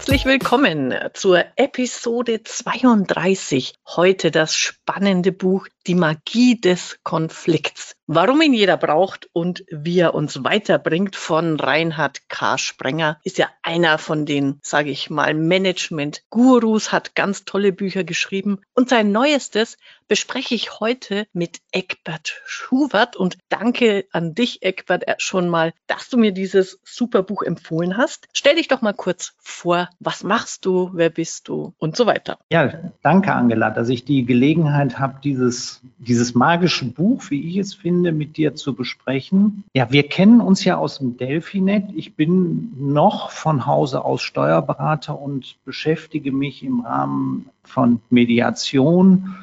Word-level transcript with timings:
Herzlich 0.00 0.24
willkommen 0.24 0.94
zur 1.12 1.44
Episode 1.56 2.42
32. 2.42 3.74
Heute 3.86 4.30
das 4.30 4.56
spannende 4.56 5.30
Buch 5.30 5.68
Die 5.86 5.94
Magie 5.94 6.60
des 6.60 6.98
Konflikts. 7.02 7.96
Warum 8.12 8.42
ihn 8.42 8.54
jeder 8.54 8.76
braucht 8.76 9.30
und 9.32 9.64
wie 9.70 10.00
er 10.00 10.14
uns 10.14 10.42
weiterbringt 10.42 11.14
von 11.14 11.60
Reinhard 11.60 12.28
K. 12.28 12.58
Sprenger 12.58 13.20
ist 13.22 13.38
ja 13.38 13.48
einer 13.62 13.98
von 13.98 14.26
den, 14.26 14.58
sage 14.62 14.90
ich 14.90 15.10
mal, 15.10 15.32
Management-Gurus, 15.32 16.90
hat 16.90 17.14
ganz 17.14 17.44
tolle 17.44 17.72
Bücher 17.72 18.02
geschrieben 18.02 18.62
und 18.74 18.88
sein 18.88 19.12
neuestes 19.12 19.76
bespreche 20.08 20.56
ich 20.56 20.80
heute 20.80 21.28
mit 21.32 21.60
Eckbert 21.70 22.42
Schubert 22.44 23.14
und 23.14 23.38
danke 23.48 24.06
an 24.10 24.34
dich, 24.34 24.60
Eckbert, 24.62 25.04
schon 25.18 25.48
mal, 25.48 25.72
dass 25.86 26.08
du 26.08 26.18
mir 26.18 26.32
dieses 26.32 26.80
super 26.82 27.22
Buch 27.22 27.44
empfohlen 27.44 27.96
hast. 27.96 28.26
Stell 28.32 28.56
dich 28.56 28.66
doch 28.66 28.82
mal 28.82 28.92
kurz 28.92 29.34
vor, 29.38 29.88
was 30.00 30.24
machst 30.24 30.66
du, 30.66 30.90
wer 30.94 31.10
bist 31.10 31.46
du 31.46 31.74
und 31.78 31.96
so 31.96 32.06
weiter. 32.06 32.40
Ja, 32.50 32.90
danke, 33.02 33.32
Angela, 33.32 33.70
dass 33.70 33.88
ich 33.88 34.04
die 34.04 34.24
Gelegenheit 34.26 34.98
habe, 34.98 35.20
dieses, 35.22 35.69
dieses 35.98 36.34
magische 36.34 36.86
Buch, 36.86 37.24
wie 37.30 37.48
ich 37.48 37.56
es 37.56 37.74
finde, 37.74 38.12
mit 38.12 38.36
dir 38.36 38.54
zu 38.54 38.74
besprechen. 38.74 39.64
Ja, 39.74 39.90
wir 39.90 40.08
kennen 40.08 40.40
uns 40.40 40.64
ja 40.64 40.76
aus 40.76 40.98
dem 40.98 41.16
Delphinet. 41.16 41.84
Ich 41.94 42.14
bin 42.14 42.72
noch 42.78 43.30
von 43.30 43.66
Hause 43.66 44.04
aus 44.04 44.22
Steuerberater 44.22 45.18
und 45.18 45.56
beschäftige 45.64 46.32
mich 46.32 46.62
im 46.62 46.80
Rahmen 46.80 47.48
von 47.64 48.00
Mediation 48.10 49.34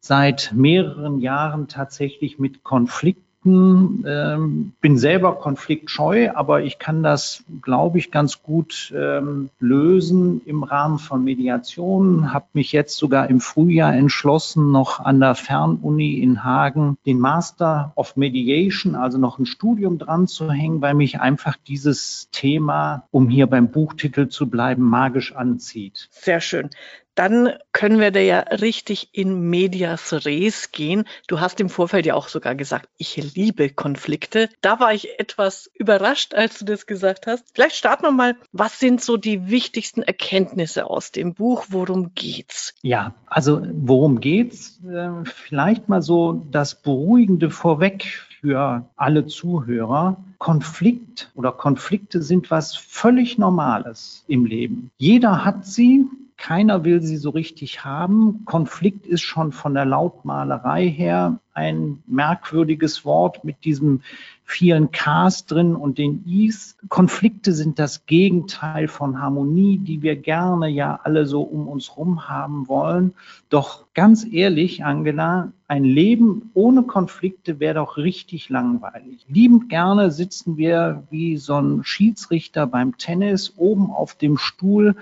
seit 0.00 0.52
mehreren 0.54 1.20
Jahren 1.20 1.68
tatsächlich 1.68 2.38
mit 2.38 2.64
Konflikten 2.64 3.31
Konflikten, 3.42 4.04
ähm, 4.06 4.72
bin 4.80 4.96
selber 4.96 5.36
konfliktscheu, 5.36 6.30
aber 6.34 6.62
ich 6.62 6.78
kann 6.78 7.02
das, 7.02 7.44
glaube 7.60 7.98
ich, 7.98 8.10
ganz 8.10 8.42
gut 8.42 8.92
ähm, 8.96 9.50
lösen 9.58 10.40
im 10.46 10.62
Rahmen 10.62 10.98
von 10.98 11.24
Mediationen. 11.24 12.32
Habe 12.32 12.46
mich 12.52 12.72
jetzt 12.72 12.96
sogar 12.96 13.28
im 13.28 13.40
Frühjahr 13.40 13.94
entschlossen, 13.94 14.70
noch 14.70 15.00
an 15.00 15.20
der 15.20 15.34
Fernuni 15.34 16.14
in 16.20 16.44
Hagen 16.44 16.96
den 17.06 17.18
Master 17.18 17.92
of 17.96 18.16
Mediation, 18.16 18.94
also 18.94 19.18
noch 19.18 19.38
ein 19.38 19.46
Studium 19.46 19.98
dran 19.98 20.26
zu 20.26 20.50
hängen, 20.50 20.80
weil 20.80 20.94
mich 20.94 21.20
einfach 21.20 21.56
dieses 21.66 22.28
Thema, 22.30 23.04
um 23.10 23.28
hier 23.28 23.46
beim 23.46 23.70
Buchtitel 23.70 24.28
zu 24.28 24.48
bleiben, 24.48 24.82
magisch 24.82 25.34
anzieht. 25.34 26.08
Sehr 26.10 26.40
schön 26.40 26.70
dann 27.14 27.50
können 27.72 28.00
wir 28.00 28.10
da 28.10 28.20
ja 28.20 28.40
richtig 28.40 29.10
in 29.12 29.50
medias 29.50 30.12
res 30.24 30.72
gehen. 30.72 31.04
Du 31.28 31.40
hast 31.40 31.60
im 31.60 31.68
Vorfeld 31.68 32.06
ja 32.06 32.14
auch 32.14 32.28
sogar 32.28 32.54
gesagt, 32.54 32.88
ich 32.96 33.16
liebe 33.34 33.70
Konflikte. 33.70 34.48
Da 34.60 34.80
war 34.80 34.94
ich 34.94 35.18
etwas 35.18 35.70
überrascht, 35.74 36.34
als 36.34 36.58
du 36.58 36.64
das 36.64 36.86
gesagt 36.86 37.26
hast. 37.26 37.44
Vielleicht 37.54 37.76
starten 37.76 38.04
wir 38.04 38.12
mal, 38.12 38.36
was 38.52 38.78
sind 38.78 39.00
so 39.00 39.16
die 39.16 39.50
wichtigsten 39.50 40.02
Erkenntnisse 40.02 40.86
aus 40.86 41.12
dem 41.12 41.34
Buch? 41.34 41.66
Worum 41.68 42.14
geht's? 42.14 42.74
Ja, 42.82 43.14
also 43.26 43.62
worum 43.72 44.20
geht's? 44.20 44.80
Äh, 44.84 45.24
vielleicht 45.24 45.88
mal 45.88 46.02
so 46.02 46.46
das 46.50 46.80
Beruhigende 46.82 47.50
vorweg 47.50 48.22
für 48.42 48.88
alle 48.96 49.26
Zuhörer. 49.26 50.16
Konflikt 50.38 51.30
oder 51.36 51.52
Konflikte 51.52 52.20
sind 52.22 52.50
was 52.50 52.74
völlig 52.74 53.38
Normales 53.38 54.24
im 54.26 54.44
Leben. 54.44 54.90
Jeder 54.98 55.44
hat 55.44 55.64
sie, 55.64 56.06
keiner 56.36 56.84
will 56.84 57.02
sie 57.02 57.16
so 57.16 57.30
richtig 57.30 57.84
haben. 57.84 58.44
Konflikt 58.44 59.06
ist 59.06 59.22
schon 59.22 59.52
von 59.52 59.74
der 59.74 59.84
Lautmalerei 59.84 60.88
her 60.88 61.38
ein 61.54 62.02
merkwürdiges 62.06 63.04
Wort 63.04 63.44
mit 63.44 63.64
diesem 63.64 64.00
vielen 64.44 64.90
Ks 64.90 65.46
drin 65.46 65.74
und 65.76 65.98
den 65.98 66.24
Is. 66.26 66.76
Konflikte 66.88 67.52
sind 67.52 67.78
das 67.78 68.06
Gegenteil 68.06 68.88
von 68.88 69.20
Harmonie, 69.20 69.78
die 69.78 70.02
wir 70.02 70.16
gerne 70.16 70.68
ja 70.68 71.00
alle 71.04 71.26
so 71.26 71.42
um 71.42 71.68
uns 71.68 71.96
rum 71.96 72.28
haben 72.28 72.68
wollen. 72.68 73.14
Doch 73.48 73.86
ganz 73.94 74.26
ehrlich, 74.30 74.84
Angela, 74.84 75.52
ein 75.68 75.84
Leben 75.84 76.50
ohne 76.54 76.82
Konflikte 76.82 77.60
wäre 77.60 77.74
doch 77.74 77.96
richtig 77.96 78.48
langweilig. 78.48 79.24
Liebend 79.28 79.68
gerne 79.68 80.10
sitzen 80.10 80.56
wir 80.56 81.04
wie 81.10 81.36
so 81.36 81.54
ein 81.54 81.84
Schiedsrichter 81.84 82.66
beim 82.66 82.98
Tennis 82.98 83.54
oben 83.56 83.90
auf 83.90 84.14
dem 84.14 84.38
Stuhl 84.38 84.96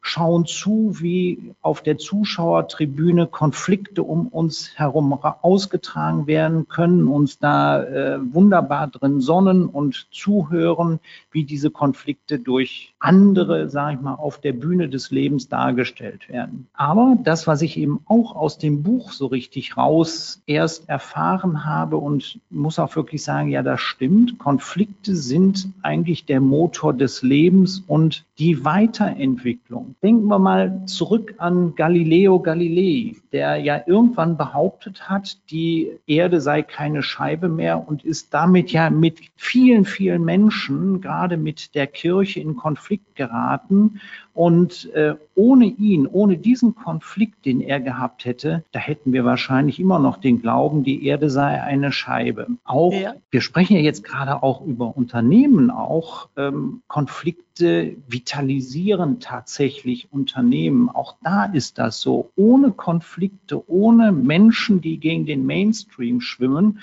schauen 0.00 0.46
zu, 0.46 0.96
wie 1.00 1.54
auf 1.60 1.82
der 1.82 1.98
Zuschauertribüne 1.98 3.26
Konflikte 3.26 4.02
um 4.02 4.28
uns 4.28 4.70
herum 4.76 5.12
ausgetragen 5.42 6.26
werden, 6.26 6.68
können 6.68 7.08
uns 7.08 7.38
da 7.38 7.82
äh, 7.82 8.18
wunderbar 8.32 8.86
drin 8.88 9.20
sonnen 9.20 9.66
und 9.66 10.06
zuhören, 10.10 11.00
wie 11.30 11.44
diese 11.44 11.70
Konflikte 11.70 12.38
durch 12.38 12.94
andere, 12.98 13.68
sage 13.68 13.96
ich 13.96 14.00
mal, 14.00 14.14
auf 14.14 14.40
der 14.40 14.52
Bühne 14.52 14.88
des 14.88 15.10
Lebens 15.10 15.48
dargestellt 15.48 16.28
werden. 16.28 16.68
Aber 16.72 17.18
das, 17.22 17.46
was 17.46 17.62
ich 17.62 17.76
eben 17.76 18.00
auch 18.06 18.34
aus 18.34 18.58
dem 18.58 18.82
Buch 18.82 19.12
so 19.12 19.26
richtig 19.26 19.76
raus 19.76 20.42
erst 20.46 20.88
erfahren 20.88 21.64
habe 21.64 21.96
und 21.96 22.40
muss 22.50 22.78
auch 22.78 22.94
wirklich 22.96 23.22
sagen, 23.22 23.48
ja, 23.50 23.62
das 23.62 23.80
stimmt. 23.80 24.38
Konflikte 24.38 25.14
sind 25.14 25.68
eigentlich 25.82 26.24
der 26.24 26.40
Motor 26.40 26.94
des 26.94 27.22
Lebens 27.22 27.82
und 27.86 28.24
die 28.38 28.64
Weiterentwicklung. 28.64 29.87
Denken 30.02 30.26
wir 30.26 30.38
mal 30.38 30.82
zurück 30.86 31.34
an 31.38 31.74
Galileo 31.74 32.40
Galilei, 32.40 33.16
der 33.32 33.56
ja 33.56 33.80
irgendwann 33.86 34.36
behauptet 34.36 35.08
hat, 35.08 35.38
die 35.50 35.90
Erde 36.06 36.40
sei 36.40 36.62
keine 36.62 37.02
Scheibe 37.02 37.48
mehr 37.48 37.86
und 37.88 38.04
ist 38.04 38.32
damit 38.34 38.70
ja 38.72 38.90
mit 38.90 39.20
vielen, 39.36 39.84
vielen 39.84 40.24
Menschen, 40.24 41.00
gerade 41.00 41.36
mit 41.36 41.74
der 41.74 41.86
Kirche 41.86 42.40
in 42.40 42.56
Konflikt 42.56 43.16
geraten. 43.16 44.00
Und 44.34 44.92
äh, 44.94 45.16
ohne 45.34 45.66
ihn, 45.66 46.06
ohne 46.06 46.38
diesen 46.38 46.76
Konflikt, 46.76 47.44
den 47.44 47.60
er 47.60 47.80
gehabt 47.80 48.24
hätte, 48.24 48.62
da 48.70 48.78
hätten 48.78 49.12
wir 49.12 49.24
wahrscheinlich 49.24 49.80
immer 49.80 49.98
noch 49.98 50.16
den 50.16 50.40
Glauben, 50.40 50.84
die 50.84 51.04
Erde 51.06 51.28
sei 51.28 51.60
eine 51.60 51.90
Scheibe. 51.90 52.46
Auch, 52.64 52.92
ja. 52.92 53.14
wir 53.30 53.40
sprechen 53.40 53.74
ja 53.74 53.82
jetzt 53.82 54.04
gerade 54.04 54.42
auch 54.42 54.64
über 54.64 54.96
Unternehmen 54.96 55.72
auch, 55.72 56.28
ähm, 56.36 56.82
Konflikte 56.86 57.96
vitalisieren 58.06 59.18
tatsächlich 59.18 59.77
Unternehmen. 60.10 60.88
Auch 60.88 61.16
da 61.22 61.44
ist 61.44 61.78
das 61.78 62.00
so. 62.00 62.30
Ohne 62.36 62.72
Konflikte, 62.72 63.68
ohne 63.70 64.12
Menschen, 64.12 64.80
die 64.80 64.98
gegen 64.98 65.26
den 65.26 65.46
Mainstream 65.46 66.20
schwimmen, 66.20 66.80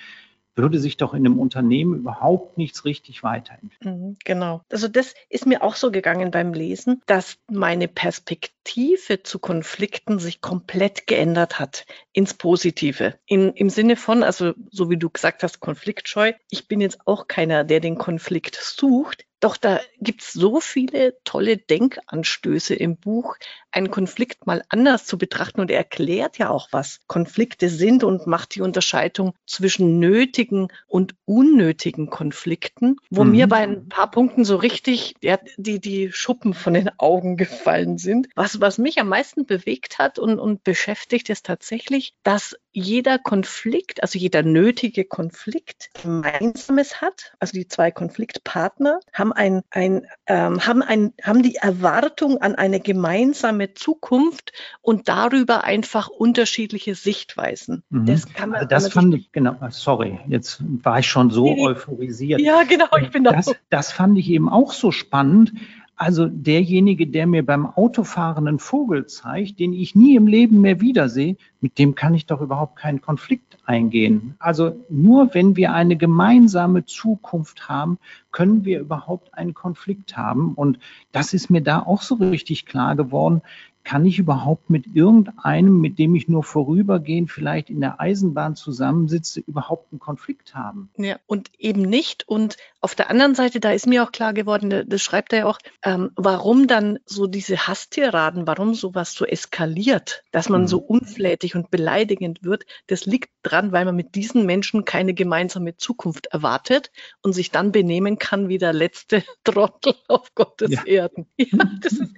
würde 0.56 0.79
sich 0.79 0.97
doch 0.97 1.13
in 1.13 1.25
einem 1.25 1.39
Unternehmen 1.39 1.95
überhaupt 1.95 2.57
nichts 2.57 2.85
richtig 2.85 3.23
weiterentwickeln. 3.23 4.00
Mhm, 4.00 4.17
genau. 4.23 4.61
Also 4.72 4.88
das 4.88 5.13
ist 5.29 5.45
mir 5.45 5.61
auch 5.61 5.75
so 5.75 5.91
gegangen 5.91 6.31
beim 6.31 6.53
Lesen, 6.53 7.01
dass 7.05 7.38
meine 7.51 7.88
Perspektive 7.88 9.23
zu 9.23 9.39
Konflikten 9.39 10.17
sich 10.19 10.41
komplett 10.41 11.07
geändert 11.07 11.59
hat 11.59 11.85
ins 12.13 12.34
Positive. 12.34 13.16
In, 13.25 13.51
Im 13.51 13.69
Sinne 13.69 13.95
von, 13.95 14.23
also 14.23 14.53
so 14.72 14.89
wie 14.89 14.97
du 14.97 15.09
gesagt 15.09 15.44
hast, 15.44 15.59
konfliktscheu. 15.59 16.34
Ich 16.50 16.67
bin 16.67 16.81
jetzt 16.81 17.00
auch 17.05 17.28
keiner, 17.28 17.63
der 17.63 17.81
den 17.81 17.97
Konflikt 17.97 18.55
sucht. 18.55 19.25
Doch 19.45 19.57
da 19.57 19.79
gibt 20.01 20.23
es 20.23 20.33
so 20.33 20.59
viele 20.59 21.17
tolle 21.23 21.57
Denkanstöße 21.57 22.73
im 22.73 22.97
Buch, 22.97 23.35
einen 23.69 23.91
Konflikt 23.91 24.47
mal 24.47 24.63
anders 24.69 25.06
zu 25.06 25.19
betrachten. 25.19 25.61
Und 25.61 25.69
er 25.69 25.78
erklärt 25.78 26.39
ja 26.39 26.50
auch, 26.50 26.69
was 26.72 27.01
Konflikte 27.06 27.69
sind 27.69 28.03
und 28.03 28.25
macht 28.25 28.55
die 28.55 28.61
Unterscheidung 28.61 29.35
zwischen 29.45 30.00
nötigen 30.00 30.69
und 30.88 31.13
unnötigen 31.25 32.09
Konflikten, 32.09 32.95
wo 33.11 33.23
mhm. 33.23 33.31
mir 33.31 33.47
bei 33.47 33.57
ein 33.57 33.88
paar 33.88 34.09
Punkten 34.09 34.45
so 34.45 34.55
richtig 34.55 35.13
ja, 35.22 35.38
die, 35.57 35.79
die 35.79 36.11
Schuppen 36.11 36.55
von 36.55 36.73
den 36.73 36.89
Augen 36.97 37.38
gefallen 37.38 38.00
sind. 38.00 38.29
Was, 38.34 38.61
was 38.61 38.79
mich 38.79 39.00
am 39.00 39.09
meisten 39.09 39.45
bewegt 39.45 40.00
hat 40.00 40.17
und, 40.17 40.39
und 40.39 40.63
beschäftigt, 40.63 41.29
ist 41.29 41.45
tatsächlich, 41.45 42.16
dass 42.23 42.55
jeder 42.72 43.19
Konflikt, 43.19 44.01
also 44.01 44.17
jeder 44.17 44.41
nötige 44.41 45.05
Konflikt 45.05 45.91
Gemeinsames 46.01 47.00
hat. 47.01 47.34
Also 47.39 47.53
die 47.53 47.67
zwei 47.67 47.91
Konfliktpartner 47.91 49.00
haben 49.14 49.34
ein, 49.35 49.61
ein, 49.70 50.08
ähm, 50.28 50.66
haben 50.66 50.82
ein, 50.82 51.14
haben 51.23 51.43
die 51.43 51.55
Erwartung 51.55 52.37
an 52.41 52.55
eine 52.55 52.79
gemeinsame 52.79 53.73
Zukunft 53.73 54.53
und 54.82 55.08
darüber 55.08 55.64
einfach 55.64 56.08
unterschiedliche 56.08 56.96
Sichtweisen. 56.96 57.84
Mhm. 57.90 58.05
Das 58.05 58.34
kann 58.34 58.49
man. 58.49 58.59
Also 58.59 58.70
das 58.70 58.93
fand 58.93 59.14
ich, 59.16 59.32
genau, 59.32 59.55
sorry, 59.70 60.20
jetzt 60.28 60.64
war 60.64 60.99
ich 60.99 61.08
schon 61.08 61.29
so 61.29 61.47
euphorisiert. 61.47 62.41
Ja, 62.41 62.64
genau, 62.64 62.87
ich 62.99 63.11
bin 63.11 63.23
das. 63.23 63.53
Das 63.70 63.91
fand 63.91 64.17
ich 64.17 64.29
eben 64.29 64.49
auch 64.49 64.72
so 64.72 64.91
spannend. 64.91 65.53
Also 65.97 66.27
derjenige, 66.27 67.07
der 67.07 67.25
mir 67.25 67.45
beim 67.45 67.65
Autofahrenden 67.65 68.59
Vogel 68.59 69.05
zeigt, 69.05 69.59
den 69.59 69.71
ich 69.73 69.95
nie 69.95 70.15
im 70.15 70.27
Leben 70.27 70.59
mehr 70.59 70.81
wiedersehe, 70.81 71.37
mit 71.61 71.79
dem 71.79 71.95
kann 71.95 72.13
ich 72.13 72.25
doch 72.25 72.41
überhaupt 72.41 72.75
keinen 72.75 73.01
Konflikt 73.01 73.57
eingehen. 73.65 74.35
Also 74.39 74.83
nur 74.89 75.33
wenn 75.33 75.55
wir 75.55 75.73
eine 75.73 75.95
gemeinsame 75.95 76.85
Zukunft 76.85 77.69
haben, 77.69 77.97
können 78.31 78.65
wir 78.65 78.81
überhaupt 78.81 79.33
einen 79.33 79.53
Konflikt 79.53 80.17
haben. 80.17 80.53
Und 80.53 80.79
das 81.13 81.33
ist 81.33 81.49
mir 81.49 81.61
da 81.61 81.79
auch 81.79 82.01
so 82.01 82.15
richtig 82.15 82.65
klar 82.65 82.97
geworden 82.97 83.41
kann 83.85 84.05
ich 84.05 84.17
überhaupt 84.17 84.70
mit 84.70 84.87
irgendeinem, 84.93 85.79
mit 85.79 85.99
dem 85.99 86.16
ich 86.16 86.28
nur 86.28 86.43
vorübergehend 86.43 87.32
vielleicht 87.32 87.70
in 87.70 87.79
der 87.79 88.02
Eisenbahn 88.02 88.55
zusammensitze, 88.55 89.40
überhaupt 89.40 89.93
einen 89.93 89.99
Konflikt 89.99 90.55
haben? 90.55 90.90
Ja, 90.97 91.17
und 91.28 91.52
eben 91.59 91.84
nicht. 91.84 92.28
Und 92.28 92.58
auf 92.82 92.96
der 92.96 93.11
anderen 93.11 93.35
Seite, 93.35 93.59
da 93.59 93.72
ist 93.72 93.85
mir 93.85 94.03
auch 94.03 94.11
klar 94.11 94.34
geworden, 94.34 94.85
das 94.87 95.02
schreibt 95.02 95.34
er 95.34 95.40
ja 95.40 95.46
auch, 95.46 95.59
ähm, 95.84 96.11
warum 96.16 96.67
dann 96.67 96.97
so 97.05 97.28
diese 97.28 97.67
Hasstiraden, 97.67 98.47
warum 98.47 98.73
sowas 98.73 99.14
so 99.14 99.23
eskaliert, 99.23 100.23
dass 100.31 100.49
man 100.49 100.61
mhm. 100.61 100.67
so 100.67 100.79
unflätig 100.79 101.55
und 101.55 101.70
beleidigend 101.70 102.43
wird, 102.43 102.66
das 102.88 103.05
liegt 103.05 103.29
dran, 103.43 103.72
weil 103.72 103.85
man 103.85 103.96
mit 103.96 104.16
diesen 104.16 104.47
Menschen 104.47 104.84
keine 104.84 105.14
gemeinsame 105.14 105.78
Zukunft 105.78 106.26
erwartet 106.28 106.91
und 107.22 107.34
sich 107.34 107.52
dann 107.52 107.72
benehmen 107.72 108.17
kann 108.17 108.49
wie 108.49 108.58
der 108.58 108.73
letzte 108.73 109.23
Trottel 109.43 109.93
auf 110.08 110.34
Gottes 110.34 110.72
ja. 110.72 110.84
Erden. 110.85 111.28
Ja, 111.38 111.70
das 111.81 111.93
ist, 111.93 112.14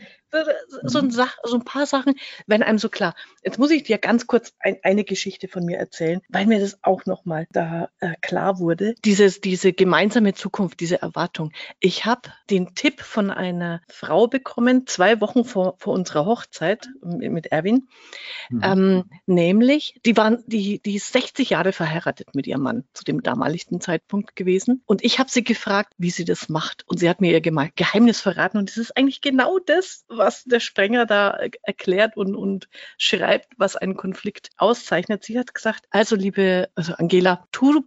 so 0.84 1.00
ein, 1.00 1.12
Sach, 1.12 1.38
so 1.44 1.56
ein 1.56 1.64
paar 1.64 1.86
Sachen 1.86 2.16
werden 2.48 2.64
einem 2.64 2.78
so 2.78 2.90
klar. 2.90 3.16
Jetzt 3.44 3.60
muss 3.60 3.72
ich 3.72 3.84
dir 3.84 3.98
ganz 3.98 4.28
kurz 4.28 4.54
ein, 4.60 4.78
eine 4.84 5.04
Geschichte 5.04 5.48
von 5.48 5.64
mir 5.64 5.78
erzählen, 5.78 6.22
weil 6.30 6.46
mir 6.46 6.60
das 6.60 6.80
auch 6.84 7.06
nochmal 7.06 7.48
da 7.52 7.90
äh, 8.00 8.14
klar 8.22 8.60
wurde. 8.60 8.96
Dieses, 9.06 9.42
diese 9.42 9.74
gemeinsame 9.74 10.34
Zukunft, 10.34 10.80
diese 10.80 11.02
Erwartung. 11.02 11.52
Ich 11.80 12.06
habe 12.06 12.30
den 12.50 12.76
Tipp 12.76 13.02
von 13.02 13.32
einer 13.32 13.82
Frau 13.88 14.28
bekommen, 14.28 14.86
zwei 14.88 15.22
Wochen 15.22 15.46
vor, 15.46 15.76
vor 15.80 15.94
unserer 15.94 16.26
Hochzeit 16.26 16.90
mit 17.02 17.48
Erwin. 17.48 17.88
Mhm. 18.50 18.62
Ähm, 18.64 19.04
nämlich, 19.26 20.00
die 20.06 20.18
waren, 20.18 20.44
die, 20.48 20.80
die 20.80 20.96
ist 20.96 21.14
60 21.14 21.52
Jahre 21.52 21.72
verheiratet 21.72 22.36
mit 22.36 22.48
ihrem 22.48 22.62
Mann 22.62 22.84
zu 22.94 23.04
dem 23.04 23.24
damaligen 23.24 23.82
Zeitpunkt 23.82 24.36
gewesen. 24.36 24.84
Und 24.86 25.04
ich 25.04 25.20
habe 25.20 25.30
sie 25.30 25.44
gefragt, 25.44 25.94
wie 25.98 26.10
sie 26.10 26.26
das 26.26 26.50
macht. 26.50 26.84
Und 26.88 27.00
sie 27.00 27.10
hat 27.10 27.22
mir 27.22 27.32
ihr 27.32 27.42
Geheimnis 27.42 28.22
verraten. 28.22 28.58
Und 28.58 28.70
es 28.70 28.78
ist 28.78 28.98
eigentlich 28.98 29.22
genau 29.22 29.60
das, 29.60 30.06
was 30.18 30.44
der 30.44 30.60
Sprenger 30.60 31.06
da 31.06 31.38
erklärt 31.64 32.18
und, 32.18 32.36
und 32.36 32.68
schreibt, 32.98 33.54
was 33.58 33.76
einen 33.76 33.98
Konflikt 33.98 34.50
auszeichnet. 34.58 35.24
Sie 35.24 35.38
hat 35.40 35.54
gesagt, 35.54 35.86
also 35.90 36.16
liebe, 36.16 36.70
also 36.76 36.94
Angela, 36.94 37.48
tu 37.52 37.86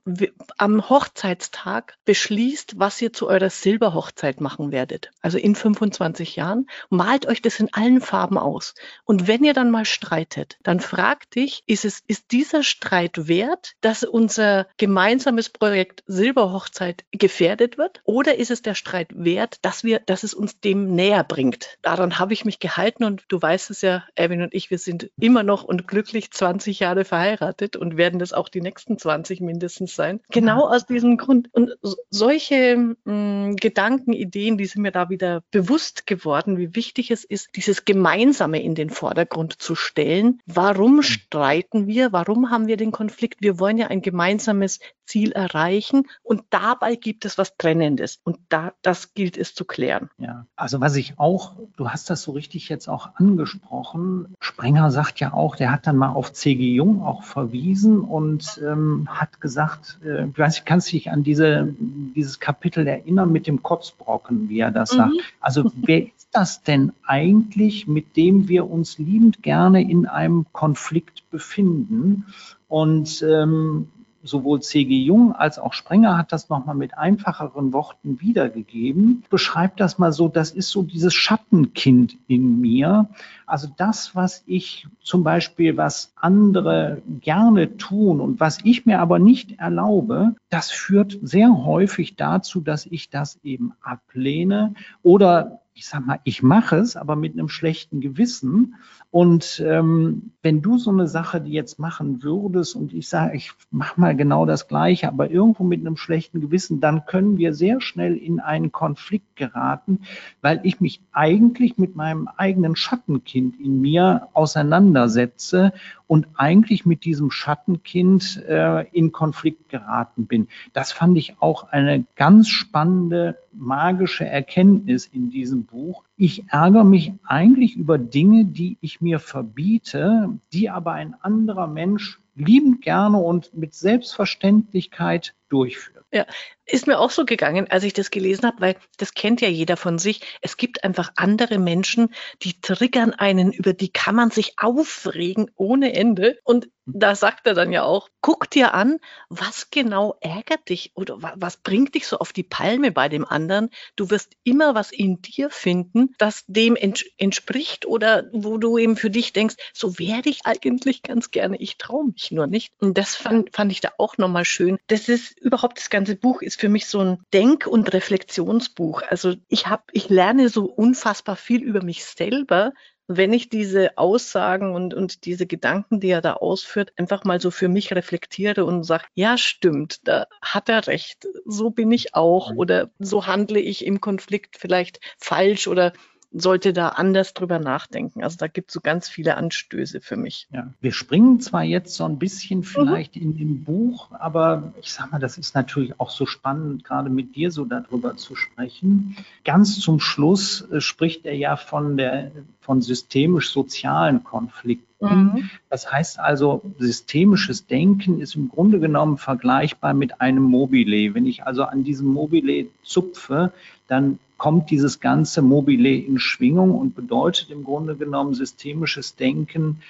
am 0.58 0.88
Hochzeitstag 0.88 1.96
beschließt, 2.04 2.74
was 2.78 3.00
ihr 3.00 3.12
zu 3.12 3.28
eurer 3.28 3.50
Silberhochzeit 3.50 4.40
machen 4.40 4.72
werdet. 4.72 5.10
Also 5.20 5.38
in 5.38 5.54
25 5.54 6.36
Jahren. 6.36 6.66
Malt 6.88 7.26
euch 7.26 7.42
das 7.42 7.60
in 7.60 7.72
allen 7.72 8.00
Farben 8.00 8.38
aus. 8.38 8.74
Und 9.04 9.26
wenn 9.26 9.44
ihr 9.44 9.54
dann 9.54 9.70
mal 9.70 9.84
streitet, 9.84 10.58
dann 10.62 10.80
fragt 10.80 11.34
dich, 11.34 11.62
ist 11.66 11.84
es, 11.84 12.02
ist 12.06 12.32
dieser 12.32 12.62
Streit 12.62 13.28
wert, 13.28 13.74
dass 13.80 14.04
unser 14.04 14.66
gemeinsames 14.76 15.48
Projekt 15.50 16.02
Silberhochzeit 16.06 17.04
gefährdet 17.12 17.78
wird? 17.78 18.00
Oder 18.04 18.36
ist 18.36 18.50
es 18.50 18.62
der 18.62 18.74
Streit 18.74 19.08
wert, 19.12 19.58
dass 19.62 19.84
wir, 19.84 20.00
dass 20.00 20.22
es 20.22 20.34
uns 20.34 20.60
dem 20.60 20.94
näher 20.94 21.24
bringt? 21.24 21.78
Daran 21.82 22.18
habe 22.20 22.34
ich 22.34 22.44
mich 22.44 22.58
gehalten 22.58 23.04
und 23.04 23.24
du 23.28 23.40
weißt 23.40 23.70
es 23.70 23.80
ja, 23.80 24.04
Erwin 24.14 24.42
und 24.42 24.54
ich, 24.54 24.70
wir 24.70 24.78
sind 24.78 25.10
immer 25.18 25.42
noch 25.42 25.64
und 25.64 25.88
glücklich 25.88 26.30
20 26.30 26.80
Jahre 26.80 27.04
verheiratet 27.04 27.76
und 27.76 27.96
werden 27.96 28.18
das 28.18 28.32
auch 28.32 28.48
die 28.48 28.60
nächsten 28.60 28.98
20 28.98 29.40
mindestens 29.40 29.96
sein. 29.96 30.20
Genau 30.30 30.68
aus 30.68 30.86
diesem 30.86 31.16
Grund. 31.16 31.48
Und 31.52 31.76
solche 32.10 32.76
mh, 32.76 32.96
hm, 33.04 33.56
Gedanken, 33.56 34.12
Ideen, 34.12 34.58
die 34.58 34.66
sind 34.66 34.82
mir 34.82 34.92
da 34.92 35.08
wieder 35.08 35.42
bewusst 35.50 36.06
geworden, 36.06 36.58
wie 36.58 36.74
wichtig 36.74 37.10
es 37.10 37.24
ist, 37.24 37.50
dieses 37.56 37.84
Gemeinsame 37.84 38.62
in 38.62 38.74
den 38.74 38.90
Vordergrund 38.90 39.60
zu 39.60 39.74
stellen. 39.74 40.40
Warum 40.46 40.96
mhm. 40.96 41.02
streiten 41.02 41.86
wir? 41.86 42.12
Warum 42.12 42.50
haben 42.50 42.66
wir 42.66 42.76
den 42.76 42.92
Konflikt? 42.92 43.40
Wir 43.40 43.58
wollen 43.58 43.78
ja 43.78 43.86
ein 43.86 44.02
gemeinsames 44.02 44.78
Ziel 45.10 45.32
erreichen 45.32 46.04
und 46.22 46.42
dabei 46.50 46.94
gibt 46.94 47.24
es 47.24 47.36
was 47.36 47.56
Trennendes 47.56 48.20
und 48.22 48.38
da, 48.48 48.72
das 48.82 49.12
gilt 49.14 49.36
es 49.36 49.54
zu 49.54 49.64
klären. 49.64 50.08
Ja, 50.18 50.46
also 50.54 50.80
was 50.80 50.94
ich 50.94 51.18
auch, 51.18 51.56
du 51.76 51.88
hast 51.88 52.10
das 52.10 52.22
so 52.22 52.32
richtig 52.32 52.68
jetzt 52.68 52.88
auch 52.88 53.16
angesprochen. 53.16 54.36
Sprenger 54.38 54.92
sagt 54.92 55.18
ja 55.18 55.32
auch, 55.32 55.56
der 55.56 55.72
hat 55.72 55.88
dann 55.88 55.96
mal 55.96 56.12
auf 56.12 56.32
C.G. 56.32 56.74
Jung 56.74 57.02
auch 57.02 57.24
verwiesen 57.24 58.00
und 58.00 58.60
ähm, 58.64 59.08
hat 59.10 59.40
gesagt, 59.40 59.98
äh, 60.04 60.26
ich 60.28 60.38
weiß, 60.38 60.64
kannst 60.64 60.92
dich 60.92 61.10
an 61.10 61.24
diese, 61.24 61.74
dieses 61.78 62.38
Kapitel 62.38 62.86
erinnern 62.86 63.32
mit 63.32 63.48
dem 63.48 63.64
Kotzbrocken, 63.64 64.48
wie 64.48 64.60
er 64.60 64.70
das 64.70 64.92
mhm. 64.92 64.96
sagt. 64.96 65.14
Also 65.40 65.72
wer 65.74 66.06
ist 66.06 66.28
das 66.30 66.62
denn 66.62 66.92
eigentlich, 67.04 67.88
mit 67.88 68.16
dem 68.16 68.46
wir 68.46 68.70
uns 68.70 68.98
liebend 68.98 69.42
gerne 69.42 69.82
in 69.82 70.06
einem 70.06 70.46
Konflikt 70.52 71.28
befinden? 71.30 72.26
Und 72.68 73.22
ähm, 73.22 73.88
sowohl 74.22 74.60
C.G. 74.60 75.02
Jung 75.02 75.32
als 75.32 75.58
auch 75.58 75.72
Sprenger 75.72 76.16
hat 76.18 76.32
das 76.32 76.48
nochmal 76.48 76.74
mit 76.74 76.96
einfacheren 76.96 77.72
Worten 77.72 78.20
wiedergegeben. 78.20 79.24
Beschreibt 79.30 79.80
das 79.80 79.98
mal 79.98 80.12
so, 80.12 80.28
das 80.28 80.50
ist 80.50 80.70
so 80.70 80.82
dieses 80.82 81.14
Schattenkind 81.14 82.16
in 82.28 82.60
mir. 82.60 83.08
Also 83.46 83.68
das, 83.76 84.14
was 84.14 84.42
ich 84.46 84.86
zum 85.02 85.24
Beispiel, 85.24 85.76
was 85.76 86.12
andere 86.16 87.02
gerne 87.20 87.76
tun 87.76 88.20
und 88.20 88.40
was 88.40 88.58
ich 88.62 88.86
mir 88.86 89.00
aber 89.00 89.18
nicht 89.18 89.58
erlaube, 89.58 90.34
das 90.50 90.70
führt 90.70 91.18
sehr 91.22 91.64
häufig 91.64 92.16
dazu, 92.16 92.60
dass 92.60 92.86
ich 92.86 93.10
das 93.10 93.38
eben 93.42 93.72
ablehne 93.80 94.74
oder 95.02 95.59
ich 95.74 95.86
sag 95.86 96.06
mal, 96.06 96.20
ich 96.24 96.42
mache 96.42 96.76
es, 96.76 96.96
aber 96.96 97.16
mit 97.16 97.32
einem 97.32 97.48
schlechten 97.48 98.00
Gewissen. 98.00 98.74
Und 99.10 99.62
ähm, 99.64 100.32
wenn 100.42 100.62
du 100.62 100.78
so 100.78 100.90
eine 100.90 101.08
Sache 101.08 101.40
die 101.40 101.52
jetzt 101.52 101.78
machen 101.78 102.22
würdest 102.22 102.76
und 102.76 102.92
ich 102.92 103.08
sage, 103.08 103.36
ich 103.36 103.52
mache 103.70 104.00
mal 104.00 104.14
genau 104.14 104.46
das 104.46 104.68
Gleiche, 104.68 105.08
aber 105.08 105.30
irgendwo 105.30 105.64
mit 105.64 105.80
einem 105.80 105.96
schlechten 105.96 106.40
Gewissen, 106.40 106.80
dann 106.80 107.06
können 107.06 107.38
wir 107.38 107.54
sehr 107.54 107.80
schnell 107.80 108.16
in 108.16 108.40
einen 108.40 108.72
Konflikt 108.72 109.36
geraten, 109.36 110.00
weil 110.42 110.60
ich 110.64 110.80
mich 110.80 111.00
eigentlich 111.12 111.78
mit 111.78 111.96
meinem 111.96 112.28
eigenen 112.36 112.76
Schattenkind 112.76 113.58
in 113.58 113.80
mir 113.80 114.28
auseinandersetze 114.32 115.72
und 116.10 116.26
eigentlich 116.34 116.84
mit 116.86 117.04
diesem 117.04 117.30
Schattenkind 117.30 118.42
äh, 118.48 118.84
in 118.88 119.12
Konflikt 119.12 119.68
geraten 119.68 120.26
bin. 120.26 120.48
Das 120.72 120.90
fand 120.90 121.16
ich 121.16 121.36
auch 121.38 121.68
eine 121.68 122.04
ganz 122.16 122.48
spannende, 122.48 123.38
magische 123.52 124.26
Erkenntnis 124.26 125.06
in 125.06 125.30
diesem 125.30 125.66
Buch. 125.66 126.02
Ich 126.16 126.42
ärgere 126.48 126.82
mich 126.82 127.12
eigentlich 127.22 127.76
über 127.76 127.96
Dinge, 127.96 128.44
die 128.44 128.76
ich 128.80 129.00
mir 129.00 129.20
verbiete, 129.20 130.30
die 130.52 130.68
aber 130.68 130.94
ein 130.94 131.14
anderer 131.20 131.68
Mensch 131.68 132.18
liebend 132.34 132.82
gerne 132.82 133.18
und 133.18 133.54
mit 133.54 133.74
Selbstverständlichkeit 133.74 135.36
durchführt. 135.50 136.04
Ja, 136.12 136.26
ist 136.64 136.86
mir 136.86 136.98
auch 136.98 137.10
so 137.10 137.24
gegangen, 137.24 137.70
als 137.70 137.84
ich 137.84 137.92
das 137.92 138.10
gelesen 138.10 138.46
habe, 138.46 138.60
weil 138.60 138.76
das 138.96 139.14
kennt 139.14 139.40
ja 139.40 139.48
jeder 139.48 139.76
von 139.76 139.98
sich. 139.98 140.20
Es 140.40 140.56
gibt 140.56 140.82
einfach 140.84 141.12
andere 141.16 141.58
Menschen, 141.58 142.14
die 142.42 142.60
triggern 142.60 143.12
einen, 143.12 143.52
über 143.52 143.72
die 143.72 143.92
kann 143.92 144.14
man 144.14 144.30
sich 144.30 144.54
aufregen 144.56 145.50
ohne 145.56 145.92
Ende. 145.92 146.38
Und 146.44 146.68
da 146.86 147.14
sagt 147.14 147.46
er 147.46 147.54
dann 147.54 147.72
ja 147.72 147.84
auch, 147.84 148.08
guck 148.20 148.50
dir 148.50 148.74
an, 148.74 148.98
was 149.28 149.70
genau 149.70 150.16
ärgert 150.20 150.68
dich 150.68 150.92
oder 150.94 151.18
was 151.20 151.56
bringt 151.58 151.94
dich 151.94 152.06
so 152.06 152.18
auf 152.18 152.32
die 152.32 152.42
Palme 152.42 152.90
bei 152.90 153.08
dem 153.08 153.24
anderen. 153.24 153.70
Du 153.96 154.10
wirst 154.10 154.32
immer 154.42 154.74
was 154.74 154.90
in 154.90 155.22
dir 155.22 155.50
finden, 155.50 156.14
das 156.18 156.44
dem 156.46 156.76
ents 156.76 157.04
entspricht 157.18 157.86
oder 157.86 158.28
wo 158.32 158.58
du 158.58 158.78
eben 158.78 158.96
für 158.96 159.10
dich 159.10 159.32
denkst, 159.32 159.56
so 159.72 159.98
wäre 159.98 160.28
ich 160.28 160.46
eigentlich 160.46 161.02
ganz 161.02 161.30
gerne, 161.30 161.56
ich 161.58 161.78
traue 161.78 162.06
mich 162.06 162.30
nur 162.30 162.46
nicht. 162.46 162.72
Und 162.80 162.98
das 162.98 163.14
fand, 163.14 163.54
fand 163.54 163.70
ich 163.72 163.80
da 163.80 163.90
auch 163.98 164.18
nochmal 164.18 164.44
schön. 164.44 164.78
Das 164.88 165.08
ist 165.08 165.36
überhaupt, 165.40 165.78
das 165.78 165.90
ganze 165.90 166.16
Buch 166.16 166.42
ist 166.42 166.60
für 166.60 166.68
mich 166.68 166.86
so 166.86 167.00
ein 167.00 167.18
Denk- 167.32 167.66
und 167.66 167.92
Reflexionsbuch. 167.92 169.02
Also 169.08 169.34
ich 169.48 169.66
habe, 169.66 169.82
ich 169.92 170.08
lerne 170.08 170.48
so 170.48 170.66
unfassbar 170.66 171.36
viel 171.36 171.62
über 171.62 171.82
mich 171.82 172.04
selber, 172.04 172.72
wenn 173.12 173.32
ich 173.32 173.48
diese 173.48 173.98
Aussagen 173.98 174.72
und, 174.72 174.94
und 174.94 175.24
diese 175.24 175.46
Gedanken, 175.46 175.98
die 175.98 176.10
er 176.10 176.20
da 176.20 176.34
ausführt, 176.34 176.92
einfach 176.96 177.24
mal 177.24 177.40
so 177.40 177.50
für 177.50 177.66
mich 177.66 177.92
reflektiere 177.92 178.64
und 178.64 178.84
sage, 178.84 179.04
ja, 179.14 179.36
stimmt, 179.36 180.06
da 180.06 180.26
hat 180.40 180.68
er 180.68 180.86
recht, 180.86 181.26
so 181.44 181.70
bin 181.70 181.90
ich 181.90 182.14
auch 182.14 182.52
mhm. 182.52 182.58
oder 182.58 182.90
so 183.00 183.26
handle 183.26 183.58
ich 183.58 183.84
im 183.84 184.00
Konflikt 184.00 184.56
vielleicht 184.58 185.00
falsch 185.18 185.66
oder 185.66 185.92
sollte 186.32 186.72
da 186.72 186.90
anders 186.90 187.34
drüber 187.34 187.58
nachdenken. 187.58 188.22
Also 188.22 188.36
da 188.38 188.46
gibt 188.46 188.70
es 188.70 188.74
so 188.74 188.80
ganz 188.80 189.08
viele 189.08 189.36
Anstöße 189.36 190.00
für 190.00 190.16
mich. 190.16 190.46
Ja, 190.52 190.72
wir 190.80 190.92
springen 190.92 191.40
zwar 191.40 191.64
jetzt 191.64 191.94
so 191.94 192.04
ein 192.04 192.18
bisschen 192.18 192.62
vielleicht 192.62 193.16
mhm. 193.16 193.22
in 193.22 193.36
dem 193.36 193.64
Buch, 193.64 194.12
aber 194.12 194.72
ich 194.80 194.92
sag 194.92 195.10
mal, 195.10 195.18
das 195.18 195.38
ist 195.38 195.54
natürlich 195.54 195.98
auch 195.98 196.10
so 196.10 196.26
spannend, 196.26 196.84
gerade 196.84 197.10
mit 197.10 197.34
dir 197.34 197.50
so 197.50 197.64
darüber 197.64 198.16
zu 198.16 198.36
sprechen. 198.36 199.16
Ganz 199.44 199.80
zum 199.80 199.98
Schluss 199.98 200.68
äh, 200.70 200.80
spricht 200.80 201.26
er 201.26 201.34
ja 201.34 201.56
von 201.56 201.96
der 201.96 202.30
von 202.60 202.80
systemisch-sozialen 202.80 204.22
Konflikten. 204.22 204.86
Mhm. 205.00 205.50
Das 205.68 205.90
heißt 205.90 206.20
also, 206.20 206.62
systemisches 206.78 207.66
Denken 207.66 208.20
ist 208.20 208.36
im 208.36 208.48
Grunde 208.48 208.78
genommen 208.78 209.18
vergleichbar 209.18 209.94
mit 209.94 210.20
einem 210.20 210.44
Mobile. 210.44 211.14
Wenn 211.14 211.26
ich 211.26 211.44
also 211.44 211.64
an 211.64 211.82
diesem 211.82 212.06
Mobile 212.08 212.68
zupfe, 212.84 213.52
dann 213.88 214.20
kommt 214.40 214.70
dieses 214.70 215.00
ganze 215.00 215.42
Mobile 215.42 215.94
in 215.94 216.18
Schwingung 216.18 216.74
und 216.74 216.94
bedeutet 216.94 217.50
im 217.50 217.62
Grunde 217.62 217.94
genommen 217.94 218.32
systemisches 218.32 219.14
Denken. 219.14 219.82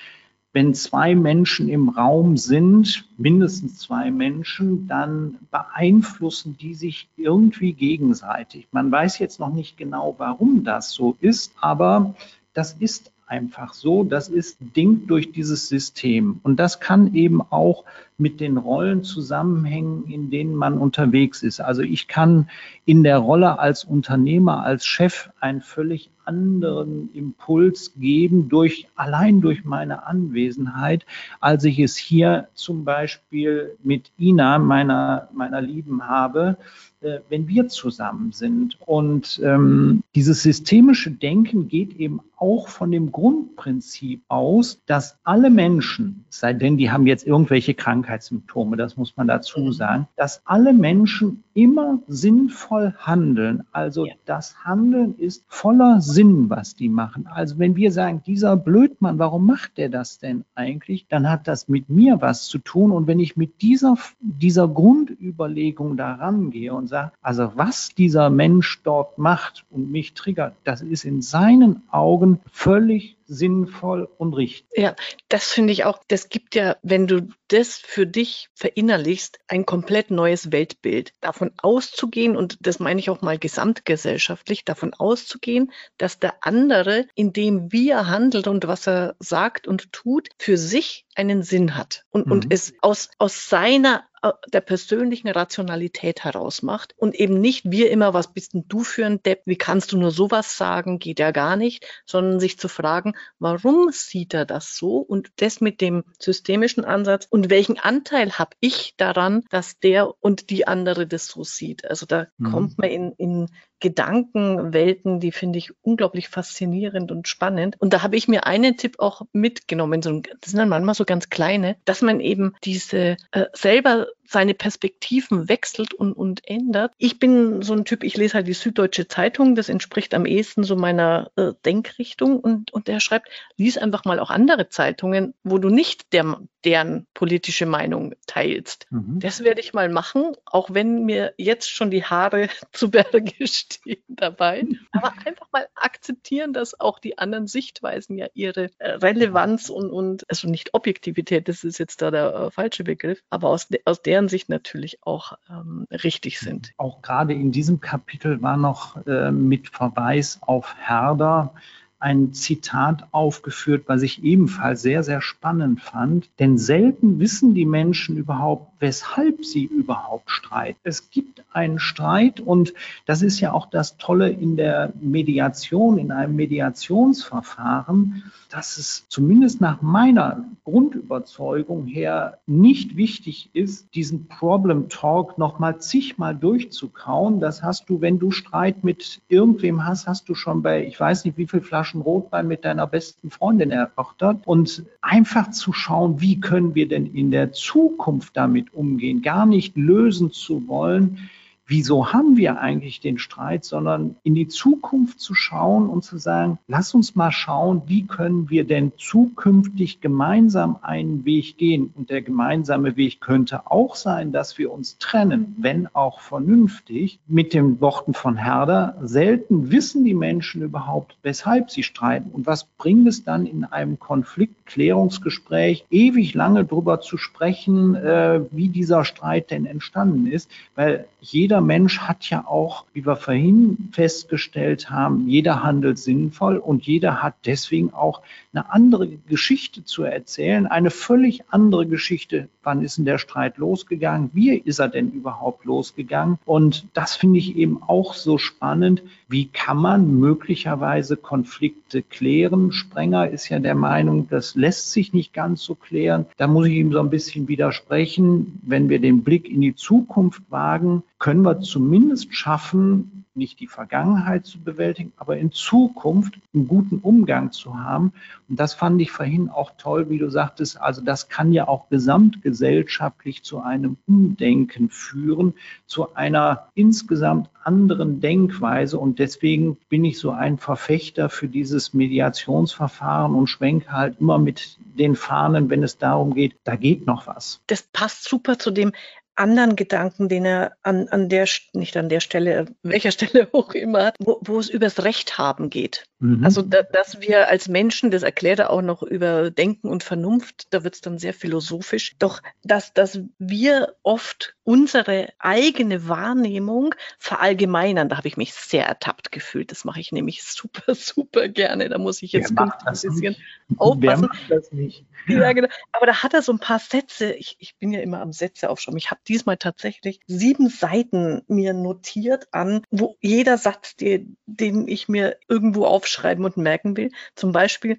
Wenn 0.53 0.75
zwei 0.75 1.15
Menschen 1.15 1.69
im 1.69 1.89
Raum 1.89 2.37
sind, 2.37 3.09
mindestens 3.17 3.79
zwei 3.79 4.11
Menschen, 4.11 4.89
dann 4.89 5.39
beeinflussen 5.53 6.57
die 6.61 6.75
sich 6.75 7.09
irgendwie 7.17 7.75
gegenseitig. 7.75 8.67
Man 8.73 8.91
weiß 8.91 9.21
jetzt 9.21 9.39
noch 9.39 9.55
nicht 9.55 9.77
genau, 9.77 10.17
warum 10.19 10.65
das 10.65 10.91
so 10.91 11.17
ist, 11.21 11.53
aber 11.61 12.17
das 12.53 12.73
ist 12.73 13.13
einfach 13.29 13.73
so. 13.73 14.03
Das 14.03 14.29
ist 14.29 14.59
Ding 14.75 15.07
durch 15.07 15.31
dieses 15.31 15.69
System. 15.69 16.41
Und 16.43 16.57
das 16.57 16.81
kann 16.81 17.15
eben 17.15 17.41
auch 17.41 17.85
mit 18.21 18.41
den 18.41 18.57
Rollen 18.57 19.03
zusammenhängen, 19.03 20.05
in 20.07 20.31
denen 20.31 20.55
man 20.55 20.79
unterwegs 20.79 21.43
ist. 21.43 21.61
Also 21.61 21.83
ich 21.83 22.07
kann 22.07 22.49
in 22.85 23.03
der 23.03 23.19
Rolle 23.19 23.59
als 23.59 23.85
Unternehmer, 23.85 24.63
als 24.63 24.87
Chef 24.87 25.31
einen 25.41 25.61
völlig 25.63 26.11
anderen 26.25 27.13
Impuls 27.13 27.93
geben 27.97 28.49
durch, 28.49 28.87
allein 28.95 29.41
durch 29.41 29.65
meine 29.65 30.07
Anwesenheit, 30.07 31.05
als 31.41 31.65
ich 31.65 31.81
es 31.81 31.97
hier 31.97 32.47
zum 32.55 32.85
Beispiel 32.85 33.77
mit 33.83 34.13
Ina, 34.19 34.59
meiner, 34.61 35.29
meiner 35.33 35.61
Lieben 35.61 36.07
habe, 36.07 36.57
äh, 37.01 37.19
wenn 37.31 37.49
wir 37.49 37.69
zusammen 37.69 38.31
sind. 38.33 38.79
Und 38.87 39.41
ähm, 39.43 40.03
dieses 40.15 40.43
systemische 40.43 41.11
Denken 41.11 41.69
geht 41.69 41.97
eben 41.97 42.21
auch 42.37 42.69
von 42.69 42.93
dem 42.93 43.11
Grundprinzip 43.11 44.23
aus, 44.29 44.81
dass 44.87 45.19
alle 45.25 45.51
Menschen, 45.51 46.25
sei 46.29 46.53
denn 46.53 46.77
die 46.77 46.91
haben 46.91 47.07
jetzt 47.07 47.27
irgendwelche 47.27 47.75
Krankheitssymptome, 48.11 48.77
das 48.77 48.97
muss 48.97 49.17
man 49.17 49.29
dazu 49.29 49.71
sagen, 49.71 50.09
dass 50.17 50.43
alle 50.45 50.73
Menschen 50.73 51.45
immer 51.61 51.99
sinnvoll 52.09 52.95
handeln. 52.99 53.65
Also 53.71 54.07
ja. 54.07 54.15
das 54.25 54.65
Handeln 54.65 55.19
ist 55.19 55.45
voller 55.47 56.01
Sinn, 56.01 56.49
was 56.49 56.75
die 56.75 56.89
machen. 56.89 57.27
Also 57.27 57.59
wenn 57.59 57.77
wir 57.77 57.93
sagen, 57.93 58.23
dieser 58.27 58.57
Blödmann, 58.57 59.19
warum 59.19 59.45
macht 59.45 59.77
der 59.77 59.91
das 59.91 60.19
denn 60.19 60.45
eigentlich? 60.55 61.07
Dann 61.11 61.29
hat 61.29 61.47
das 61.47 61.69
mit 61.69 61.91
mir 61.91 62.23
was 62.23 62.47
zu 62.47 62.59
tun. 62.59 62.93
Und 62.93 63.07
wenn 63.07 63.21
ich 63.21 63.37
mit 63.37 63.61
dieser, 63.61 63.97
dieser 64.21 64.69
Grundüberlegung 64.69 65.99
da 65.99 66.15
rangehe 66.15 66.73
und 66.73 66.87
sage, 66.87 67.13
also 67.21 67.53
was 67.57 67.91
dieser 67.95 68.31
Mensch 68.31 68.81
dort 68.83 69.19
macht 69.19 69.67
und 69.69 69.91
mich 69.91 70.15
triggert, 70.15 70.55
das 70.65 70.81
ist 70.81 71.05
in 71.05 71.21
seinen 71.21 71.83
Augen 71.91 72.41
völlig 72.51 73.19
sinnvoll 73.31 74.09
und 74.19 74.35
richtig. 74.35 74.67
Ja, 74.77 74.97
das 75.29 75.53
finde 75.53 75.73
ich 75.73 75.85
auch, 75.85 76.01
das 76.09 76.29
gibt 76.29 76.57
ja, 76.57 76.77
wenn 76.83 77.07
du 77.07 77.29
das 77.49 77.77
für 77.79 78.07
dich 78.07 78.49
verinnerlichst, 78.55 79.39
ein 79.47 79.65
komplett 79.65 80.11
neues 80.11 80.51
Weltbild. 80.51 81.13
Davon 81.21 81.50
auszugehen, 81.63 82.37
und 82.37 82.59
das 82.61 82.81
meine 82.81 83.01
ich 83.01 83.11
auch 83.11 83.23
mal 83.23 83.39
gesamtgesellschaftlich, 83.39 84.65
davon 84.65 84.95
auszugehen, 84.95 85.73
dass 85.99 86.19
der 86.19 86.45
andere, 86.45 87.07
in 87.15 87.33
dem 87.33 87.73
wie 87.73 87.91
er 87.91 88.07
handelt 88.07 88.47
und 88.47 88.67
was 88.67 88.87
er 88.87 89.17
sagt 89.19 89.67
und 89.67 89.93
tut, 89.93 90.29
für 90.39 90.57
sich 90.57 91.05
einen 91.15 91.43
Sinn 91.43 91.77
hat 91.77 92.05
und, 92.11 92.27
mhm. 92.27 92.33
und 92.33 92.47
es 92.53 92.75
aus, 92.81 93.11
aus 93.19 93.49
seiner 93.49 94.05
der 94.53 94.61
persönlichen 94.61 95.29
Rationalität 95.29 96.25
heraus 96.25 96.63
macht 96.63 96.95
und 96.99 97.15
eben 97.15 97.41
nicht 97.41 97.71
wir 97.71 97.91
immer, 97.91 98.13
was 98.13 98.33
bist 98.33 98.53
denn 98.53 98.65
du 98.69 98.85
für 98.85 99.07
ein 99.07 99.23
Depp, 99.23 99.43
wie 99.47 99.57
kannst 99.57 99.93
du 99.93 99.99
nur 99.99 100.11
sowas 100.11 100.57
sagen, 100.57 100.99
geht 100.99 101.19
ja 101.19 101.31
gar 101.31 101.57
nicht, 101.57 101.87
sondern 102.05 102.39
sich 102.39 102.59
zu 102.59 102.69
fragen, 102.69 103.15
warum 103.39 103.91
sieht 103.93 104.35
er 104.35 104.45
das 104.45 104.77
so 104.77 104.99
und 104.99 105.31
das 105.37 105.61
mit 105.61 105.81
dem 105.81 106.05
systemischen 106.19 106.85
Ansatz 106.85 107.27
und 107.31 107.49
welchen 107.49 107.79
Anteil 107.79 108.39
habe 108.39 108.57
ich 108.61 108.95
daran, 108.97 109.45
dass 109.51 109.79
der 109.79 110.13
und 110.23 110.51
die 110.51 110.67
andere 110.67 111.07
das 111.07 111.27
so 111.27 111.43
sieht. 111.43 111.89
Also 111.89 112.05
da 112.05 112.27
mhm. 112.37 112.53
kommt 112.53 112.79
man 112.79 112.91
in, 112.91 113.13
in 113.13 113.47
Gedankenwelten, 113.81 115.21
die 115.21 115.33
finde 115.33 115.59
ich 115.59 115.73
unglaublich 115.83 116.29
faszinierend 116.29 117.11
und 117.11 117.29
spannend. 117.29 117.77
Und 117.79 117.93
da 117.93 118.03
habe 118.03 118.17
ich 118.17 118.29
mir 118.29 118.47
einen 118.47 118.77
Tipp 118.77 118.97
auch 118.99 119.23
mitgenommen. 119.33 120.01
Das 120.01 120.51
sind 120.51 120.59
dann 120.59 120.69
manchmal 120.69 120.95
so 120.95 121.05
ganz 121.05 121.31
kleine, 121.31 121.77
dass 121.85 122.03
man 122.03 122.21
eben 122.21 122.55
diese 122.63 123.17
äh, 123.33 123.47
selber 123.53 124.07
seine 124.31 124.55
Perspektiven 124.55 125.49
wechselt 125.49 125.93
und, 125.93 126.13
und 126.13 126.47
ändert. 126.47 126.93
Ich 126.99 127.19
bin 127.19 127.63
so 127.63 127.73
ein 127.73 127.85
Typ, 127.85 128.05
ich 128.05 128.17
lese 128.17 128.35
halt 128.35 128.47
die 128.47 128.53
Süddeutsche 128.53 129.09
Zeitung, 129.09 129.57
das 129.57 129.69
entspricht 129.69 130.15
am 130.15 130.25
ehesten 130.25 130.63
so 130.63 130.77
meiner 130.77 131.33
äh, 131.35 131.53
Denkrichtung 131.65 132.39
und, 132.39 132.73
und 132.73 132.87
der 132.87 133.01
schreibt, 133.01 133.29
lies 133.57 133.77
einfach 133.77 134.05
mal 134.05 134.21
auch 134.21 134.31
andere 134.31 134.69
Zeitungen, 134.69 135.35
wo 135.43 135.59
du 135.59 135.69
nicht 135.69 136.13
der, 136.13 136.41
deren 136.65 137.09
politische 137.13 137.67
Meinung 137.67 138.15
teilst. 138.29 138.87
Mhm. 138.91 139.19
Das 139.19 139.43
werde 139.43 139.61
ich 139.61 139.75
mal 139.75 139.89
machen, 139.89 140.37
auch 140.47 140.73
wenn 140.73 141.05
mir 141.05 141.35
jetzt 141.37 141.69
schon 141.69 141.91
die 141.91 142.05
Haare 142.05 142.49
zu 142.73 142.93
Berge 142.93 143.49
stehen 143.49 144.05
dabei. 144.07 144.65
Aber 144.93 145.13
einfach 145.27 145.49
mal 145.51 145.67
akzeptieren, 145.75 146.53
dass 146.53 146.79
auch 146.79 147.01
die 147.01 147.19
anderen 147.19 147.49
Sichtweisen 147.49 148.17
ja 148.17 148.29
ihre 148.35 148.71
äh, 148.79 148.91
Relevanz 148.91 149.71
und, 149.71 149.91
und 149.91 150.25
also 150.31 150.49
nicht 150.49 150.73
Objektivität, 150.73 151.49
das 151.49 151.65
ist 151.65 151.79
jetzt 151.79 152.01
da 152.01 152.13
der 152.13 152.33
äh, 152.33 152.51
falsche 152.53 152.85
Begriff, 152.85 153.25
aber 153.29 153.49
aus, 153.49 153.67
de, 153.67 153.81
aus 153.87 154.03
der 154.03 154.20
deren 154.21 154.29
Sicht 154.29 154.51
natürlich 154.51 154.99
auch 155.03 155.33
ähm, 155.49 155.87
richtig 155.91 156.41
sind. 156.41 156.73
Auch 156.77 157.01
gerade 157.01 157.33
in 157.33 157.53
diesem 157.53 157.81
Kapitel 157.81 158.43
war 158.43 158.59
noch 158.59 159.07
äh, 159.07 159.31
mit 159.31 159.69
Verweis 159.69 160.39
auf 160.43 160.75
Herder 160.79 161.55
ein 161.99 162.35
Zitat 162.35 163.09
aufgeführt, 163.13 163.85
was 163.87 164.03
ich 164.03 164.23
ebenfalls 164.23 164.83
sehr, 164.83 165.03
sehr 165.03 165.23
spannend 165.23 165.81
fand. 165.81 166.29
Denn 166.39 166.59
selten 166.59 167.19
wissen 167.19 167.55
die 167.55 167.65
Menschen 167.65 168.19
überhaupt, 168.19 168.70
weshalb 168.81 169.45
sie 169.45 169.65
überhaupt 169.65 170.31
streiten. 170.31 170.81
Es 170.83 171.11
gibt 171.11 171.45
einen 171.53 171.79
Streit 171.79 172.41
und 172.41 172.75
das 173.07 173.23
ist 173.23 173.41
ja 173.41 173.53
auch 173.53 173.67
das 173.67 173.99
Tolle 173.99 174.31
in 174.31 174.57
der 174.57 174.93
Mediation, 175.01 175.99
in 175.99 176.11
einem 176.11 176.35
Mediationsverfahren, 176.35 178.25
dass 178.49 178.79
es 178.79 179.07
zumindest 179.09 179.61
nach 179.61 179.83
meiner 179.83 180.45
Grundüberzeugung 180.65 181.87
her 181.87 182.39
nicht 182.47 182.97
wichtig 182.97 183.51
ist, 183.53 183.95
diesen 183.95 184.27
Problem 184.27 184.89
Talk 184.89 185.39
nochmal 185.39 185.79
zigmal 185.79 186.35
durchzukauen. 186.35 187.41
Das 187.41 187.63
hast 187.63 187.89
du, 187.89 188.01
wenn 188.01 188.19
du 188.19 188.31
Streit 188.31 188.83
mit 188.83 189.21
irgendwem 189.29 189.85
hast, 189.85 190.07
hast 190.07 190.29
du 190.29 190.35
schon 190.35 190.63
bei, 190.63 190.87
ich 190.87 190.99
weiß 190.99 191.25
nicht, 191.25 191.37
wie 191.37 191.47
viel 191.47 191.61
Flaschen 191.61 192.01
Rotwein 192.01 192.49
mit 192.49 192.65
deiner 192.65 192.87
besten 192.87 193.31
Freundin 193.31 193.71
erörtert. 193.71 194.47
Und 194.47 194.85
einfach 195.01 195.51
zu 195.51 195.73
schauen, 195.73 196.21
wie 196.21 196.41
können 196.41 196.75
wir 196.75 196.89
denn 196.89 197.07
in 197.07 197.31
der 197.31 197.53
Zukunft 197.53 198.37
damit 198.37 198.70
umgehen, 198.73 199.23
gar 199.23 199.47
nicht 199.47 199.77
lösen 199.77 200.33
zu 200.33 200.67
wollen, 200.69 201.31
wieso 201.71 202.13
haben 202.13 202.37
wir 202.37 202.61
eigentlich 202.61 203.01
den 203.01 203.19
Streit, 203.19 203.65
sondern 203.65 204.17
in 204.25 204.35
die 204.35 204.49
Zukunft 204.49 205.21
zu 205.21 205.35
schauen 205.35 205.89
und 205.89 206.03
zu 206.03 206.19
sagen, 206.19 206.59
lass 206.67 206.95
uns 206.95 207.15
mal 207.15 207.31
schauen, 207.31 207.83
wie 207.87 208.07
können 208.07 208.51
wir 208.51 208.65
denn 208.65 208.91
zukünftig 208.99 210.01
gemeinsam 210.01 210.79
einen 210.83 211.25
Weg 211.25 211.57
gehen. 211.59 211.93
Und 211.95 212.11
der 212.11 212.23
gemeinsame 212.23 212.97
Weg 212.97 213.21
könnte 213.21 213.71
auch 213.71 213.95
sein, 213.95 214.33
dass 214.33 214.59
wir 214.59 214.73
uns 214.73 214.99
trennen, 214.99 215.55
wenn 215.59 215.87
auch 215.95 216.21
vernünftig. 216.21 217.21
Mit 217.29 217.55
den 217.55 217.81
Worten 217.81 218.15
von 218.15 218.37
Herder, 218.37 218.97
selten 219.01 219.71
wissen 219.71 220.05
die 220.05 220.15
Menschen 220.15 220.63
überhaupt, 220.63 221.17
weshalb 221.23 221.71
sie 221.71 221.85
streiten 221.85 222.31
und 222.33 222.47
was 222.47 222.65
bringt 222.65 223.07
es 223.07 223.23
dann 223.23 223.47
in 223.47 223.63
einem 223.63 224.01
Konfliktklärungsgespräch, 224.01 225.85
ewig 225.89 226.35
lange 226.35 226.65
darüber 226.65 227.01
zu 227.01 227.17
sprechen, 227.17 227.95
äh, 227.95 228.41
wie 228.51 228.69
dieser 228.69 229.05
Streit 229.05 229.53
denn 229.53 229.67
entstanden 229.67 230.27
ist, 230.27 230.51
weil 230.75 231.07
jeder 231.21 231.60
Mensch 231.61 232.01
hat 232.01 232.29
ja 232.31 232.47
auch, 232.47 232.85
wie 232.93 233.05
wir 233.07 233.17
vorhin 233.17 233.91
festgestellt 233.93 234.91
haben, 234.91 235.29
jeder 235.29 235.63
handelt 235.63 235.99
sinnvoll 235.99 236.57
und 236.57 236.87
jeder 236.87 237.23
hat 237.23 237.35
deswegen 237.47 237.93
auch 237.93 238.23
eine 238.53 238.71
andere 238.73 239.09
Geschichte 239.09 239.85
zu 239.85 240.03
erzählen, 240.03 240.67
eine 240.67 240.91
völlig 240.91 241.45
andere 241.51 241.87
Geschichte. 241.87 242.49
Wann 242.63 242.83
ist 242.83 242.99
denn 242.99 243.05
der 243.05 243.19
Streit 243.19 243.59
losgegangen? 243.59 244.31
Wie 244.33 244.55
ist 244.55 244.81
er 244.81 244.89
denn 244.89 245.13
überhaupt 245.13 245.65
losgegangen? 245.65 246.39
Und 246.45 246.87
das 246.93 247.17
finde 247.17 247.39
ich 247.39 247.57
eben 247.57 247.83
auch 247.83 248.15
so 248.15 248.39
spannend. 248.39 249.03
Wie 249.29 249.47
kann 249.47 249.77
man 249.77 250.19
möglicherweise 250.19 251.17
Konflikte 251.17 252.03
klären? 252.03 252.73
Sprenger 252.73 253.31
ist 253.31 253.49
ja 253.49 253.61
der 253.61 253.77
Meinung, 253.77 254.29
das 254.29 254.57
lässt 254.57 254.91
sich 254.91 255.13
nicht 255.13 255.33
ganz 255.33 255.63
so 255.63 255.75
klären. 255.75 256.27
Da 256.37 256.49
muss 256.49 256.67
ich 256.67 256.75
ihm 256.75 256.93
so 256.93 256.99
ein 256.99 257.11
bisschen 257.11 257.47
widersprechen. 257.49 258.61
Wenn 258.63 258.89
wir 258.89 258.99
den 258.99 259.23
Blick 259.23 259.49
in 259.49 259.61
die 259.61 259.77
Zukunft 259.77 260.43
wagen, 260.51 261.03
können 261.21 261.43
wir 261.43 261.50
zumindest 261.59 262.35
schaffen, 262.35 263.25
nicht 263.35 263.61
die 263.61 263.67
Vergangenheit 263.67 264.45
zu 264.45 264.61
bewältigen, 264.61 265.13
aber 265.17 265.37
in 265.37 265.51
Zukunft 265.51 266.35
einen 266.53 266.69
guten 266.69 266.99
Umgang 266.99 267.53
zu 267.53 267.79
haben. 267.79 268.13
Und 268.49 268.61
das 268.61 268.75
fand 268.75 269.01
ich 269.01 269.11
vorhin 269.11 269.49
auch 269.49 269.73
toll, 269.79 270.11
wie 270.11 270.19
du 270.19 270.31
sagtest, 270.31 270.81
also 270.81 271.01
das 271.01 271.29
kann 271.29 271.53
ja 271.53 271.67
auch 271.67 271.89
gesamtgesellschaftlich 271.89 273.43
zu 273.43 273.61
einem 273.61 273.97
Umdenken 274.07 274.91
führen, 274.91 275.55
zu 275.87 276.15
einer 276.15 276.69
insgesamt 276.75 277.49
anderen 277.63 278.21
Denkweise. 278.21 278.99
Und 278.99 279.19
deswegen 279.19 279.77
bin 279.89 280.05
ich 280.05 280.19
so 280.19 280.31
ein 280.31 280.59
Verfechter 280.59 281.29
für 281.29 281.49
dieses 281.49 281.95
Mediationsverfahren 281.95 283.35
und 283.35 283.47
schwenke 283.47 283.93
halt 283.93 284.21
immer 284.21 284.39
mit 284.39 284.79
den 284.99 285.15
Fahnen, 285.17 285.71
wenn 285.71 285.83
es 285.83 285.99
darum 285.99 286.35
geht, 286.35 286.57
da 286.65 286.77
geht 286.77 287.07
noch 287.07 287.27
was. 287.27 287.61
Das 287.67 287.83
passt 287.83 288.29
super 288.29 288.59
zu 288.59 288.71
dem, 288.71 288.93
anderen 289.41 289.75
Gedanken, 289.75 290.29
den 290.29 290.45
er 290.45 290.77
an, 290.83 291.09
an 291.09 291.29
der, 291.29 291.49
nicht 291.73 291.97
an 291.97 292.09
der 292.09 292.21
Stelle, 292.21 292.67
welcher 292.83 293.11
Stelle 293.11 293.49
auch 293.53 293.73
immer, 293.73 294.13
wo, 294.19 294.39
wo 294.43 294.61
es 294.61 294.69
übers 294.69 295.03
Recht 295.03 295.39
haben 295.39 295.71
geht. 295.71 296.05
Mhm. 296.19 296.45
Also, 296.45 296.63
da, 296.63 296.83
dass 296.83 297.21
wir 297.21 297.49
als 297.49 297.67
Menschen, 297.67 298.11
das 298.11 298.23
erklärt 298.23 298.59
er 298.59 298.71
auch 298.71 298.83
noch 298.83 299.03
über 299.03 299.51
Denken 299.51 299.89
und 299.89 300.05
Vernunft, 300.05 300.67
da 300.71 300.85
wird 300.85 300.95
es 300.95 301.01
dann 301.01 301.19
sehr 301.19 301.33
philosophisch, 301.33 302.17
doch 302.19 302.43
dass, 302.63 302.93
dass 302.93 303.21
wir 303.39 303.97
oft 304.03 304.55
unsere 304.71 305.31
eigene 305.41 306.07
Wahrnehmung 306.09 306.95
verallgemeinern, 307.19 308.09
da 308.09 308.19
habe 308.19 308.29
ich 308.29 308.37
mich 308.37 308.53
sehr 308.55 308.87
ertappt 308.87 309.33
gefühlt. 309.33 309.73
Das 309.73 309.85
mache 309.85 309.99
ich 309.99 310.13
nämlich 310.13 310.45
super, 310.45 310.95
super 310.95 311.49
gerne. 311.49 311.89
Da 311.89 311.99
muss 311.99 312.23
ich 312.23 312.33
jetzt 312.33 312.57
ein 312.57 312.71
bisschen 312.89 313.37
aufpassen. 313.79 314.03
Wer 314.03 314.17
macht 314.19 314.51
das 314.51 314.71
nicht? 314.71 315.07
Ja, 315.27 315.53
genau. 315.53 315.69
Aber 315.93 316.07
da 316.07 316.23
hat 316.23 316.35
er 316.35 316.43
so 316.43 316.53
ein 316.53 316.59
paar 316.61 316.79
Sätze. 316.79 317.33
Ich, 317.33 317.57
ich 317.59 317.77
bin 317.79 317.93
ja 317.93 318.01
immer 318.01 318.21
am 318.21 318.33
Sätze 318.33 318.71
aufschreiben. 318.71 318.99
Ich 318.99 319.11
habe 319.11 319.21
diesmal 319.31 319.57
tatsächlich 319.57 320.21
sieben 320.27 320.69
Seiten 320.69 321.43
mir 321.47 321.73
notiert 321.73 322.49
an, 322.51 322.83
wo 322.91 323.17
jeder 323.21 323.57
Satz, 323.57 323.95
den, 323.97 324.37
den 324.47 324.89
ich 324.89 325.09
mir 325.09 325.37
irgendwo 325.49 325.87
aufschreiben 325.87 326.45
und 326.45 326.57
merken 326.57 326.97
will. 326.97 327.11
Zum 327.37 327.53
Beispiel, 327.53 327.97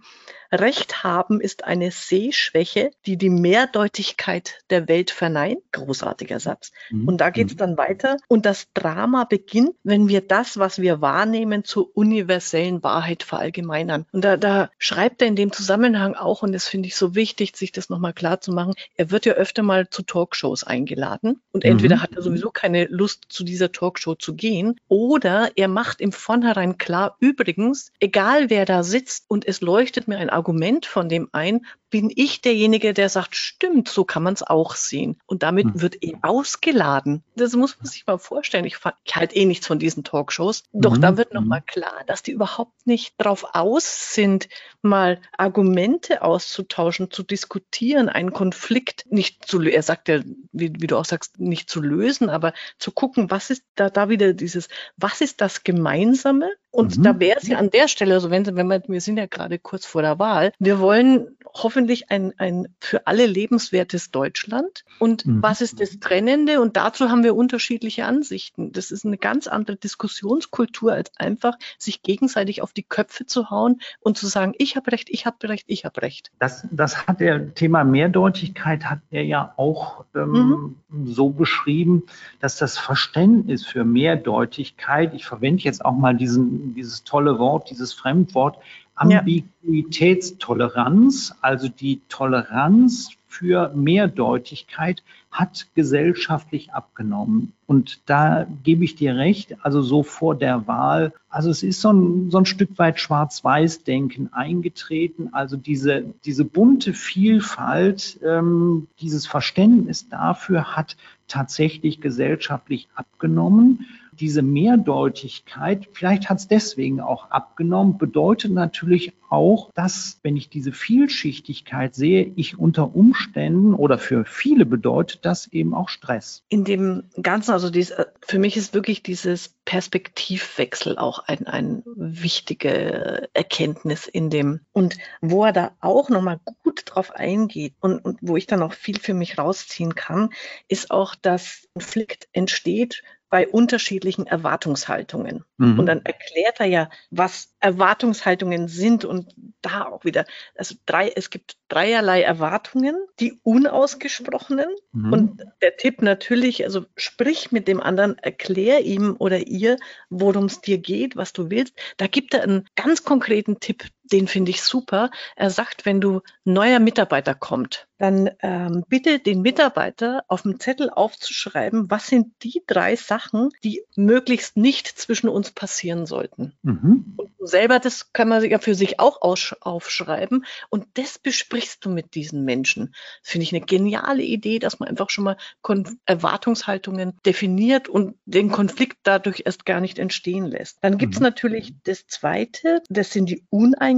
Recht 0.53 1.03
haben 1.03 1.39
ist 1.39 1.63
eine 1.63 1.91
Sehschwäche, 1.91 2.91
die 3.05 3.15
die 3.15 3.29
Mehrdeutigkeit 3.29 4.59
der 4.69 4.89
Welt 4.89 5.09
verneint. 5.09 5.59
Großartiger 5.71 6.41
Satz. 6.41 6.73
Mhm. 6.89 7.07
Und 7.07 7.21
da 7.21 7.29
geht 7.29 7.47
es 7.47 7.53
mhm. 7.53 7.59
dann 7.59 7.77
weiter. 7.77 8.17
Und 8.27 8.45
das 8.45 8.67
Drama 8.73 9.23
beginnt, 9.23 9.75
wenn 9.83 10.09
wir 10.09 10.19
das, 10.19 10.57
was 10.59 10.81
wir 10.81 10.99
wahrnehmen, 10.99 11.63
zur 11.63 11.95
universellen 11.95 12.83
Wahrheit 12.83 13.23
verallgemeinern. 13.23 14.05
Und 14.11 14.25
da, 14.25 14.35
da 14.35 14.69
schreibt 14.77 15.21
er 15.21 15.29
in 15.29 15.37
dem 15.37 15.53
Zusammenhang 15.53 16.15
auch, 16.15 16.43
und 16.43 16.51
das 16.51 16.67
finde 16.67 16.87
ich 16.87 16.95
so 16.95 17.15
wichtig, 17.15 17.55
sich 17.55 17.71
das 17.71 17.89
nochmal 17.89 18.13
klar 18.13 18.41
zu 18.41 18.51
machen, 18.51 18.73
er 18.97 19.09
wird 19.09 19.25
ja 19.25 19.33
öfter 19.33 19.63
mal 19.63 19.89
zu 19.89 20.03
Talkshows 20.03 20.65
eingeladen. 20.65 21.20
Und 21.21 21.63
entweder 21.63 21.97
mhm. 21.97 22.01
hat 22.01 22.15
er 22.15 22.21
sowieso 22.21 22.49
keine 22.49 22.85
Lust, 22.85 23.25
zu 23.29 23.43
dieser 23.43 23.71
Talkshow 23.71 24.15
zu 24.15 24.35
gehen, 24.35 24.79
oder 24.87 25.51
er 25.55 25.67
macht 25.67 26.01
im 26.01 26.11
Vornherein 26.11 26.77
klar, 26.77 27.17
übrigens, 27.19 27.91
egal 27.99 28.49
wer 28.49 28.65
da 28.65 28.83
sitzt 28.83 29.25
und 29.27 29.47
es 29.47 29.61
leuchtet 29.61 30.07
mir 30.07 30.17
ein 30.17 30.29
Argument 30.29 30.85
von 30.85 31.09
dem 31.09 31.29
ein, 31.31 31.65
bin 31.91 32.11
ich 32.15 32.41
derjenige, 32.41 32.93
der 32.93 33.09
sagt, 33.09 33.35
stimmt, 33.35 33.89
so 33.89 34.05
kann 34.05 34.23
man 34.23 34.33
es 34.33 34.41
auch 34.41 34.75
sehen. 34.75 35.19
Und 35.27 35.43
damit 35.43 35.65
hm. 35.65 35.81
wird 35.81 36.03
eh 36.03 36.15
ausgeladen. 36.21 37.23
Das 37.35 37.53
muss 37.53 37.77
man 37.77 37.85
sich 37.85 38.07
mal 38.07 38.17
vorstellen. 38.17 38.65
Ich, 38.65 38.77
ich 39.03 39.15
halte 39.15 39.35
eh 39.35 39.45
nichts 39.45 39.67
von 39.67 39.77
diesen 39.77 40.03
Talkshows. 40.03 40.63
Doch 40.71 40.95
mhm. 40.95 41.01
da 41.01 41.17
wird 41.17 41.33
nochmal 41.33 41.59
mhm. 41.59 41.65
klar, 41.65 42.03
dass 42.07 42.23
die 42.23 42.31
überhaupt 42.31 42.87
nicht 42.87 43.13
drauf 43.17 43.45
aus 43.53 44.15
sind, 44.15 44.47
mal 44.81 45.21
Argumente 45.37 46.21
auszutauschen, 46.21 47.11
zu 47.11 47.23
diskutieren, 47.23 48.09
einen 48.09 48.33
Konflikt 48.33 49.05
nicht 49.09 49.45
zu, 49.45 49.61
er 49.61 49.83
sagt 49.83 50.07
ja, 50.07 50.21
wie, 50.51 50.73
wie 50.79 50.87
du 50.87 50.97
auch 50.97 51.05
sagst, 51.05 51.39
nicht 51.39 51.69
zu 51.69 51.81
lösen, 51.81 52.29
aber 52.29 52.53
zu 52.79 52.91
gucken, 52.91 53.29
was 53.29 53.49
ist 53.49 53.63
da, 53.75 53.89
da 53.89 54.09
wieder 54.09 54.33
dieses, 54.33 54.69
was 54.95 55.21
ist 55.21 55.41
das 55.41 55.63
Gemeinsame? 55.63 56.49
Und 56.71 56.97
mhm. 56.97 57.03
da 57.03 57.19
wäre 57.19 57.37
es 57.41 57.47
ja 57.47 57.57
an 57.57 57.69
der 57.69 57.87
Stelle, 57.87 58.13
also 58.13 58.29
wenn, 58.29 58.45
wenn 58.55 58.67
wir, 58.67 58.81
wir 58.87 59.01
sind 59.01 59.17
ja 59.17 59.25
gerade 59.25 59.59
kurz 59.59 59.85
vor 59.85 60.01
der 60.01 60.19
Wahl, 60.19 60.53
wir 60.59 60.79
wollen 60.79 61.27
hoffentlich 61.53 62.09
ein, 62.11 62.33
ein 62.37 62.67
für 62.79 63.07
alle 63.07 63.25
lebenswertes 63.25 64.11
Deutschland. 64.11 64.83
Und 64.99 65.25
mhm. 65.25 65.41
was 65.41 65.61
ist 65.61 65.79
das 65.81 65.99
Trennende? 65.99 66.61
Und 66.61 66.77
dazu 66.77 67.09
haben 67.09 67.23
wir 67.23 67.35
unterschiedliche 67.35 68.05
Ansichten. 68.05 68.71
Das 68.71 68.91
ist 68.91 69.05
eine 69.05 69.17
ganz 69.17 69.47
andere 69.47 69.77
Diskussionskultur, 69.77 70.93
als 70.93 71.11
einfach 71.17 71.57
sich 71.77 72.03
gegenseitig 72.03 72.61
auf 72.61 72.73
die 72.73 72.83
Köpfe 72.83 73.25
zu 73.25 73.49
hauen 73.49 73.81
und 73.99 74.17
zu 74.17 74.27
sagen, 74.27 74.53
ich 74.57 74.75
habe 74.75 74.91
recht, 74.91 75.09
ich 75.09 75.25
habe 75.25 75.49
recht, 75.49 75.65
ich 75.67 75.85
habe 75.85 76.01
recht. 76.01 76.31
Das, 76.39 76.67
das 76.71 77.07
hat 77.07 77.19
der 77.19 77.53
Thema 77.53 77.83
Mehrdeutigkeit 77.83 78.85
hat 78.85 78.99
er 79.09 79.23
ja 79.23 79.53
auch 79.57 80.05
ähm, 80.15 80.75
mhm. 80.89 81.07
so 81.07 81.29
beschrieben, 81.29 82.03
dass 82.39 82.57
das 82.57 82.77
Verständnis 82.77 83.65
für 83.65 83.83
Mehrdeutigkeit, 83.83 85.13
ich 85.13 85.25
verwende 85.25 85.63
jetzt 85.63 85.83
auch 85.83 85.95
mal 85.95 86.15
diesen, 86.15 86.60
dieses 86.75 87.03
tolle 87.03 87.39
Wort, 87.39 87.69
dieses 87.69 87.93
Fremdwort, 87.93 88.57
Ambiguitätstoleranz, 88.95 91.35
also 91.41 91.67
die 91.67 91.99
Toleranz 92.07 93.09
für 93.27 93.73
Mehrdeutigkeit, 93.73 95.03
hat 95.31 95.67
gesellschaftlich 95.73 96.73
abgenommen. 96.73 97.53
Und 97.65 98.01
da 98.05 98.45
gebe 98.63 98.83
ich 98.83 98.95
dir 98.95 99.15
recht, 99.15 99.55
also 99.63 99.81
so 99.81 100.03
vor 100.03 100.35
der 100.35 100.67
Wahl, 100.67 101.13
also 101.29 101.49
es 101.49 101.63
ist 101.63 101.81
so 101.81 101.93
ein, 101.93 102.29
so 102.29 102.39
ein 102.39 102.45
Stück 102.45 102.77
weit 102.77 102.99
Schwarz-Weiß-Denken 102.99 104.33
eingetreten, 104.33 105.29
also 105.31 105.55
diese, 105.55 106.03
diese 106.25 106.43
bunte 106.43 106.93
Vielfalt, 106.93 108.19
ähm, 108.23 108.87
dieses 108.99 109.25
Verständnis 109.25 110.09
dafür 110.09 110.75
hat 110.75 110.97
tatsächlich 111.27 112.01
gesellschaftlich 112.01 112.89
abgenommen 112.93 113.85
diese 114.21 114.43
Mehrdeutigkeit, 114.43 115.89
vielleicht 115.93 116.29
hat 116.29 116.37
es 116.37 116.47
deswegen 116.47 117.01
auch 117.01 117.31
abgenommen, 117.31 117.97
bedeutet 117.97 118.51
natürlich 118.51 119.13
auch, 119.29 119.71
dass, 119.73 120.19
wenn 120.23 120.35
ich 120.35 120.49
diese 120.49 120.73
Vielschichtigkeit 120.73 121.95
sehe, 121.95 122.31
ich 122.35 122.59
unter 122.59 122.95
Umständen 122.95 123.73
oder 123.73 123.97
für 123.97 124.25
viele 124.25 124.65
bedeutet 124.65 125.25
das 125.25 125.47
eben 125.47 125.73
auch 125.73 125.89
Stress. 125.89 126.43
In 126.49 126.65
dem 126.65 127.03
Ganzen, 127.21 127.51
also 127.51 127.69
dies, 127.69 127.91
äh, 127.91 128.05
für 128.21 128.39
mich 128.39 128.57
ist 128.57 128.73
wirklich 128.73 129.03
dieses 129.03 129.55
Perspektivwechsel 129.65 130.97
auch 130.97 131.19
ein, 131.27 131.47
ein 131.47 131.83
wichtige 131.85 133.29
Erkenntnis 133.33 134.07
in 134.07 134.29
dem. 134.29 134.59
Und 134.73 134.97
wo 135.21 135.45
er 135.45 135.53
da 135.53 135.71
auch 135.79 136.09
nochmal 136.09 136.39
gut 136.63 136.83
drauf 136.85 137.11
eingeht 137.11 137.73
und, 137.79 138.03
und 138.03 138.19
wo 138.21 138.35
ich 138.35 138.47
dann 138.47 138.61
auch 138.61 138.73
viel 138.73 138.99
für 138.99 139.13
mich 139.13 139.37
rausziehen 139.37 139.95
kann, 139.95 140.29
ist 140.67 140.91
auch, 140.91 141.15
dass 141.15 141.69
Konflikt 141.73 142.27
entsteht 142.33 143.01
bei 143.31 143.47
unterschiedlichen 143.47 144.27
Erwartungshaltungen. 144.27 145.45
Mhm. 145.57 145.79
Und 145.79 145.85
dann 145.85 146.01
erklärt 146.03 146.59
er 146.59 146.65
ja, 146.65 146.89
was 147.11 147.55
Erwartungshaltungen 147.61 148.67
sind 148.67 149.05
und 149.05 149.33
da 149.61 149.85
auch 149.85 150.03
wieder, 150.03 150.25
also 150.55 150.75
drei, 150.85 151.09
es 151.15 151.29
gibt 151.29 151.55
dreierlei 151.69 152.21
Erwartungen, 152.23 152.95
die 153.21 153.39
unausgesprochenen. 153.43 154.67
Mhm. 154.91 155.13
Und 155.13 155.43
der 155.61 155.77
Tipp 155.77 156.01
natürlich, 156.01 156.65
also 156.65 156.85
sprich 156.97 157.53
mit 157.53 157.69
dem 157.69 157.79
anderen, 157.79 158.17
erklär 158.17 158.81
ihm 158.81 159.15
oder 159.17 159.47
ihr, 159.47 159.77
worum 160.09 160.45
es 160.45 160.59
dir 160.59 160.77
geht, 160.77 161.15
was 161.15 161.31
du 161.31 161.49
willst. 161.49 161.73
Da 161.95 162.07
gibt 162.07 162.33
er 162.33 162.43
einen 162.43 162.67
ganz 162.75 163.05
konkreten 163.05 163.61
Tipp, 163.61 163.85
den 164.11 164.27
finde 164.27 164.51
ich 164.51 164.61
super. 164.61 165.11
Er 165.35 165.49
sagt, 165.49 165.85
wenn 165.85 166.01
du 166.01 166.21
neuer 166.43 166.79
Mitarbeiter 166.79 167.35
kommt, 167.35 167.87
dann 168.01 168.31
ähm, 168.41 168.83
bitte 168.89 169.19
den 169.19 169.41
Mitarbeiter 169.41 170.23
auf 170.27 170.41
dem 170.41 170.59
Zettel 170.59 170.89
aufzuschreiben, 170.89 171.91
was 171.91 172.07
sind 172.07 172.33
die 172.41 172.63
drei 172.65 172.95
Sachen, 172.95 173.49
die 173.63 173.83
möglichst 173.95 174.57
nicht 174.57 174.87
zwischen 174.87 175.29
uns 175.29 175.51
passieren 175.51 176.07
sollten. 176.07 176.53
Mhm. 176.63 177.13
Und 177.15 177.31
selber, 177.47 177.77
das 177.77 178.11
kann 178.11 178.27
man 178.27 178.43
ja 178.43 178.57
für 178.57 178.73
sich 178.73 178.99
auch 178.99 179.21
aufschreiben 179.21 180.45
und 180.69 180.87
das 180.95 181.19
besprichst 181.19 181.85
du 181.85 181.91
mit 181.91 182.15
diesen 182.15 182.43
Menschen. 182.43 182.95
Das 183.21 183.31
finde 183.31 183.43
ich 183.43 183.53
eine 183.53 183.65
geniale 183.65 184.23
Idee, 184.23 184.57
dass 184.57 184.79
man 184.79 184.89
einfach 184.89 185.11
schon 185.11 185.25
mal 185.25 185.37
Kon 185.61 185.99
Erwartungshaltungen 186.05 187.13
definiert 187.23 187.87
und 187.87 188.15
den 188.25 188.51
Konflikt 188.51 188.97
dadurch 189.03 189.43
erst 189.45 189.65
gar 189.65 189.79
nicht 189.79 189.99
entstehen 189.99 190.45
lässt. 190.45 190.79
Dann 190.81 190.97
gibt 190.97 191.13
es 191.13 191.19
mhm. 191.19 191.25
natürlich 191.25 191.75
das 191.83 192.07
Zweite, 192.07 192.81
das 192.89 193.11
sind 193.11 193.29
die 193.29 193.43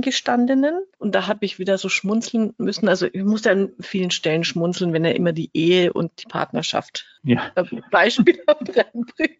Uneingestandenen 0.04 0.84
und 1.00 1.16
da 1.16 1.28
habe 1.28 1.46
ich 1.46 1.60
wieder 1.60 1.78
so 1.78 1.88
schmunzeln 1.88 2.54
müssen. 2.58 2.90
Also 2.90 3.08
ich 3.12 3.24
muss 3.24 3.48
an 3.48 3.72
vielen 3.80 4.12
Stellen 4.12 4.44
schmunzeln, 4.44 4.92
wenn 4.94 5.06
er 5.06 5.16
immer 5.16 5.32
die 5.32 5.50
Ehe 5.54 5.94
und 5.94 6.12
die 6.22 6.26
Partnerschaft 6.28 7.06
ja. 7.24 7.52
Beispiel 7.92 8.40
reinbringt. 8.48 9.40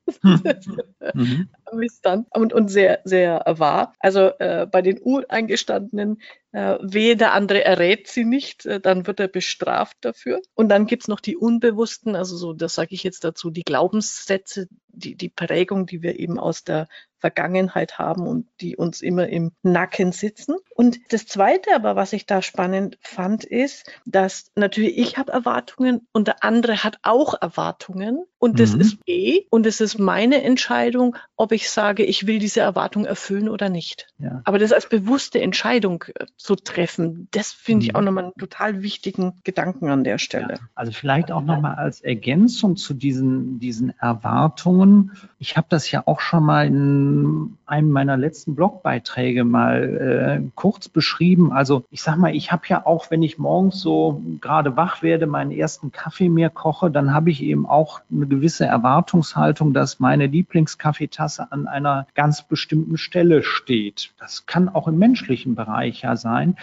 Mhm. 1.14 1.50
und, 2.32 2.54
und 2.54 2.68
sehr, 2.70 3.02
sehr 3.04 3.44
wahr. 3.46 3.94
Also 4.00 4.32
äh, 4.40 4.66
bei 4.70 4.82
den 4.82 5.00
Uneingestandenen 5.00 6.22
äh, 6.54 6.78
wehe, 6.82 7.18
der 7.18 7.34
andere 7.34 7.66
errät 7.66 8.08
sie 8.08 8.26
nicht, 8.26 8.66
äh, 8.66 8.80
dann 8.80 9.08
wird 9.08 9.20
er 9.20 9.28
bestraft 9.28 9.98
dafür. 10.02 10.42
Und 10.54 10.70
dann 10.70 10.86
gibt's 10.86 11.08
noch 11.08 11.20
die 11.20 11.36
Unbewussten, 11.36 12.16
also 12.16 12.38
so, 12.38 12.54
das 12.54 12.76
sage 12.76 12.94
ich 12.94 13.04
jetzt 13.04 13.24
dazu, 13.24 13.50
die 13.50 13.64
Glaubenssätze, 13.64 14.68
die, 14.88 15.16
die 15.16 15.30
Prägung, 15.30 15.88
die 15.88 16.04
wir 16.04 16.20
eben 16.20 16.40
aus 16.40 16.64
der 16.64 16.88
Vergangenheit 17.18 17.98
haben 17.98 18.28
und 18.28 18.48
die 18.62 18.76
uns 18.76 19.02
immer 19.02 19.30
im 19.30 19.52
Nacken 19.64 20.12
sitzen. 20.12 20.58
Und 20.76 21.00
das 21.10 21.26
Zweite 21.26 21.74
aber, 21.74 21.96
was 21.96 22.14
ich 22.14 22.26
da 22.28 22.42
spannend 22.42 23.00
fand, 23.02 23.46
ist, 23.46 23.90
dass 24.06 24.52
natürlich 24.56 24.98
ich 24.98 25.18
habe 25.18 25.32
Erwartungen 25.32 26.08
und 26.12 26.28
der 26.28 26.44
andere 26.44 26.84
hat 26.84 27.00
auch 27.02 27.34
Erwartungen 27.42 28.26
und 28.44 28.60
das 28.60 28.76
mhm. 28.76 28.82
ist 28.82 28.98
eh 29.08 29.46
und 29.52 29.66
es 29.66 29.80
ist 29.80 30.00
meine 30.00 30.44
Entscheidung, 30.44 31.16
ob 31.38 31.54
ich 31.54 31.70
sage, 31.70 32.04
ich 32.04 32.28
will 32.28 32.40
diese 32.40 32.60
Erwartung 32.60 33.06
erfüllen 33.06 33.48
oder 33.48 33.70
nicht. 33.70 34.08
Ja. 34.20 34.42
Aber 34.44 34.60
das 34.60 34.74
als 34.74 34.90
bewusste 34.90 35.40
Entscheidung 35.40 36.04
äh, 36.14 36.26
so 36.36 36.56
treffen. 36.56 37.30
Das 37.32 37.54
finde 37.54 37.86
ich 37.86 37.94
mhm. 37.94 37.96
auch 37.96 38.02
nochmal 38.02 38.24
einen 38.26 38.34
total 38.38 38.84
wichtigen 38.84 39.40
Gedanken 39.46 39.88
an 39.88 40.04
der 40.04 40.18
Stelle. 40.18 40.56
Ja, 40.56 40.60
also 40.76 40.92
vielleicht 40.92 41.32
auch 41.32 41.42
nochmal 41.42 41.76
als 41.76 42.02
Ergänzung 42.02 42.76
zu 42.76 42.94
diesen, 42.94 43.60
diesen 43.60 43.98
Erwartungen. 43.98 45.14
Ich 45.40 45.56
habe 45.56 45.68
das 45.70 45.90
ja 45.90 46.04
auch 46.06 46.20
schon 46.20 46.44
mal 46.44 46.68
in 46.68 47.58
einem 47.66 47.92
meiner 47.92 48.18
letzten 48.18 48.56
Blogbeiträge 48.56 49.46
mal 49.46 50.42
äh, 50.44 50.52
kurz 50.56 50.90
beschrieben. 50.90 51.54
Also 51.54 51.86
ich 51.92 52.02
sag 52.02 52.18
mal, 52.18 52.36
ich 52.36 52.52
habe 52.52 52.64
ja 52.68 52.86
auch, 52.86 53.10
wenn 53.10 53.24
ich 53.24 53.38
morgens 53.38 53.80
so 53.80 54.22
gerade 54.42 54.76
wach 54.76 55.02
werde, 55.02 55.28
meinen 55.28 55.52
ersten 55.52 55.94
Kaffee 55.94 56.28
mir 56.28 56.50
koche, 56.50 56.92
dann 56.92 57.14
habe 57.14 57.32
ich 57.32 57.42
eben 57.42 57.66
auch 57.66 58.02
eine 58.12 58.33
gewisse 58.36 58.66
Erwartungshaltung, 58.66 59.74
dass 59.74 60.00
meine 60.00 60.28
Lieblingskaffeetasse 60.28 61.52
an 61.52 61.68
einer 61.68 62.08
ganz 62.16 62.48
bestimmten 62.48 62.98
Stelle 62.98 63.44
steht. 63.44 64.14
Das 64.18 64.46
kann 64.46 64.70
auch 64.70 64.88
im 64.88 64.98
menschlichen 64.98 65.56
Bereich 65.56 66.02
ja 66.02 66.16
sein. 66.16 66.56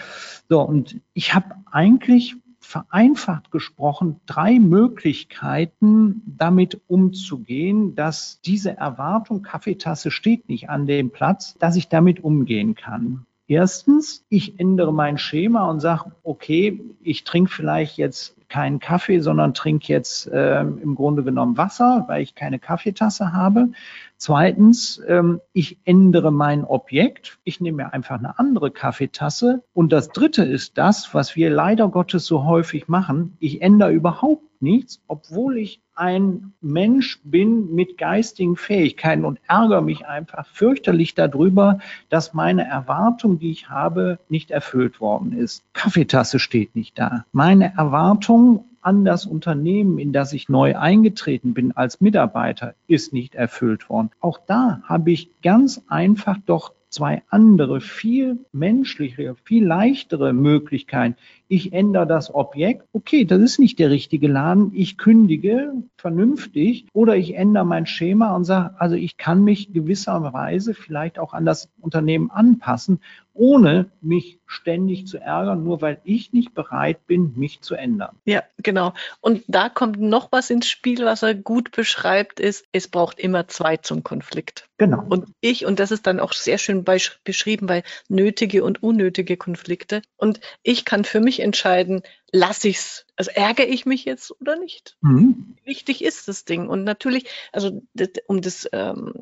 So, 0.48 0.60
und 0.62 1.00
ich 1.14 1.34
habe 1.34 1.54
eigentlich 1.70 2.36
vereinfacht 2.60 3.50
gesprochen 3.50 4.20
drei 4.26 4.58
Möglichkeiten, 4.58 6.22
damit 6.26 6.80
umzugehen, 6.86 7.94
dass 7.94 8.40
diese 8.44 8.76
Erwartung, 8.76 9.42
Kaffeetasse 9.42 10.10
steht 10.10 10.48
nicht 10.48 10.70
an 10.70 10.86
dem 10.86 11.10
Platz, 11.10 11.56
dass 11.58 11.76
ich 11.76 11.88
damit 11.88 12.22
umgehen 12.22 12.74
kann. 12.74 13.26
Erstens, 13.48 14.24
ich 14.28 14.60
ändere 14.60 14.92
mein 14.92 15.18
Schema 15.18 15.68
und 15.68 15.80
sage, 15.80 16.12
okay, 16.22 16.80
ich 17.02 17.24
trinke 17.24 17.50
vielleicht 17.50 17.96
jetzt 17.96 18.36
keinen 18.50 18.80
Kaffee, 18.80 19.20
sondern 19.20 19.54
trinke 19.54 19.90
jetzt 19.90 20.26
äh, 20.28 20.60
im 20.60 20.94
Grunde 20.94 21.24
genommen 21.24 21.56
Wasser, 21.56 22.04
weil 22.08 22.22
ich 22.22 22.34
keine 22.34 22.58
Kaffeetasse 22.58 23.32
habe. 23.32 23.70
Zweitens, 24.18 25.00
ähm, 25.08 25.40
ich 25.54 25.78
ändere 25.84 26.30
mein 26.30 26.64
Objekt. 26.64 27.38
Ich 27.44 27.60
nehme 27.60 27.84
mir 27.84 27.94
einfach 27.94 28.18
eine 28.18 28.38
andere 28.38 28.70
Kaffeetasse. 28.70 29.62
Und 29.72 29.92
das 29.92 30.08
Dritte 30.08 30.44
ist 30.44 30.76
das, 30.76 31.14
was 31.14 31.36
wir 31.36 31.48
leider 31.48 31.88
Gottes 31.88 32.26
so 32.26 32.44
häufig 32.44 32.88
machen. 32.88 33.36
Ich 33.40 33.62
ändere 33.62 33.92
überhaupt 33.92 34.42
nichts, 34.60 35.00
obwohl 35.06 35.58
ich 35.58 35.80
ein 35.94 36.52
Mensch 36.60 37.20
bin 37.24 37.74
mit 37.74 37.98
geistigen 37.98 38.56
Fähigkeiten 38.56 39.24
und 39.24 39.38
ärgere 39.48 39.82
mich 39.82 40.06
einfach 40.06 40.46
fürchterlich 40.46 41.14
darüber, 41.14 41.78
dass 42.08 42.32
meine 42.32 42.64
Erwartung, 42.66 43.38
die 43.38 43.50
ich 43.50 43.68
habe, 43.68 44.18
nicht 44.28 44.50
erfüllt 44.50 45.00
worden 45.00 45.32
ist. 45.32 45.62
Kaffeetasse 45.72 46.38
steht 46.38 46.74
nicht 46.74 46.98
da. 46.98 47.26
Meine 47.32 47.74
Erwartung 47.76 48.64
an 48.82 49.04
das 49.04 49.26
Unternehmen, 49.26 49.98
in 49.98 50.12
das 50.12 50.32
ich 50.32 50.48
neu 50.48 50.76
eingetreten 50.76 51.52
bin 51.52 51.76
als 51.76 52.00
Mitarbeiter, 52.00 52.74
ist 52.86 53.12
nicht 53.12 53.34
erfüllt 53.34 53.90
worden. 53.90 54.10
Auch 54.20 54.40
da 54.46 54.80
habe 54.84 55.10
ich 55.10 55.28
ganz 55.42 55.82
einfach 55.88 56.38
doch 56.46 56.72
zwei 56.90 57.22
andere, 57.28 57.80
viel 57.80 58.38
menschlichere, 58.52 59.36
viel 59.44 59.64
leichtere 59.64 60.32
Möglichkeiten. 60.32 61.16
Ich 61.48 61.72
ändere 61.72 62.06
das 62.06 62.34
Objekt. 62.34 62.86
Okay, 62.92 63.24
das 63.24 63.40
ist 63.40 63.58
nicht 63.58 63.78
der 63.78 63.90
richtige 63.90 64.28
Laden. 64.28 64.72
Ich 64.74 64.98
kündige 64.98 65.72
vernünftig 65.96 66.86
oder 66.92 67.16
ich 67.16 67.34
ändere 67.34 67.64
mein 67.64 67.86
Schema 67.86 68.34
und 68.36 68.44
sage, 68.44 68.74
also 68.78 68.96
ich 68.96 69.16
kann 69.16 69.42
mich 69.42 69.72
gewisserweise 69.72 70.74
vielleicht 70.74 71.18
auch 71.18 71.32
an 71.32 71.46
das 71.46 71.70
Unternehmen 71.80 72.30
anpassen, 72.30 73.00
ohne 73.40 73.90
mich 74.02 74.38
ständig 74.44 75.06
zu 75.06 75.16
ärgern, 75.16 75.64
nur 75.64 75.80
weil 75.80 75.98
ich 76.04 76.34
nicht 76.34 76.52
bereit 76.52 77.06
bin, 77.06 77.32
mich 77.36 77.62
zu 77.62 77.74
ändern. 77.74 78.14
Ja, 78.26 78.42
genau. 78.58 78.92
Und 79.22 79.44
da 79.48 79.70
kommt 79.70 79.98
noch 79.98 80.30
was 80.30 80.50
ins 80.50 80.68
Spiel, 80.68 81.06
was 81.06 81.22
er 81.22 81.34
gut 81.34 81.70
beschreibt, 81.70 82.38
ist, 82.38 82.66
es 82.72 82.88
braucht 82.88 83.18
immer 83.18 83.48
zwei 83.48 83.78
zum 83.78 84.02
Konflikt. 84.02 84.68
Genau. 84.76 85.02
Und 85.08 85.30
ich, 85.40 85.64
und 85.64 85.80
das 85.80 85.90
ist 85.90 86.06
dann 86.06 86.20
auch 86.20 86.34
sehr 86.34 86.58
schön 86.58 86.84
beschrieben 86.84 87.66
bei 87.66 87.82
nötige 88.08 88.62
und 88.62 88.82
unnötige 88.82 89.38
Konflikte. 89.38 90.02
Und 90.18 90.40
ich 90.62 90.84
kann 90.84 91.04
für 91.04 91.20
mich 91.20 91.40
entscheiden, 91.40 92.02
lasse 92.32 92.68
ich 92.68 92.76
es, 92.76 93.06
also 93.16 93.30
ärgere 93.34 93.68
ich 93.68 93.86
mich 93.86 94.04
jetzt 94.04 94.38
oder 94.40 94.56
nicht? 94.56 94.96
Mhm. 95.00 95.56
Wichtig 95.64 96.04
ist 96.04 96.28
das 96.28 96.44
Ding. 96.44 96.68
Und 96.68 96.84
natürlich, 96.84 97.24
also 97.52 97.82
um 98.26 98.42
das 98.42 98.68
ähm, 98.72 99.14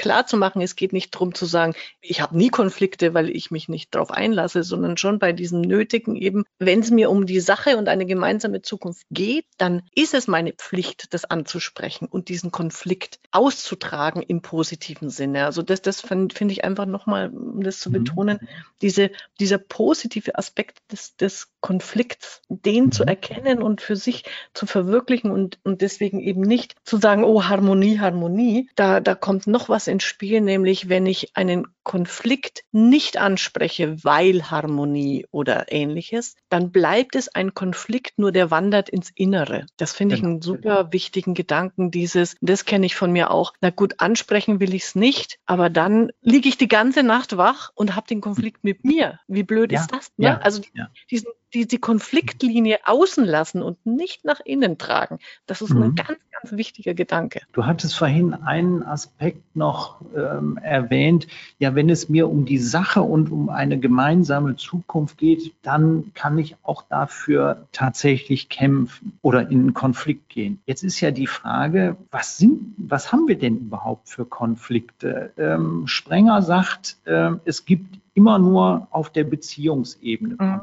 klar 0.00 0.26
zu 0.26 0.38
machen, 0.38 0.62
es 0.62 0.76
geht 0.76 0.94
nicht 0.94 1.14
darum 1.14 1.34
zu 1.34 1.44
sagen, 1.44 1.74
ich 2.00 2.22
habe 2.22 2.34
nie 2.34 2.48
Konflikte, 2.48 3.12
weil 3.12 3.28
ich 3.28 3.50
mich 3.50 3.68
nicht 3.68 3.94
darauf 3.94 4.10
einlasse, 4.10 4.62
sondern 4.62 4.96
schon 4.96 5.18
bei 5.18 5.32
diesem 5.32 5.60
Nötigen 5.60 6.16
eben, 6.16 6.44
wenn 6.58 6.80
es 6.80 6.90
mir 6.90 7.10
um 7.10 7.26
die 7.26 7.38
Sache 7.38 7.76
und 7.76 7.86
eine 7.86 8.06
gemeinsame 8.06 8.62
Zukunft 8.62 9.06
geht, 9.10 9.44
dann 9.58 9.82
ist 9.94 10.14
es 10.14 10.26
meine 10.26 10.54
Pflicht, 10.54 11.12
das 11.12 11.26
anzusprechen 11.26 12.08
und 12.08 12.30
diesen 12.30 12.50
Konflikt 12.50 13.20
auszutragen 13.30 14.22
im 14.22 14.40
positiven 14.40 15.10
Sinne. 15.10 15.44
Also 15.44 15.60
das, 15.60 15.82
das 15.82 16.00
finde 16.00 16.34
find 16.34 16.50
ich 16.50 16.64
einfach 16.64 16.86
nochmal, 16.86 17.28
um 17.28 17.62
das 17.62 17.78
zu 17.78 17.90
mhm. 17.90 17.92
betonen, 17.92 18.48
diese, 18.80 19.10
dieser 19.38 19.58
positive 19.58 20.38
Aspekt 20.38 20.78
des, 20.90 21.14
des 21.16 21.48
Konflikts 21.60 22.42
den 22.48 22.86
mhm. 22.86 22.92
zu 22.92 23.04
erkennen 23.04 23.62
und 23.62 23.80
für 23.80 23.96
sich 23.96 24.24
zu 24.54 24.66
verwirklichen 24.66 25.30
und, 25.30 25.58
und 25.62 25.82
deswegen 25.82 26.20
eben 26.20 26.40
nicht 26.40 26.74
zu 26.84 26.96
sagen, 26.96 27.24
oh, 27.24 27.44
Harmonie, 27.44 27.98
Harmonie. 27.98 28.68
Da, 28.76 29.00
da 29.00 29.14
kommt 29.14 29.46
noch 29.46 29.68
was 29.68 29.86
ins 29.86 30.04
Spiel, 30.04 30.40
nämlich 30.40 30.88
wenn 30.88 31.06
ich 31.06 31.36
einen 31.36 31.66
Konflikt 31.82 32.62
nicht 32.72 33.16
anspreche, 33.16 34.04
weil 34.04 34.50
Harmonie 34.50 35.26
oder 35.30 35.72
ähnliches, 35.72 36.36
dann 36.48 36.70
bleibt 36.70 37.16
es 37.16 37.28
ein 37.28 37.54
Konflikt, 37.54 38.18
nur 38.18 38.32
der 38.32 38.50
wandert 38.50 38.88
ins 38.88 39.10
Innere. 39.14 39.66
Das 39.76 39.92
finde 39.92 40.14
ich 40.14 40.20
genau. 40.20 40.34
einen 40.34 40.42
super 40.42 40.92
wichtigen 40.92 41.34
Gedanken, 41.34 41.90
dieses, 41.90 42.36
das 42.40 42.64
kenne 42.64 42.86
ich 42.86 42.94
von 42.94 43.12
mir 43.12 43.30
auch. 43.30 43.54
Na 43.60 43.70
gut, 43.70 43.94
ansprechen 43.98 44.60
will 44.60 44.74
ich 44.74 44.84
es 44.84 44.94
nicht, 44.94 45.38
aber 45.46 45.70
dann 45.70 46.10
liege 46.20 46.48
ich 46.48 46.58
die 46.58 46.68
ganze 46.68 47.02
Nacht 47.02 47.36
wach 47.36 47.70
und 47.74 47.96
habe 47.96 48.06
den 48.06 48.20
Konflikt 48.20 48.62
mit 48.62 48.84
mir. 48.84 49.18
Wie 49.26 49.42
blöd 49.42 49.72
ja, 49.72 49.80
ist 49.80 49.92
das? 49.92 50.12
Ne? 50.16 50.26
Ja, 50.26 50.38
also 50.38 50.62
ja. 50.74 50.90
diesen 51.10 51.28
die, 51.54 51.66
die 51.66 51.78
Konfliktlinie 51.78 52.78
außen 52.84 53.24
lassen 53.24 53.62
und 53.62 53.84
nicht 53.84 54.24
nach 54.24 54.40
innen 54.40 54.78
tragen. 54.78 55.18
Das 55.46 55.60
ist 55.62 55.70
mhm. 55.74 55.82
ein 55.82 55.94
ganz, 55.94 56.18
ganz 56.30 56.56
wichtiger 56.56 56.94
Gedanke. 56.94 57.40
Du 57.52 57.66
hattest 57.66 57.96
vorhin 57.96 58.34
einen 58.34 58.82
Aspekt 58.82 59.56
noch 59.56 60.00
ähm, 60.16 60.58
erwähnt. 60.62 61.26
Ja, 61.58 61.74
wenn 61.74 61.90
es 61.90 62.08
mir 62.08 62.28
um 62.28 62.44
die 62.44 62.58
Sache 62.58 63.02
und 63.02 63.30
um 63.30 63.48
eine 63.48 63.78
gemeinsame 63.78 64.56
Zukunft 64.56 65.18
geht, 65.18 65.52
dann 65.62 66.12
kann 66.14 66.38
ich 66.38 66.56
auch 66.62 66.82
dafür 66.88 67.66
tatsächlich 67.72 68.48
kämpfen 68.48 69.18
oder 69.22 69.48
in 69.48 69.60
einen 69.60 69.74
Konflikt 69.74 70.28
gehen. 70.28 70.60
Jetzt 70.66 70.82
ist 70.82 71.00
ja 71.00 71.10
die 71.10 71.26
Frage, 71.26 71.96
was 72.10 72.38
sind, 72.38 72.74
was 72.76 73.12
haben 73.12 73.28
wir 73.28 73.38
denn 73.38 73.58
überhaupt 73.58 74.08
für 74.08 74.24
Konflikte? 74.24 75.32
Ähm, 75.36 75.86
Sprenger 75.86 76.42
sagt, 76.42 76.96
äh, 77.04 77.32
es 77.44 77.64
gibt 77.64 77.98
immer 78.14 78.38
nur 78.38 78.88
auf 78.90 79.10
der 79.10 79.24
Beziehungsebene 79.24 80.36
mhm. 80.38 80.60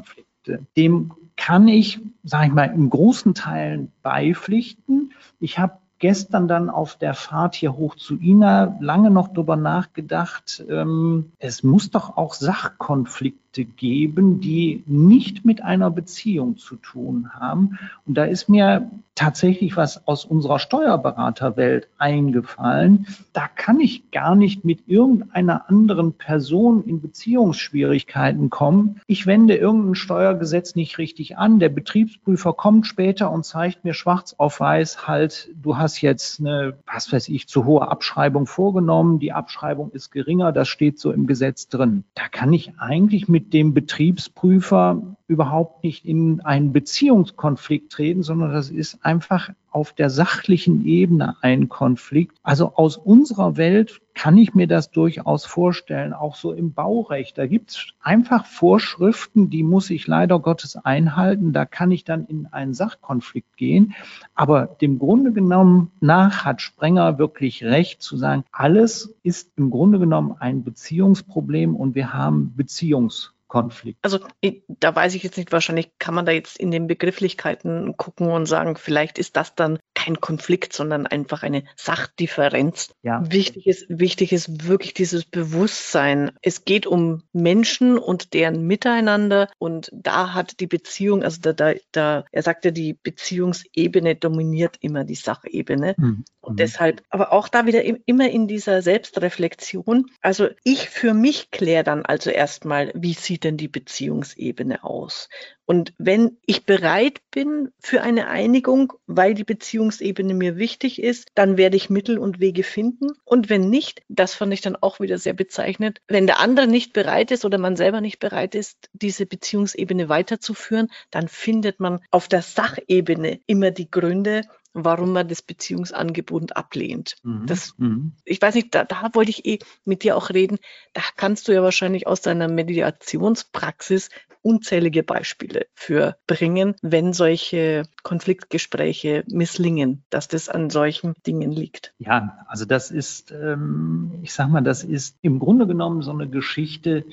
Konflikte. 0.48 0.66
Dem 0.76 1.12
kann 1.36 1.68
ich, 1.68 2.00
sage 2.24 2.48
ich 2.48 2.54
mal, 2.54 2.66
in 2.66 2.90
großen 2.90 3.34
Teilen 3.34 3.92
beipflichten. 4.02 5.14
Ich 5.40 5.60
habe 5.60 5.78
gestern 6.00 6.48
dann 6.48 6.70
auf 6.70 6.96
der 6.96 7.14
Fahrt 7.14 7.56
hier 7.56 7.76
hoch 7.76 7.96
zu 7.96 8.20
Ina 8.20 8.78
lange 8.80 9.12
noch 9.12 9.30
drüber 9.30 9.56
nachgedacht. 9.56 10.64
Ähm, 10.68 11.32
es 11.40 11.64
muss 11.64 11.92
doch 11.92 12.18
auch 12.18 12.34
Sachkonflikte 12.34 13.47
geben, 13.65 14.39
die 14.39 14.84
nicht 14.86 15.46
mit 15.46 15.63
einer 15.63 15.91
Beziehung 15.91 16.58
zu 16.58 16.76
tun 16.76 17.30
haben. 17.34 17.78
Und 18.06 18.15
da 18.15 18.26
ist 18.26 18.50
mir 18.50 18.89
tatsächlich 19.17 19.76
was 19.76 20.08
aus 20.08 20.26
unserer 20.26 20.60
Steuerberaterwelt 20.60 21.88
eingefallen. 21.98 23.08
Da 23.34 23.48
kann 23.48 23.80
ich 23.80 24.12
gar 24.12 24.36
nicht 24.36 24.63
mit 24.63 24.88
irgendeiner 24.88 25.70
anderen 25.70 26.13
Person 26.13 26.84
in 26.86 27.02
Beziehungsschwierigkeiten 27.02 28.52
kommen. 28.52 29.02
Ich 29.08 29.26
wende 29.26 29.56
irgendein 29.56 29.96
Steuergesetz 29.96 30.76
nicht 30.76 31.00
richtig 31.00 31.38
an. 31.38 31.58
Der 31.60 31.70
Betriebsprüfer 31.70 32.54
kommt 32.54 32.86
später 32.86 33.32
und 33.32 33.43
zeigt 33.43 33.84
mir 33.84 33.96
schwarz 33.96 34.36
auf 34.38 34.60
weiß 34.60 35.08
halt, 35.08 35.50
du 35.62 35.78
hast 35.78 36.02
jetzt 36.02 36.39
eine, 36.39 36.78
was 36.86 37.12
weiß 37.12 37.30
ich, 37.30 37.48
zu 37.48 37.65
hohe 37.65 37.88
Abschreibung 37.88 38.46
vorgenommen. 38.46 39.17
Die 39.20 39.34
Abschreibung 39.34 39.89
ist 39.91 40.12
geringer. 40.12 40.52
Das 40.52 40.67
steht 40.67 41.00
so 41.00 41.12
im 41.12 41.26
Gesetz 41.26 41.67
drin. 41.70 42.04
Da 42.13 42.28
kann 42.30 42.54
ich 42.54 42.74
eigentlich 42.78 43.28
mit 43.28 43.47
dem 43.54 43.74
Betriebsprüfer 43.74 45.18
überhaupt 45.28 45.84
nicht 45.84 46.06
in 46.06 46.42
einen 46.42 46.72
Beziehungskonflikt 46.72 47.92
treten, 47.92 48.24
sondern 48.24 48.52
das 48.54 48.70
ist 48.70 49.04
einfach 49.06 49.50
auf 49.70 49.94
der 49.94 50.10
sachlichen 50.10 50.86
Ebene 50.86 51.36
ein 51.42 51.70
Konflikt. 51.70 52.38
Also 52.44 52.74
aus 52.76 52.98
unserer 52.98 53.58
Welt 53.58 54.02
kann 54.14 54.38
ich 54.38 54.56
mir 54.56 54.68
das 54.68 54.90
durchaus 54.90 55.46
vorstellen, 55.46 56.14
auch 56.14 56.36
so 56.36 56.52
im 56.52 56.74
Baurecht. 56.74 57.38
Da 57.38 57.46
gibt 57.46 57.72
es 57.72 57.86
einfach 58.02 58.46
Vorschriften, 58.46 59.50
die 59.52 59.62
muss 59.64 59.90
ich 59.92 60.08
leider 60.08 60.40
Gottes 60.40 60.78
einhalten. 60.78 61.54
Da 61.54 61.66
kann 61.66 61.92
ich 61.92 62.04
dann 62.04 62.26
in 62.26 62.48
einen 62.48 62.74
Sachkonflikt 62.74 63.58
gehen. 63.58 63.94
Aber 64.34 64.66
dem 64.66 64.98
Grunde 64.98 65.34
genommen 65.34 65.92
nach 66.00 66.46
hat 66.46 66.62
Sprenger 66.62 67.20
wirklich 67.20 67.64
recht 67.64 68.02
zu 68.02 68.18
sagen, 68.18 68.46
alles 68.52 69.14
ist 69.22 69.52
im 69.58 69.70
Grunde 69.70 70.00
genommen 70.00 70.36
ein 70.40 70.64
Beziehungsproblem 70.64 71.76
und 71.76 71.94
wir 71.94 72.14
haben 72.14 72.54
Beziehungs 72.56 73.34
Konflikt? 73.48 74.00
Also 74.02 74.20
da 74.68 74.96
weiß 74.96 75.16
ich 75.16 75.24
jetzt 75.24 75.38
nicht, 75.38 75.52
wahrscheinlich 75.52 75.92
kann 76.00 76.14
man 76.14 76.26
da 76.26 76.32
jetzt 76.32 76.58
in 76.58 76.72
den 76.72 76.88
Begrifflichkeiten 76.88 77.96
gucken 77.98 78.30
und 78.30 78.46
sagen, 78.46 78.76
vielleicht 78.76 79.18
ist 79.18 79.36
das 79.36 79.56
dann 79.56 79.80
kein 80.08 80.22
Konflikt, 80.22 80.74
sondern 80.74 81.06
einfach 81.06 81.43
eine 81.43 81.63
Sachdifferenz. 81.76 82.93
Ja. 83.04 83.22
Wichtig 83.30 83.67
ist, 83.67 83.86
wichtig 83.89 84.32
ist 84.32 84.67
wirklich 84.67 84.93
dieses 84.93 85.26
Bewusstsein. 85.26 86.32
Es 86.41 86.63
geht 86.65 86.88
um 86.88 87.24
Menschen 87.34 87.98
und 87.98 88.34
deren 88.34 88.65
Miteinander 88.65 89.50
und 89.58 89.89
da 89.93 90.34
hat 90.34 90.60
die 90.60 90.67
Beziehung, 90.67 91.24
also 91.24 91.39
da, 91.41 91.54
da, 91.54 91.74
da 91.91 92.24
er 92.32 92.41
sagte, 92.41 92.72
die 92.72 92.93
Beziehungsebene 92.93 94.15
dominiert 94.15 94.78
immer 94.80 95.04
die 95.04 95.15
Sachebene. 95.15 95.96
Mhm. 95.98 96.24
Und 96.39 96.54
mhm. 96.54 96.58
deshalb, 96.58 97.04
aber 97.10 97.34
auch 97.34 97.50
da 97.50 97.65
wieder 97.65 97.84
immer 97.84 98.30
in 98.30 98.48
dieser 98.48 98.82
Selbstreflexion. 98.82 100.10
Also 100.22 100.48
ich 100.63 100.89
für 100.89 101.13
mich 101.13 101.52
kläre 101.52 101.84
dann 101.84 102.06
also 102.06 102.30
erstmal, 102.30 102.91
wie 102.96 103.13
sieht 103.13 103.43
denn 103.43 103.58
die 103.58 103.67
Beziehungsebene 103.67 104.86
aus? 104.86 105.28
Und 105.68 105.94
wenn 105.98 106.38
ich 106.46 106.66
bereit 106.66 107.20
bin 107.30 107.74
für 107.78 108.02
eine 108.02 108.30
Einigung, 108.30 108.94
weil 109.06 109.34
die 109.34 109.44
Beziehungsebene 109.44 110.34
mir 110.34 110.56
wichtig 110.56 111.02
ist, 111.04 111.28
dann 111.36 111.58
werde 111.58 111.76
ich 111.76 111.90
Mittel 111.90 112.18
und 112.18 112.40
Wege 112.40 112.64
finden. 112.64 113.10
Und 113.26 113.50
wenn 113.50 113.70
nicht, 113.70 114.02
das 114.08 114.34
fand 114.34 114.54
ich 114.54 114.62
dann 114.62 114.78
auch 114.78 115.02
wieder 115.02 115.18
sehr 115.18 115.34
bezeichnet, 115.34 116.00
wenn 116.08 116.26
der 116.26 116.40
andere 116.40 116.68
nicht 116.68 116.94
bereit 116.94 117.32
ist 117.32 117.44
oder 117.44 117.58
man 117.58 117.76
selber 117.76 118.00
nicht 118.00 118.20
bereit 118.20 118.56
ist, 118.56 118.90
diese 118.94 119.26
Beziehungsebene 119.26 120.08
weiterzuführen, 120.08 120.88
dann 121.12 121.28
findet 121.28 121.82
man 121.82 122.00
auf 122.12 122.30
der 122.30 122.44
Sachebene 122.44 123.42
immer 123.46 123.72
die 123.72 123.92
Gründe, 123.92 124.44
warum 124.84 125.13
man 125.13 125.28
das 125.28 125.42
Beziehungsangebot 125.42 126.56
ablehnt. 126.56 127.16
Mhm. 127.24 127.46
Das, 127.46 127.74
mhm. 127.78 128.13
Ich 128.26 128.42
weiß 128.42 128.56
nicht, 128.56 128.74
da, 128.76 128.84
da 128.84 129.10
wollte 129.13 129.32
ich 129.32 129.46
eh 129.46 129.60
mit 129.86 130.04
dir 130.04 130.16
auch 130.16 130.30
reden. 130.30 130.58
Da 130.94 131.02
kannst 131.16 131.48
du 131.48 131.54
ja 131.54 131.63
wahrscheinlich 131.63 132.08
aus 132.08 132.22
deiner 132.22 132.48
Mediationspraxis 132.48 134.10
unzählige 134.42 135.04
Beispiele 135.04 135.66
für 135.74 136.16
bringen, 136.26 136.76
wenn 136.82 137.12
solche 137.12 137.84
Konfliktgespräche 138.04 139.26
misslingen, 139.28 140.04
dass 140.10 140.30
das 140.30 140.48
an 140.48 140.70
solchen 140.70 141.16
Dingen 141.26 141.52
liegt. 141.52 141.94
Ja, 141.98 142.46
also 142.48 142.63
das 142.66 142.92
ist, 142.92 143.32
ähm, 143.32 144.20
ich 144.22 144.34
sag 144.34 144.50
mal, 144.50 144.62
das 144.62 144.84
ist 144.84 145.18
im 145.22 145.40
Grunde 145.40 145.68
genommen 145.68 146.02
so 146.02 146.12
eine 146.12 146.30
Geschichte, 146.30 147.04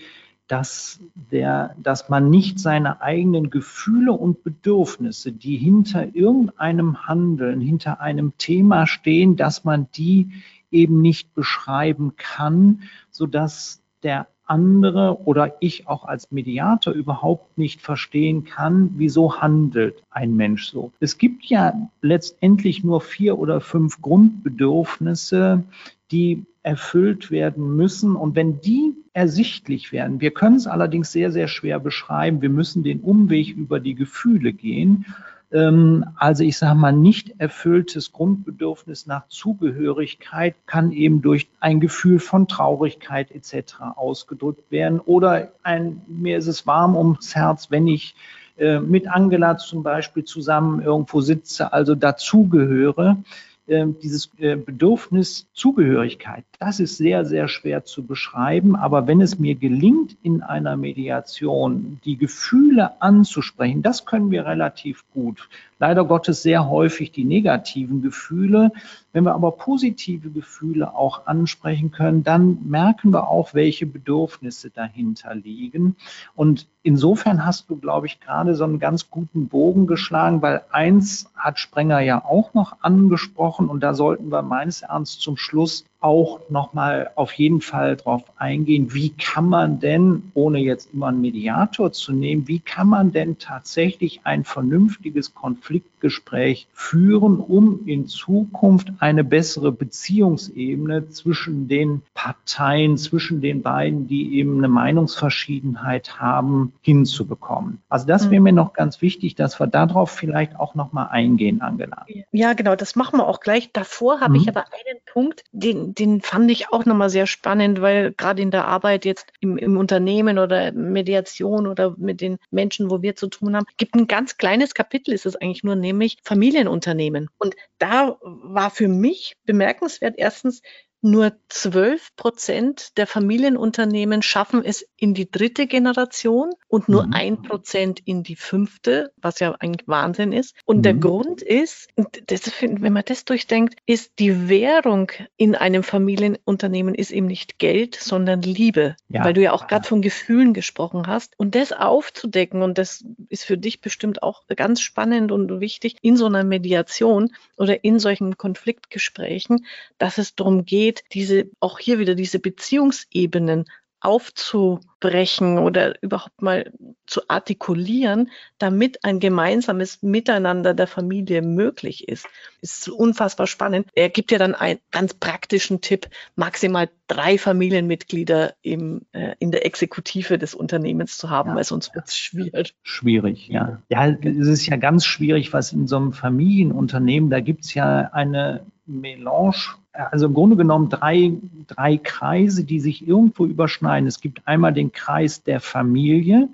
dass, 0.46 1.00
der, 1.14 1.74
dass 1.82 2.08
man 2.08 2.28
nicht 2.28 2.58
seine 2.58 3.00
eigenen 3.00 3.50
Gefühle 3.50 4.12
und 4.12 4.44
Bedürfnisse, 4.44 5.32
die 5.32 5.56
hinter 5.56 6.14
irgendeinem 6.14 7.06
Handeln, 7.06 7.60
hinter 7.60 8.00
einem 8.00 8.36
Thema 8.36 8.86
stehen, 8.86 9.36
dass 9.36 9.64
man 9.64 9.88
die 9.94 10.30
eben 10.70 11.00
nicht 11.00 11.34
beschreiben 11.34 12.14
kann, 12.16 12.82
sodass 13.10 13.80
der 14.02 14.26
andere 14.46 15.24
oder 15.24 15.56
ich 15.60 15.88
auch 15.88 16.04
als 16.04 16.30
Mediator 16.30 16.92
überhaupt 16.92 17.56
nicht 17.56 17.80
verstehen 17.80 18.44
kann, 18.44 18.90
wieso 18.96 19.40
handelt 19.40 20.02
ein 20.10 20.36
Mensch 20.36 20.66
so. 20.66 20.92
Es 21.00 21.16
gibt 21.16 21.46
ja 21.46 21.88
letztendlich 22.02 22.84
nur 22.84 23.00
vier 23.00 23.38
oder 23.38 23.62
fünf 23.62 24.02
Grundbedürfnisse, 24.02 25.64
die 26.10 26.44
erfüllt 26.62 27.30
werden 27.30 27.76
müssen. 27.76 28.16
Und 28.16 28.36
wenn 28.36 28.60
die 28.60 28.94
ersichtlich 29.14 29.92
werden, 29.92 30.20
wir 30.20 30.32
können 30.32 30.56
es 30.56 30.66
allerdings 30.66 31.12
sehr, 31.12 31.32
sehr 31.32 31.48
schwer 31.48 31.78
beschreiben, 31.78 32.42
wir 32.42 32.50
müssen 32.50 32.82
den 32.82 33.00
Umweg 33.00 33.56
über 33.56 33.80
die 33.80 33.94
Gefühle 33.94 34.52
gehen. 34.52 35.06
Ähm, 35.52 36.04
also 36.16 36.42
ich 36.42 36.58
sage 36.58 36.76
mal, 36.76 36.92
nicht 36.92 37.36
erfülltes 37.38 38.12
Grundbedürfnis 38.12 39.06
nach 39.06 39.28
Zugehörigkeit 39.28 40.56
kann 40.66 40.90
eben 40.90 41.22
durch 41.22 41.48
ein 41.60 41.78
Gefühl 41.78 42.18
von 42.18 42.48
Traurigkeit 42.48 43.30
etc. 43.30 43.76
ausgedrückt 43.94 44.70
werden. 44.70 44.98
Oder 44.98 45.52
ein, 45.62 46.02
mir 46.08 46.36
ist 46.36 46.48
es 46.48 46.66
warm 46.66 46.96
ums 46.96 47.36
Herz, 47.36 47.70
wenn 47.70 47.86
ich 47.86 48.16
äh, 48.58 48.80
mit 48.80 49.06
Angela 49.06 49.56
zum 49.56 49.84
Beispiel 49.84 50.24
zusammen 50.24 50.82
irgendwo 50.82 51.20
sitze, 51.20 51.72
also 51.72 51.94
dazugehöre. 51.94 53.18
Ähm, 53.66 53.96
dieses 54.02 54.30
äh, 54.36 54.56
Bedürfnis 54.56 55.46
Zugehörigkeit, 55.54 56.44
das 56.58 56.80
ist 56.80 56.98
sehr, 56.98 57.24
sehr 57.24 57.48
schwer 57.48 57.84
zu 57.86 58.02
beschreiben. 58.02 58.76
Aber 58.76 59.06
wenn 59.06 59.22
es 59.22 59.38
mir 59.38 59.54
gelingt, 59.54 60.18
in 60.22 60.42
einer 60.42 60.76
Mediation 60.76 61.98
die 62.04 62.18
Gefühle 62.18 63.00
anzusprechen, 63.00 63.80
das 63.80 64.04
können 64.04 64.30
wir 64.30 64.44
relativ 64.44 65.02
gut. 65.14 65.48
Leider 65.78 66.04
Gottes 66.04 66.42
sehr 66.42 66.68
häufig 66.68 67.10
die 67.12 67.24
negativen 67.24 68.02
Gefühle. 68.02 68.70
Wenn 69.14 69.24
wir 69.24 69.34
aber 69.34 69.52
positive 69.52 70.28
Gefühle 70.28 70.96
auch 70.96 71.28
ansprechen 71.28 71.92
können, 71.92 72.24
dann 72.24 72.58
merken 72.68 73.12
wir 73.12 73.28
auch, 73.28 73.54
welche 73.54 73.86
Bedürfnisse 73.86 74.70
dahinter 74.70 75.36
liegen. 75.36 75.94
Und 76.34 76.66
insofern 76.82 77.46
hast 77.46 77.70
du, 77.70 77.76
glaube 77.76 78.08
ich, 78.08 78.18
gerade 78.18 78.56
so 78.56 78.64
einen 78.64 78.80
ganz 78.80 79.10
guten 79.10 79.46
Bogen 79.46 79.86
geschlagen, 79.86 80.42
weil 80.42 80.62
eins 80.72 81.30
hat 81.36 81.60
Sprenger 81.60 82.00
ja 82.00 82.24
auch 82.24 82.54
noch 82.54 82.78
angesprochen 82.80 83.68
und 83.68 83.84
da 83.84 83.94
sollten 83.94 84.32
wir 84.32 84.42
meines 84.42 84.82
Erachtens 84.82 85.20
zum 85.20 85.36
Schluss 85.36 85.84
auch 86.04 86.50
nochmal 86.50 87.10
auf 87.14 87.32
jeden 87.32 87.62
Fall 87.62 87.96
drauf 87.96 88.22
eingehen, 88.36 88.92
wie 88.92 89.08
kann 89.08 89.48
man 89.48 89.80
denn, 89.80 90.30
ohne 90.34 90.58
jetzt 90.58 90.92
immer 90.92 91.06
einen 91.06 91.22
Mediator 91.22 91.92
zu 91.92 92.12
nehmen, 92.12 92.46
wie 92.46 92.60
kann 92.60 92.88
man 92.88 93.10
denn 93.12 93.38
tatsächlich 93.38 94.20
ein 94.24 94.44
vernünftiges 94.44 95.34
Konfliktgespräch 95.34 96.66
führen, 96.74 97.38
um 97.38 97.86
in 97.86 98.06
Zukunft 98.06 98.92
eine 98.98 99.24
bessere 99.24 99.72
Beziehungsebene 99.72 101.08
zwischen 101.08 101.68
den 101.68 102.02
Parteien, 102.12 102.98
zwischen 102.98 103.40
den 103.40 103.62
beiden, 103.62 104.06
die 104.06 104.36
eben 104.36 104.58
eine 104.58 104.68
Meinungsverschiedenheit 104.68 106.20
haben, 106.20 106.74
hinzubekommen. 106.82 107.78
Also 107.88 108.06
das 108.06 108.24
wäre 108.30 108.40
mhm. 108.40 108.44
mir 108.44 108.52
noch 108.52 108.74
ganz 108.74 109.00
wichtig, 109.00 109.36
dass 109.36 109.58
wir 109.58 109.68
darauf 109.68 110.10
vielleicht 110.10 110.60
auch 110.60 110.74
nochmal 110.74 111.08
eingehen, 111.10 111.62
Angela. 111.62 112.04
Ja, 112.30 112.52
genau, 112.52 112.76
das 112.76 112.94
machen 112.94 113.18
wir 113.18 113.26
auch 113.26 113.40
gleich. 113.40 113.72
Davor 113.72 114.20
habe 114.20 114.34
mhm. 114.34 114.40
ich 114.40 114.48
aber 114.50 114.64
einen 114.66 115.00
Punkt, 115.10 115.44
den, 115.52 115.93
den 115.98 116.20
fand 116.20 116.50
ich 116.50 116.72
auch 116.72 116.84
nochmal 116.84 117.10
sehr 117.10 117.26
spannend, 117.26 117.80
weil 117.80 118.12
gerade 118.12 118.42
in 118.42 118.50
der 118.50 118.66
Arbeit 118.66 119.04
jetzt 119.04 119.32
im, 119.40 119.56
im 119.56 119.76
Unternehmen 119.76 120.38
oder 120.38 120.72
Mediation 120.72 121.66
oder 121.66 121.94
mit 121.96 122.20
den 122.20 122.38
Menschen, 122.50 122.90
wo 122.90 123.02
wir 123.02 123.16
zu 123.16 123.28
tun 123.28 123.56
haben, 123.56 123.66
gibt 123.76 123.94
ein 123.94 124.06
ganz 124.06 124.36
kleines 124.36 124.74
Kapitel, 124.74 125.12
ist 125.12 125.26
es 125.26 125.36
eigentlich 125.36 125.64
nur, 125.64 125.76
nämlich 125.76 126.18
Familienunternehmen. 126.24 127.28
Und 127.38 127.54
da 127.78 128.18
war 128.20 128.70
für 128.70 128.88
mich 128.88 129.36
bemerkenswert 129.44 130.14
erstens, 130.16 130.62
nur 131.04 131.34
12 131.50 132.16
Prozent 132.16 132.96
der 132.96 133.06
Familienunternehmen 133.06 134.22
schaffen 134.22 134.64
es 134.64 134.88
in 134.96 135.12
die 135.12 135.30
dritte 135.30 135.66
Generation 135.66 136.50
und 136.66 136.88
nur 136.88 137.06
mhm. 137.06 137.12
ein 137.12 137.42
Prozent 137.42 138.00
in 138.04 138.22
die 138.22 138.36
fünfte, 138.36 139.12
was 139.18 139.38
ja 139.38 139.54
eigentlich 139.58 139.86
Wahnsinn 139.86 140.32
ist. 140.32 140.54
Und 140.64 140.78
mhm. 140.78 140.82
der 140.82 140.94
Grund 140.94 141.42
ist, 141.42 141.88
das, 142.26 142.50
wenn 142.60 142.92
man 142.92 143.04
das 143.04 143.26
durchdenkt, 143.26 143.76
ist 143.84 144.12
die 144.18 144.48
Währung 144.48 145.12
in 145.36 145.54
einem 145.54 145.82
Familienunternehmen 145.82 146.94
ist 146.94 147.10
eben 147.10 147.26
nicht 147.26 147.58
Geld, 147.58 147.96
sondern 147.96 148.40
Liebe, 148.40 148.96
ja. 149.10 149.24
weil 149.24 149.34
du 149.34 149.42
ja 149.42 149.52
auch 149.52 149.66
gerade 149.66 149.86
von 149.86 150.00
Gefühlen 150.00 150.54
gesprochen 150.54 151.06
hast. 151.06 151.34
Und 151.36 151.54
das 151.54 151.72
aufzudecken, 151.72 152.62
und 152.62 152.78
das 152.78 153.04
ist 153.28 153.44
für 153.44 153.58
dich 153.58 153.82
bestimmt 153.82 154.22
auch 154.22 154.42
ganz 154.56 154.80
spannend 154.80 155.32
und 155.32 155.60
wichtig 155.60 155.96
in 156.00 156.16
so 156.16 156.26
einer 156.26 156.44
Mediation 156.44 157.34
oder 157.58 157.84
in 157.84 157.98
solchen 157.98 158.38
Konfliktgesprächen, 158.38 159.66
dass 159.98 160.16
es 160.16 160.34
darum 160.34 160.64
geht, 160.64 160.93
geht, 160.94 161.04
diese, 161.12 161.50
auch 161.60 161.78
hier 161.78 161.98
wieder 161.98 162.14
diese 162.14 162.38
Beziehungsebenen 162.38 163.66
aufzubrechen 164.00 165.56
oder 165.56 165.94
überhaupt 166.02 166.42
mal 166.42 166.70
zu 167.06 167.22
artikulieren, 167.28 168.30
damit 168.58 169.02
ein 169.02 169.18
gemeinsames 169.18 170.02
Miteinander 170.02 170.74
der 170.74 170.86
Familie 170.86 171.40
möglich 171.40 172.06
ist. 172.06 172.26
Ist 172.60 172.90
unfassbar 172.90 173.46
spannend. 173.46 173.88
Er 173.94 174.10
gibt 174.10 174.30
ja 174.30 174.36
dann 174.36 174.54
einen 174.54 174.78
ganz 174.90 175.14
praktischen 175.14 175.80
Tipp, 175.80 176.10
maximal 176.36 176.90
drei 177.06 177.38
Familienmitglieder 177.38 178.52
im, 178.60 179.06
äh, 179.12 179.36
in 179.38 179.52
der 179.52 179.64
Exekutive 179.64 180.36
des 180.36 180.54
Unternehmens 180.54 181.16
zu 181.16 181.30
haben, 181.30 181.50
ja, 181.50 181.56
weil 181.56 181.64
sonst 181.64 181.94
wird 181.94 182.08
es 182.08 182.18
schwierig. 182.18 182.74
Schwierig, 182.82 183.48
ja. 183.48 183.80
Ja, 183.88 184.08
es 184.08 184.48
ist 184.48 184.66
ja 184.66 184.76
ganz 184.76 185.06
schwierig, 185.06 185.54
was 185.54 185.72
in 185.72 185.86
so 185.86 185.96
einem 185.96 186.12
Familienunternehmen, 186.12 187.30
da 187.30 187.40
gibt 187.40 187.64
es 187.64 187.72
ja 187.72 188.10
eine 188.12 188.66
Melange, 188.86 189.74
also 189.92 190.26
im 190.26 190.34
Grunde 190.34 190.56
genommen 190.56 190.88
drei, 190.88 191.32
drei 191.66 191.96
Kreise, 191.96 192.64
die 192.64 192.80
sich 192.80 193.06
irgendwo 193.06 193.46
überschneiden. 193.46 194.06
Es 194.06 194.20
gibt 194.20 194.46
einmal 194.46 194.72
den 194.72 194.92
Kreis 194.92 195.42
der 195.42 195.60
Familie. 195.60 196.48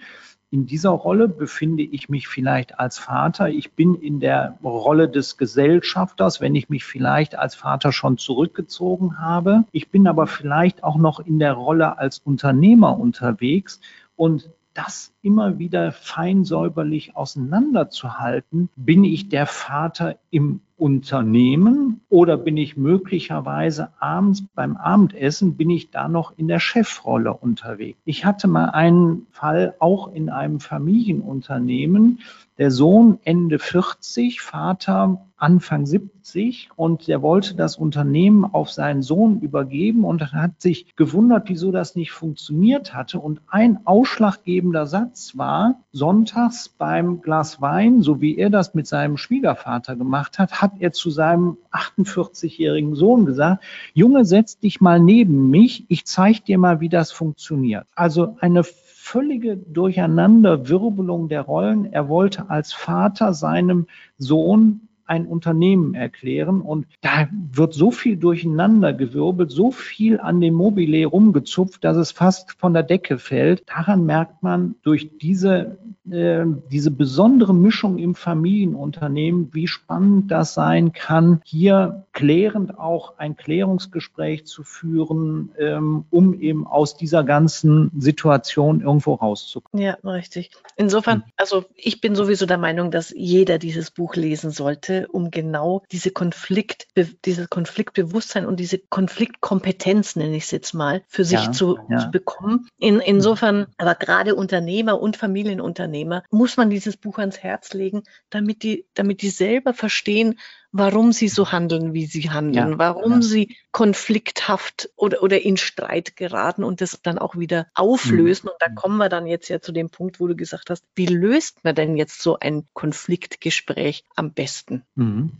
In 0.52 0.66
dieser 0.66 0.90
Rolle 0.90 1.28
befinde 1.28 1.84
ich 1.84 2.08
mich 2.08 2.26
vielleicht 2.26 2.80
als 2.80 2.98
Vater. 2.98 3.48
Ich 3.48 3.72
bin 3.72 3.94
in 3.94 4.18
der 4.18 4.58
Rolle 4.64 5.08
des 5.08 5.36
Gesellschafters, 5.36 6.40
wenn 6.40 6.56
ich 6.56 6.68
mich 6.68 6.84
vielleicht 6.84 7.36
als 7.36 7.54
Vater 7.54 7.92
schon 7.92 8.18
zurückgezogen 8.18 9.20
habe. 9.20 9.64
Ich 9.70 9.90
bin 9.90 10.08
aber 10.08 10.26
vielleicht 10.26 10.82
auch 10.82 10.96
noch 10.96 11.20
in 11.20 11.38
der 11.38 11.52
Rolle 11.52 11.98
als 11.98 12.18
Unternehmer 12.18 12.98
unterwegs. 12.98 13.80
Und 14.16 14.50
das 14.74 15.12
immer 15.22 15.58
wieder 15.58 15.92
fein 15.92 16.44
säuberlich 16.44 17.16
auseinanderzuhalten, 17.16 18.70
bin 18.76 19.04
ich 19.04 19.28
der 19.28 19.46
Vater 19.46 20.16
im 20.30 20.62
Unternehmen 20.80 22.00
oder 22.08 22.36
bin 22.36 22.56
ich 22.56 22.76
möglicherweise 22.76 23.90
abends 24.00 24.42
beim 24.54 24.76
Abendessen, 24.76 25.56
bin 25.56 25.68
ich 25.70 25.90
da 25.90 26.08
noch 26.08 26.32
in 26.36 26.48
der 26.48 26.58
Chefrolle 26.58 27.34
unterwegs? 27.34 27.98
Ich 28.04 28.24
hatte 28.24 28.48
mal 28.48 28.70
einen 28.70 29.26
Fall 29.30 29.74
auch 29.78 30.12
in 30.12 30.30
einem 30.30 30.58
Familienunternehmen, 30.58 32.20
der 32.58 32.70
Sohn 32.70 33.18
Ende 33.24 33.58
40, 33.58 34.40
Vater 34.40 35.24
Anfang 35.40 35.86
70 35.86 36.68
und 36.76 37.08
der 37.08 37.22
wollte 37.22 37.54
das 37.54 37.76
Unternehmen 37.76 38.44
auf 38.44 38.70
seinen 38.70 39.00
Sohn 39.00 39.40
übergeben 39.40 40.04
und 40.04 40.34
hat 40.34 40.60
sich 40.60 40.94
gewundert, 40.96 41.48
wieso 41.48 41.72
das 41.72 41.96
nicht 41.96 42.12
funktioniert 42.12 42.92
hatte. 42.92 43.18
Und 43.18 43.40
ein 43.48 43.78
ausschlaggebender 43.86 44.86
Satz 44.86 45.38
war, 45.38 45.80
sonntags 45.92 46.68
beim 46.68 47.22
Glas 47.22 47.62
Wein, 47.62 48.02
so 48.02 48.20
wie 48.20 48.36
er 48.36 48.50
das 48.50 48.74
mit 48.74 48.86
seinem 48.86 49.16
Schwiegervater 49.16 49.96
gemacht 49.96 50.38
hat, 50.38 50.60
hat 50.60 50.69
er 50.78 50.92
zu 50.92 51.10
seinem 51.10 51.56
48-jährigen 51.72 52.94
Sohn 52.94 53.26
gesagt, 53.26 53.64
Junge, 53.94 54.24
setz 54.24 54.58
dich 54.58 54.80
mal 54.80 55.00
neben 55.00 55.50
mich, 55.50 55.84
ich 55.88 56.04
zeige 56.04 56.40
dir 56.40 56.58
mal, 56.58 56.80
wie 56.80 56.88
das 56.88 57.12
funktioniert. 57.12 57.86
Also 57.94 58.36
eine 58.40 58.62
völlige 58.64 59.56
Durcheinanderwirbelung 59.56 61.28
der 61.28 61.42
Rollen. 61.42 61.92
Er 61.92 62.08
wollte 62.08 62.48
als 62.48 62.72
Vater 62.72 63.34
seinem 63.34 63.86
Sohn 64.18 64.88
ein 65.10 65.26
Unternehmen 65.26 65.94
erklären 65.94 66.60
und 66.60 66.86
da 67.00 67.28
wird 67.52 67.74
so 67.74 67.90
viel 67.90 68.16
durcheinander 68.16 68.92
gewirbelt, 68.92 69.50
so 69.50 69.72
viel 69.72 70.20
an 70.20 70.40
dem 70.40 70.54
Mobile 70.54 71.04
rumgezupft, 71.04 71.82
dass 71.82 71.96
es 71.96 72.12
fast 72.12 72.52
von 72.52 72.74
der 72.74 72.84
Decke 72.84 73.18
fällt. 73.18 73.64
Daran 73.68 74.06
merkt 74.06 74.44
man 74.44 74.76
durch 74.82 75.10
diese, 75.20 75.78
äh, 76.08 76.44
diese 76.70 76.92
besondere 76.92 77.52
Mischung 77.52 77.98
im 77.98 78.14
Familienunternehmen, 78.14 79.48
wie 79.52 79.66
spannend 79.66 80.30
das 80.30 80.54
sein 80.54 80.92
kann, 80.92 81.42
hier 81.44 82.06
klärend 82.12 82.78
auch 82.78 83.18
ein 83.18 83.36
Klärungsgespräch 83.36 84.46
zu 84.46 84.62
führen, 84.62 85.50
ähm, 85.58 86.04
um 86.10 86.40
eben 86.40 86.68
aus 86.68 86.96
dieser 86.96 87.24
ganzen 87.24 87.90
Situation 87.98 88.80
irgendwo 88.80 89.14
rauszukommen. 89.14 89.84
Ja, 89.84 89.94
richtig. 90.04 90.52
Insofern, 90.76 91.24
hm. 91.24 91.32
also 91.36 91.64
ich 91.74 92.00
bin 92.00 92.14
sowieso 92.14 92.46
der 92.46 92.58
Meinung, 92.58 92.92
dass 92.92 93.10
jeder 93.10 93.58
dieses 93.58 93.90
Buch 93.90 94.14
lesen 94.14 94.52
sollte 94.52 94.99
um 95.06 95.30
genau 95.30 95.82
diese 95.92 96.10
Konflikt, 96.10 96.86
dieses 97.24 97.48
Konfliktbewusstsein 97.48 98.46
und 98.46 98.58
diese 98.58 98.78
Konfliktkompetenz, 98.78 100.16
nenne 100.16 100.36
ich 100.36 100.44
es 100.44 100.50
jetzt 100.50 100.74
mal, 100.74 101.02
für 101.08 101.24
sich 101.24 101.44
ja, 101.44 101.52
zu, 101.52 101.78
ja. 101.88 101.98
zu 101.98 102.10
bekommen. 102.10 102.68
In, 102.78 103.00
insofern, 103.00 103.66
aber 103.78 103.94
gerade 103.94 104.34
Unternehmer 104.34 105.00
und 105.00 105.16
Familienunternehmer 105.16 106.22
muss 106.30 106.56
man 106.56 106.70
dieses 106.70 106.96
Buch 106.96 107.18
ans 107.18 107.38
Herz 107.38 107.72
legen, 107.72 108.02
damit 108.30 108.62
die, 108.62 108.86
damit 108.94 109.22
die 109.22 109.30
selber 109.30 109.74
verstehen, 109.74 110.38
warum 110.72 111.12
sie 111.12 111.28
so 111.28 111.52
handeln, 111.52 111.94
wie 111.94 112.06
sie 112.06 112.30
handeln, 112.30 112.72
ja, 112.72 112.78
warum 112.78 113.14
ja. 113.14 113.22
sie 113.22 113.56
konflikthaft 113.72 114.90
oder, 114.96 115.22
oder 115.22 115.42
in 115.42 115.56
Streit 115.56 116.16
geraten 116.16 116.64
und 116.64 116.80
das 116.80 117.00
dann 117.02 117.18
auch 117.18 117.36
wieder 117.36 117.66
auflösen. 117.74 118.46
Mhm. 118.46 118.50
Und 118.52 118.56
da 118.60 118.68
kommen 118.68 118.96
wir 118.98 119.08
dann 119.08 119.26
jetzt 119.26 119.48
ja 119.48 119.60
zu 119.60 119.72
dem 119.72 119.90
Punkt, 119.90 120.20
wo 120.20 120.26
du 120.26 120.36
gesagt 120.36 120.70
hast, 120.70 120.84
wie 120.94 121.06
löst 121.06 121.64
man 121.64 121.74
denn 121.74 121.96
jetzt 121.96 122.22
so 122.22 122.38
ein 122.38 122.66
Konfliktgespräch 122.72 124.04
am 124.14 124.32
besten? 124.32 124.84
Mhm. 124.94 125.32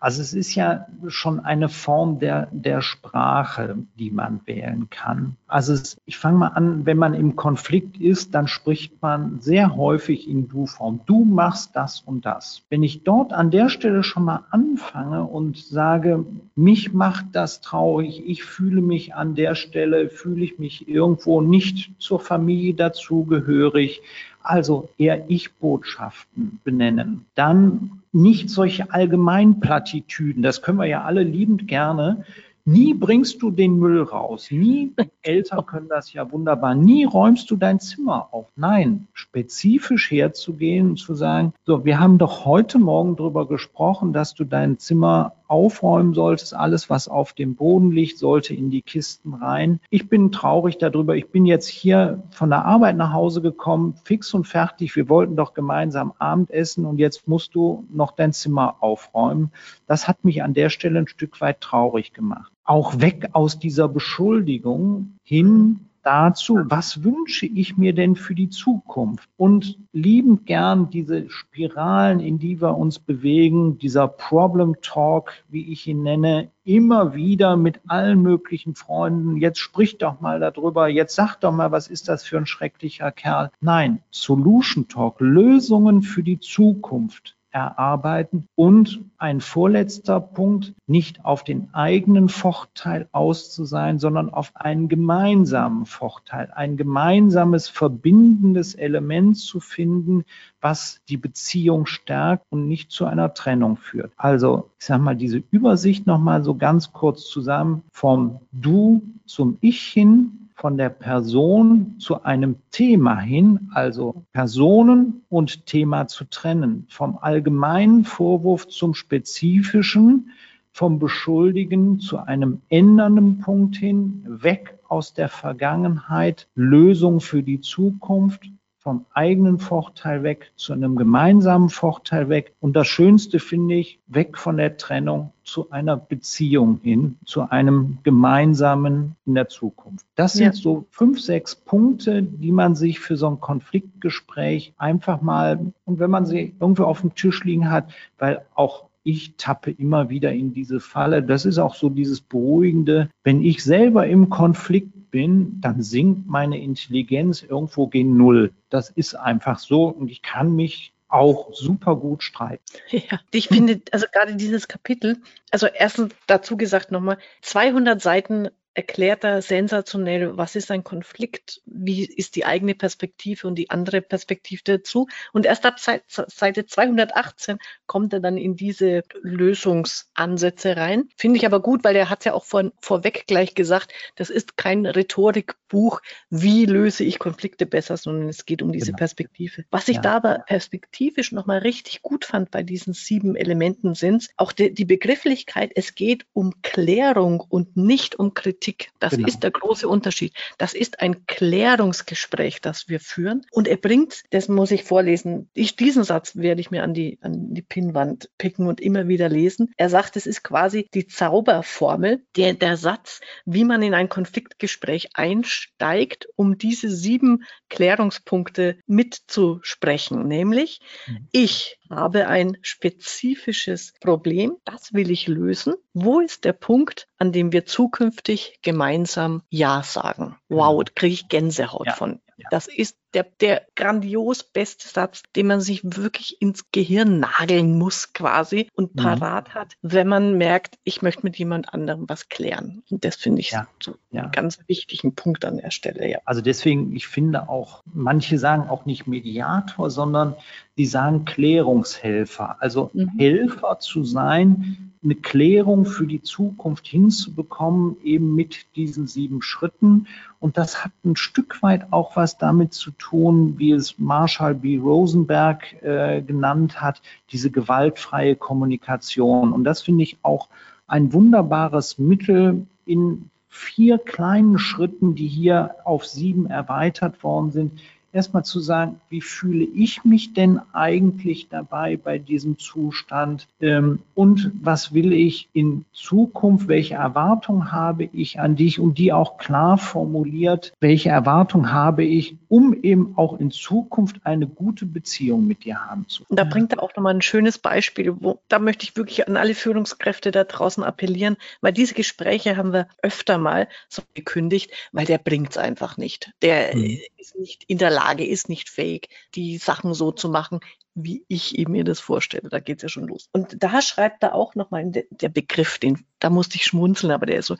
Also 0.00 0.22
es 0.22 0.32
ist 0.32 0.54
ja 0.54 0.86
schon 1.08 1.40
eine 1.40 1.68
Form 1.68 2.18
der, 2.20 2.48
der 2.52 2.80
Sprache, 2.80 3.76
die 3.98 4.10
man 4.10 4.40
wählen 4.46 4.88
kann. 4.88 5.36
Also 5.46 5.74
es, 5.74 5.98
ich 6.06 6.16
fange 6.16 6.38
mal 6.38 6.48
an, 6.48 6.86
wenn 6.86 6.96
man 6.96 7.12
im 7.12 7.36
Konflikt 7.36 8.00
ist, 8.00 8.34
dann 8.34 8.48
spricht 8.48 9.02
man 9.02 9.40
sehr 9.40 9.76
häufig 9.76 10.26
in 10.26 10.48
Du-Form. 10.48 11.00
Du 11.04 11.26
machst 11.26 11.76
das 11.76 12.00
und 12.00 12.24
das. 12.24 12.62
Wenn 12.70 12.82
ich 12.82 13.04
dort 13.04 13.34
an 13.34 13.50
der 13.50 13.68
Stelle 13.68 14.02
schon 14.02 14.24
mal 14.24 14.44
anfange 14.50 15.22
und 15.22 15.58
sage, 15.58 16.24
mich 16.56 16.94
macht 16.94 17.26
das 17.32 17.60
traurig, 17.60 18.22
ich 18.26 18.42
fühle 18.42 18.80
mich 18.80 19.14
an 19.14 19.34
der 19.34 19.54
Stelle, 19.54 20.08
fühle 20.08 20.44
ich 20.44 20.58
mich 20.58 20.88
irgendwo 20.88 21.42
nicht 21.42 21.92
zur 21.98 22.20
Familie 22.20 22.72
dazugehörig, 22.72 24.00
also 24.42 24.88
eher 24.96 25.28
Ich-Botschaften 25.28 26.60
benennen. 26.64 27.26
Dann 27.34 27.99
nicht 28.12 28.50
solche 28.50 28.92
Allgemeinplattitüden, 28.92 30.42
das 30.42 30.62
können 30.62 30.78
wir 30.78 30.86
ja 30.86 31.04
alle 31.04 31.22
liebend 31.22 31.68
gerne. 31.68 32.24
Nie 32.64 32.94
bringst 32.94 33.42
du 33.42 33.50
den 33.50 33.78
Müll 33.78 34.02
raus. 34.02 34.48
Nie, 34.50 34.92
Eltern 35.22 35.66
können 35.66 35.88
das 35.88 36.12
ja 36.12 36.30
wunderbar. 36.30 36.74
Nie 36.74 37.04
räumst 37.04 37.50
du 37.50 37.56
dein 37.56 37.80
Zimmer 37.80 38.28
auf. 38.32 38.48
Nein, 38.56 39.08
spezifisch 39.12 40.10
herzugehen 40.10 40.90
und 40.90 40.96
zu 40.98 41.14
sagen, 41.14 41.54
so, 41.64 41.84
wir 41.84 41.98
haben 41.98 42.18
doch 42.18 42.44
heute 42.44 42.78
Morgen 42.78 43.16
darüber 43.16 43.48
gesprochen, 43.48 44.12
dass 44.12 44.34
du 44.34 44.44
dein 44.44 44.78
Zimmer 44.78 45.34
aufräumen 45.50 46.14
solltest. 46.14 46.54
Alles, 46.54 46.88
was 46.88 47.08
auf 47.08 47.32
dem 47.32 47.56
Boden 47.56 47.90
liegt, 47.90 48.18
sollte 48.18 48.54
in 48.54 48.70
die 48.70 48.82
Kisten 48.82 49.34
rein. 49.34 49.80
Ich 49.90 50.08
bin 50.08 50.30
traurig 50.30 50.78
darüber. 50.78 51.16
Ich 51.16 51.30
bin 51.30 51.44
jetzt 51.44 51.66
hier 51.66 52.22
von 52.30 52.50
der 52.50 52.64
Arbeit 52.64 52.96
nach 52.96 53.12
Hause 53.12 53.42
gekommen, 53.42 53.94
fix 54.04 54.32
und 54.32 54.46
fertig. 54.46 54.94
Wir 54.94 55.08
wollten 55.08 55.34
doch 55.34 55.52
gemeinsam 55.52 56.12
Abendessen 56.18 56.86
und 56.86 56.98
jetzt 56.98 57.26
musst 57.26 57.56
du 57.56 57.84
noch 57.92 58.12
dein 58.12 58.32
Zimmer 58.32 58.76
aufräumen. 58.80 59.50
Das 59.88 60.06
hat 60.06 60.24
mich 60.24 60.42
an 60.44 60.54
der 60.54 60.70
Stelle 60.70 61.00
ein 61.00 61.08
Stück 61.08 61.40
weit 61.40 61.60
traurig 61.60 62.12
gemacht. 62.12 62.52
Auch 62.70 63.00
weg 63.00 63.30
aus 63.32 63.58
dieser 63.58 63.88
Beschuldigung 63.88 65.16
hin 65.24 65.88
dazu, 66.04 66.56
was 66.66 67.02
wünsche 67.02 67.46
ich 67.46 67.76
mir 67.76 67.92
denn 67.92 68.14
für 68.14 68.36
die 68.36 68.48
Zukunft? 68.48 69.28
Und 69.36 69.76
liebend 69.92 70.46
gern 70.46 70.88
diese 70.88 71.28
Spiralen, 71.30 72.20
in 72.20 72.38
die 72.38 72.60
wir 72.60 72.78
uns 72.78 73.00
bewegen, 73.00 73.78
dieser 73.78 74.06
Problem 74.06 74.76
Talk, 74.82 75.32
wie 75.48 75.72
ich 75.72 75.88
ihn 75.88 76.04
nenne, 76.04 76.52
immer 76.62 77.12
wieder 77.16 77.56
mit 77.56 77.80
allen 77.88 78.22
möglichen 78.22 78.76
Freunden. 78.76 79.36
Jetzt 79.36 79.58
sprich 79.58 79.98
doch 79.98 80.20
mal 80.20 80.38
darüber. 80.38 80.86
Jetzt 80.86 81.16
sag 81.16 81.40
doch 81.40 81.50
mal, 81.50 81.72
was 81.72 81.88
ist 81.88 82.06
das 82.06 82.22
für 82.22 82.38
ein 82.38 82.46
schrecklicher 82.46 83.10
Kerl? 83.10 83.50
Nein, 83.60 84.00
Solution 84.12 84.86
Talk, 84.86 85.16
Lösungen 85.18 86.02
für 86.02 86.22
die 86.22 86.38
Zukunft 86.38 87.36
erarbeiten. 87.50 88.46
Und 88.54 89.00
ein 89.18 89.40
vorletzter 89.40 90.20
Punkt, 90.20 90.74
nicht 90.86 91.24
auf 91.24 91.44
den 91.44 91.72
eigenen 91.72 92.28
Vorteil 92.28 93.08
aus 93.12 93.52
zu 93.52 93.64
sein, 93.64 93.98
sondern 93.98 94.30
auf 94.30 94.52
einen 94.54 94.88
gemeinsamen 94.88 95.86
Vorteil, 95.86 96.50
ein 96.54 96.76
gemeinsames 96.76 97.68
verbindendes 97.68 98.74
Element 98.74 99.38
zu 99.38 99.60
finden, 99.60 100.24
was 100.60 101.00
die 101.08 101.16
Beziehung 101.16 101.86
stärkt 101.86 102.44
und 102.50 102.68
nicht 102.68 102.90
zu 102.90 103.06
einer 103.06 103.34
Trennung 103.34 103.76
führt. 103.76 104.12
Also, 104.16 104.70
ich 104.78 104.86
sage 104.86 105.02
mal, 105.02 105.16
diese 105.16 105.42
Übersicht 105.50 106.06
nochmal 106.06 106.42
so 106.42 106.54
ganz 106.54 106.92
kurz 106.92 107.28
zusammen 107.28 107.82
vom 107.92 108.40
Du 108.52 109.02
zum 109.26 109.58
Ich 109.60 109.82
hin, 109.82 110.49
von 110.60 110.76
der 110.76 110.90
Person 110.90 111.94
zu 111.98 112.22
einem 112.22 112.56
Thema 112.70 113.18
hin, 113.18 113.70
also 113.72 114.26
Personen 114.34 115.22
und 115.30 115.64
Thema 115.64 116.06
zu 116.06 116.24
trennen, 116.26 116.84
vom 116.90 117.16
allgemeinen 117.18 118.04
Vorwurf 118.04 118.68
zum 118.68 118.92
spezifischen, 118.92 120.32
vom 120.70 120.98
Beschuldigen 120.98 121.98
zu 121.98 122.18
einem 122.18 122.60
ändernden 122.68 123.40
Punkt 123.40 123.76
hin, 123.76 124.22
weg 124.26 124.78
aus 124.86 125.14
der 125.14 125.30
Vergangenheit, 125.30 126.46
Lösung 126.54 127.20
für 127.20 127.42
die 127.42 127.62
Zukunft, 127.62 128.44
vom 128.80 129.04
eigenen 129.12 129.58
Vorteil 129.58 130.22
weg 130.22 130.52
zu 130.56 130.72
einem 130.72 130.96
gemeinsamen 130.96 131.68
Vorteil 131.68 132.30
weg. 132.30 132.54
Und 132.60 132.74
das 132.74 132.86
Schönste 132.86 133.38
finde 133.38 133.74
ich, 133.74 134.00
weg 134.06 134.38
von 134.38 134.56
der 134.56 134.78
Trennung 134.78 135.32
zu 135.44 135.70
einer 135.70 135.98
Beziehung 135.98 136.80
hin, 136.82 137.18
zu 137.26 137.50
einem 137.50 137.98
gemeinsamen 138.04 139.16
in 139.26 139.34
der 139.34 139.48
Zukunft. 139.48 140.06
Das 140.14 140.32
sind 140.32 140.46
ja. 140.46 140.52
so 140.52 140.86
fünf, 140.90 141.20
sechs 141.20 141.54
Punkte, 141.54 142.22
die 142.22 142.52
man 142.52 142.74
sich 142.74 143.00
für 143.00 143.16
so 143.16 143.28
ein 143.28 143.40
Konfliktgespräch 143.40 144.72
einfach 144.78 145.20
mal, 145.20 145.72
und 145.84 145.98
wenn 145.98 146.10
man 146.10 146.24
sie 146.24 146.54
irgendwo 146.58 146.84
auf 146.84 147.02
dem 147.02 147.14
Tisch 147.14 147.44
liegen 147.44 147.70
hat, 147.70 147.92
weil 148.18 148.46
auch 148.54 148.86
ich 149.02 149.34
tappe 149.36 149.70
immer 149.70 150.10
wieder 150.10 150.32
in 150.32 150.52
diese 150.52 150.78
Falle. 150.78 151.22
Das 151.22 151.46
ist 151.46 151.58
auch 151.58 151.74
so 151.74 151.88
dieses 151.88 152.20
Beruhigende. 152.20 153.08
Wenn 153.24 153.42
ich 153.42 153.64
selber 153.64 154.06
im 154.06 154.28
Konflikt 154.28 154.92
bin, 155.10 155.60
dann 155.60 155.82
sinkt 155.82 156.26
meine 156.26 156.60
Intelligenz 156.60 157.42
irgendwo 157.42 157.86
gegen 157.88 158.16
Null. 158.16 158.52
Das 158.68 158.90
ist 158.90 159.14
einfach 159.14 159.58
so 159.58 159.84
und 159.84 160.10
ich 160.10 160.22
kann 160.22 160.54
mich 160.54 160.92
auch 161.08 161.52
super 161.52 161.96
gut 161.96 162.22
streiten. 162.22 162.62
Ja, 162.90 163.20
ich 163.32 163.48
finde, 163.48 163.80
also 163.92 164.06
gerade 164.12 164.36
dieses 164.36 164.68
Kapitel, 164.68 165.18
also 165.50 165.66
erstens 165.66 166.14
dazu 166.26 166.56
gesagt 166.56 166.92
nochmal, 166.92 167.18
200 167.42 168.00
Seiten 168.00 168.48
erklärt 168.74 169.24
er 169.24 169.42
sensationell, 169.42 170.36
was 170.36 170.54
ist 170.54 170.70
ein 170.70 170.84
Konflikt, 170.84 171.60
wie 171.66 172.04
ist 172.04 172.36
die 172.36 172.44
eigene 172.44 172.74
Perspektive 172.74 173.48
und 173.48 173.56
die 173.56 173.70
andere 173.70 174.00
Perspektive 174.00 174.62
dazu. 174.64 175.08
Und 175.32 175.44
erst 175.44 175.66
ab 175.66 175.80
Seite 175.80 176.66
218 176.66 177.58
kommt 177.86 178.12
er 178.12 178.20
dann 178.20 178.36
in 178.36 178.54
diese 178.54 179.02
Lösungsansätze 179.22 180.76
rein. 180.76 181.08
Finde 181.16 181.38
ich 181.38 181.46
aber 181.46 181.60
gut, 181.60 181.82
weil 181.82 181.96
er 181.96 182.10
hat 182.10 182.24
ja 182.24 182.32
auch 182.32 182.44
von, 182.44 182.72
vorweg 182.80 183.26
gleich 183.26 183.54
gesagt, 183.54 183.92
das 184.14 184.30
ist 184.30 184.56
kein 184.56 184.86
Rhetorikbuch, 184.86 186.00
wie 186.28 186.64
löse 186.64 187.02
ich 187.02 187.18
Konflikte 187.18 187.66
besser, 187.66 187.96
sondern 187.96 188.28
es 188.28 188.46
geht 188.46 188.62
um 188.62 188.70
diese 188.70 188.86
genau. 188.86 188.98
Perspektive. 188.98 189.64
Was 189.70 189.88
ich 189.88 189.96
ja. 189.96 190.02
da 190.02 190.16
aber 190.16 190.44
perspektivisch 190.46 191.32
nochmal 191.32 191.58
richtig 191.58 192.02
gut 192.02 192.24
fand 192.24 192.52
bei 192.52 192.62
diesen 192.62 192.92
sieben 192.92 193.34
Elementen 193.34 193.94
sind, 193.94 194.28
auch 194.36 194.52
die, 194.52 194.72
die 194.72 194.84
Begrifflichkeit, 194.84 195.72
es 195.74 195.96
geht 195.96 196.24
um 196.32 196.62
Klärung 196.62 197.40
und 197.40 197.76
nicht 197.76 198.16
um 198.16 198.32
Kritik. 198.34 198.59
Das 198.98 199.14
genau. 199.14 199.26
ist 199.26 199.42
der 199.42 199.50
große 199.50 199.88
Unterschied. 199.88 200.34
Das 200.58 200.74
ist 200.74 201.00
ein 201.00 201.26
Klärungsgespräch, 201.26 202.60
das 202.60 202.88
wir 202.88 203.00
führen. 203.00 203.46
Und 203.50 203.68
er 203.68 203.76
bringt, 203.76 204.22
das 204.30 204.48
muss 204.48 204.70
ich 204.70 204.84
vorlesen, 204.84 205.48
ich, 205.54 205.76
diesen 205.76 206.04
Satz 206.04 206.36
werde 206.36 206.60
ich 206.60 206.70
mir 206.70 206.84
an 206.84 206.94
die, 206.94 207.18
an 207.22 207.54
die 207.54 207.62
Pinnwand 207.62 208.30
picken 208.38 208.66
und 208.66 208.80
immer 208.80 209.08
wieder 209.08 209.28
lesen. 209.28 209.72
Er 209.76 209.88
sagt, 209.88 210.16
es 210.16 210.26
ist 210.26 210.42
quasi 210.42 210.88
die 210.94 211.06
Zauberformel, 211.06 212.22
der, 212.36 212.54
der 212.54 212.76
Satz, 212.76 213.20
wie 213.44 213.64
man 213.64 213.82
in 213.82 213.94
ein 213.94 214.08
Konfliktgespräch 214.08 215.10
einsteigt, 215.14 216.28
um 216.36 216.58
diese 216.58 216.90
sieben 216.90 217.44
Klärungspunkte 217.68 218.78
mitzusprechen. 218.86 220.28
Nämlich, 220.28 220.80
mhm. 221.06 221.28
ich 221.32 221.79
habe 221.90 222.28
ein 222.28 222.56
spezifisches 222.62 223.92
Problem, 224.00 224.56
das 224.64 224.92
will 224.92 225.10
ich 225.10 225.26
lösen. 225.26 225.74
Wo 225.92 226.20
ist 226.20 226.44
der 226.44 226.52
Punkt, 226.52 227.08
an 227.18 227.32
dem 227.32 227.52
wir 227.52 227.66
zukünftig 227.66 228.58
gemeinsam 228.62 229.42
Ja 229.50 229.82
sagen? 229.82 230.36
Wow, 230.48 230.78
genau. 230.78 230.90
kriege 230.94 231.14
ich 231.14 231.28
Gänsehaut 231.28 231.86
ja. 231.86 231.94
von. 231.94 232.20
Das 232.50 232.68
ist 232.68 232.96
der, 233.14 233.26
der 233.40 233.62
grandios 233.74 234.42
beste 234.42 234.88
Satz, 234.88 235.22
den 235.36 235.46
man 235.46 235.60
sich 235.60 235.82
wirklich 235.84 236.40
ins 236.40 236.70
Gehirn 236.72 237.20
nageln 237.20 237.78
muss 237.78 238.12
quasi 238.12 238.68
und 238.74 238.94
mhm. 238.94 239.02
parat 239.02 239.48
mhm. 239.48 239.54
hat, 239.54 239.74
wenn 239.82 240.08
man 240.08 240.38
merkt, 240.38 240.78
ich 240.84 241.02
möchte 241.02 241.22
mit 241.24 241.36
jemand 241.36 241.72
anderem 241.72 242.08
was 242.08 242.28
klären. 242.28 242.82
Und 242.90 243.04
das 243.04 243.16
finde 243.16 243.40
ich 243.40 243.50
ja. 243.50 243.66
so 243.82 243.94
ja. 244.10 244.22
einen 244.22 244.32
ganz 244.32 244.58
wichtigen 244.66 245.14
Punkt 245.14 245.44
an 245.44 245.58
der 245.58 245.70
Stelle. 245.70 246.08
Ja. 246.08 246.18
Also 246.24 246.40
deswegen, 246.40 246.94
ich 246.94 247.08
finde 247.08 247.48
auch, 247.48 247.82
manche 247.92 248.38
sagen 248.38 248.68
auch 248.68 248.86
nicht 248.86 249.06
Mediator, 249.06 249.90
sondern 249.90 250.36
die 250.76 250.86
sagen 250.86 251.24
Klärungshelfer. 251.24 252.56
Also 252.60 252.90
mhm. 252.94 253.10
Helfer 253.18 253.78
zu 253.80 254.04
sein, 254.04 254.90
eine 255.02 255.14
Klärung 255.14 255.86
für 255.86 256.06
die 256.06 256.22
Zukunft 256.22 256.86
hinzubekommen, 256.86 257.96
eben 258.04 258.34
mit 258.34 258.66
diesen 258.76 259.06
sieben 259.06 259.40
Schritten. 259.42 260.06
Und 260.38 260.58
das 260.58 260.84
hat 260.84 260.92
ein 261.04 261.16
Stück 261.16 261.62
weit 261.62 261.92
auch 261.92 262.16
was 262.16 262.38
damit 262.38 262.74
zu 262.74 262.90
tun, 263.00 263.58
wie 263.58 263.72
es 263.72 263.98
Marshall 263.98 264.54
B. 264.54 264.78
Rosenberg 264.78 265.82
äh, 265.82 266.22
genannt 266.22 266.80
hat, 266.80 267.02
diese 267.32 267.50
gewaltfreie 267.50 268.36
Kommunikation. 268.36 269.52
Und 269.52 269.64
das 269.64 269.82
finde 269.82 270.04
ich 270.04 270.18
auch 270.22 270.48
ein 270.86 271.12
wunderbares 271.12 271.98
Mittel 271.98 272.66
in 272.86 273.30
vier 273.48 273.98
kleinen 273.98 274.58
Schritten, 274.58 275.16
die 275.16 275.26
hier 275.26 275.74
auf 275.84 276.06
sieben 276.06 276.46
erweitert 276.46 277.22
worden 277.24 277.50
sind, 277.50 277.80
erstmal 278.12 278.44
zu 278.44 278.60
sagen, 278.60 279.00
wie 279.08 279.20
fühle 279.20 279.64
ich 279.64 280.04
mich 280.04 280.32
denn 280.32 280.60
eigentlich 280.72 281.48
dabei 281.48 281.96
bei 281.96 282.18
diesem 282.18 282.58
Zustand 282.58 283.46
ähm, 283.60 284.00
und 284.14 284.50
was 284.60 284.92
will 284.92 285.12
ich 285.12 285.48
in 285.52 285.84
Zukunft, 285.92 286.68
welche 286.68 286.94
Erwartungen 286.94 287.72
habe 287.72 288.04
ich 288.12 288.40
an 288.40 288.56
dich 288.56 288.80
und 288.80 288.98
die 288.98 289.12
auch 289.12 289.38
klar 289.38 289.78
formuliert, 289.78 290.72
welche 290.80 291.10
Erwartungen 291.10 291.72
habe 291.72 292.04
ich, 292.04 292.36
um 292.48 292.74
eben 292.82 293.14
auch 293.16 293.38
in 293.38 293.50
Zukunft 293.50 294.16
eine 294.24 294.46
gute 294.46 294.86
Beziehung 294.86 295.46
mit 295.46 295.64
dir 295.64 295.86
haben 295.86 296.08
zu 296.08 296.24
können. 296.24 296.36
Da 296.36 296.44
bringt 296.44 296.72
er 296.72 296.82
auch 296.82 296.94
nochmal 296.96 297.14
ein 297.14 297.22
schönes 297.22 297.58
Beispiel, 297.58 298.14
wo 298.18 298.40
da 298.48 298.58
möchte 298.58 298.84
ich 298.84 298.96
wirklich 298.96 299.28
an 299.28 299.36
alle 299.36 299.54
Führungskräfte 299.54 300.30
da 300.30 300.44
draußen 300.44 300.82
appellieren, 300.82 301.36
weil 301.60 301.72
diese 301.72 301.94
Gespräche 301.94 302.56
haben 302.56 302.72
wir 302.72 302.88
öfter 303.02 303.38
mal 303.38 303.68
so 303.88 304.02
gekündigt, 304.14 304.70
weil 304.92 305.06
der 305.06 305.18
bringt 305.18 305.50
es 305.50 305.58
einfach 305.58 305.96
nicht. 305.96 306.32
Der 306.42 306.72
hm. 306.72 306.98
ist 307.16 307.38
nicht 307.38 307.64
in 307.64 307.78
der 307.78 307.90
Lage, 307.90 307.99
Lage 308.00 308.26
ist 308.26 308.48
nicht 308.48 308.70
fähig, 308.70 309.08
die 309.34 309.58
Sachen 309.58 309.94
so 309.94 310.10
zu 310.10 310.28
machen, 310.28 310.60
wie 310.94 311.24
ich 311.28 311.56
mir 311.68 311.84
das 311.84 312.00
vorstelle. 312.00 312.48
Da 312.48 312.60
geht 312.60 312.78
es 312.78 312.82
ja 312.82 312.88
schon 312.88 313.06
los. 313.06 313.28
Und 313.32 313.62
da 313.62 313.82
schreibt 313.82 314.22
er 314.22 314.34
auch 314.34 314.54
nochmal 314.54 314.90
der 314.90 315.28
Begriff, 315.28 315.78
den, 315.78 316.04
da 316.18 316.30
musste 316.30 316.56
ich 316.56 316.64
schmunzeln, 316.64 317.12
aber 317.12 317.26
der 317.26 317.38
ist 317.38 317.46
so, 317.46 317.56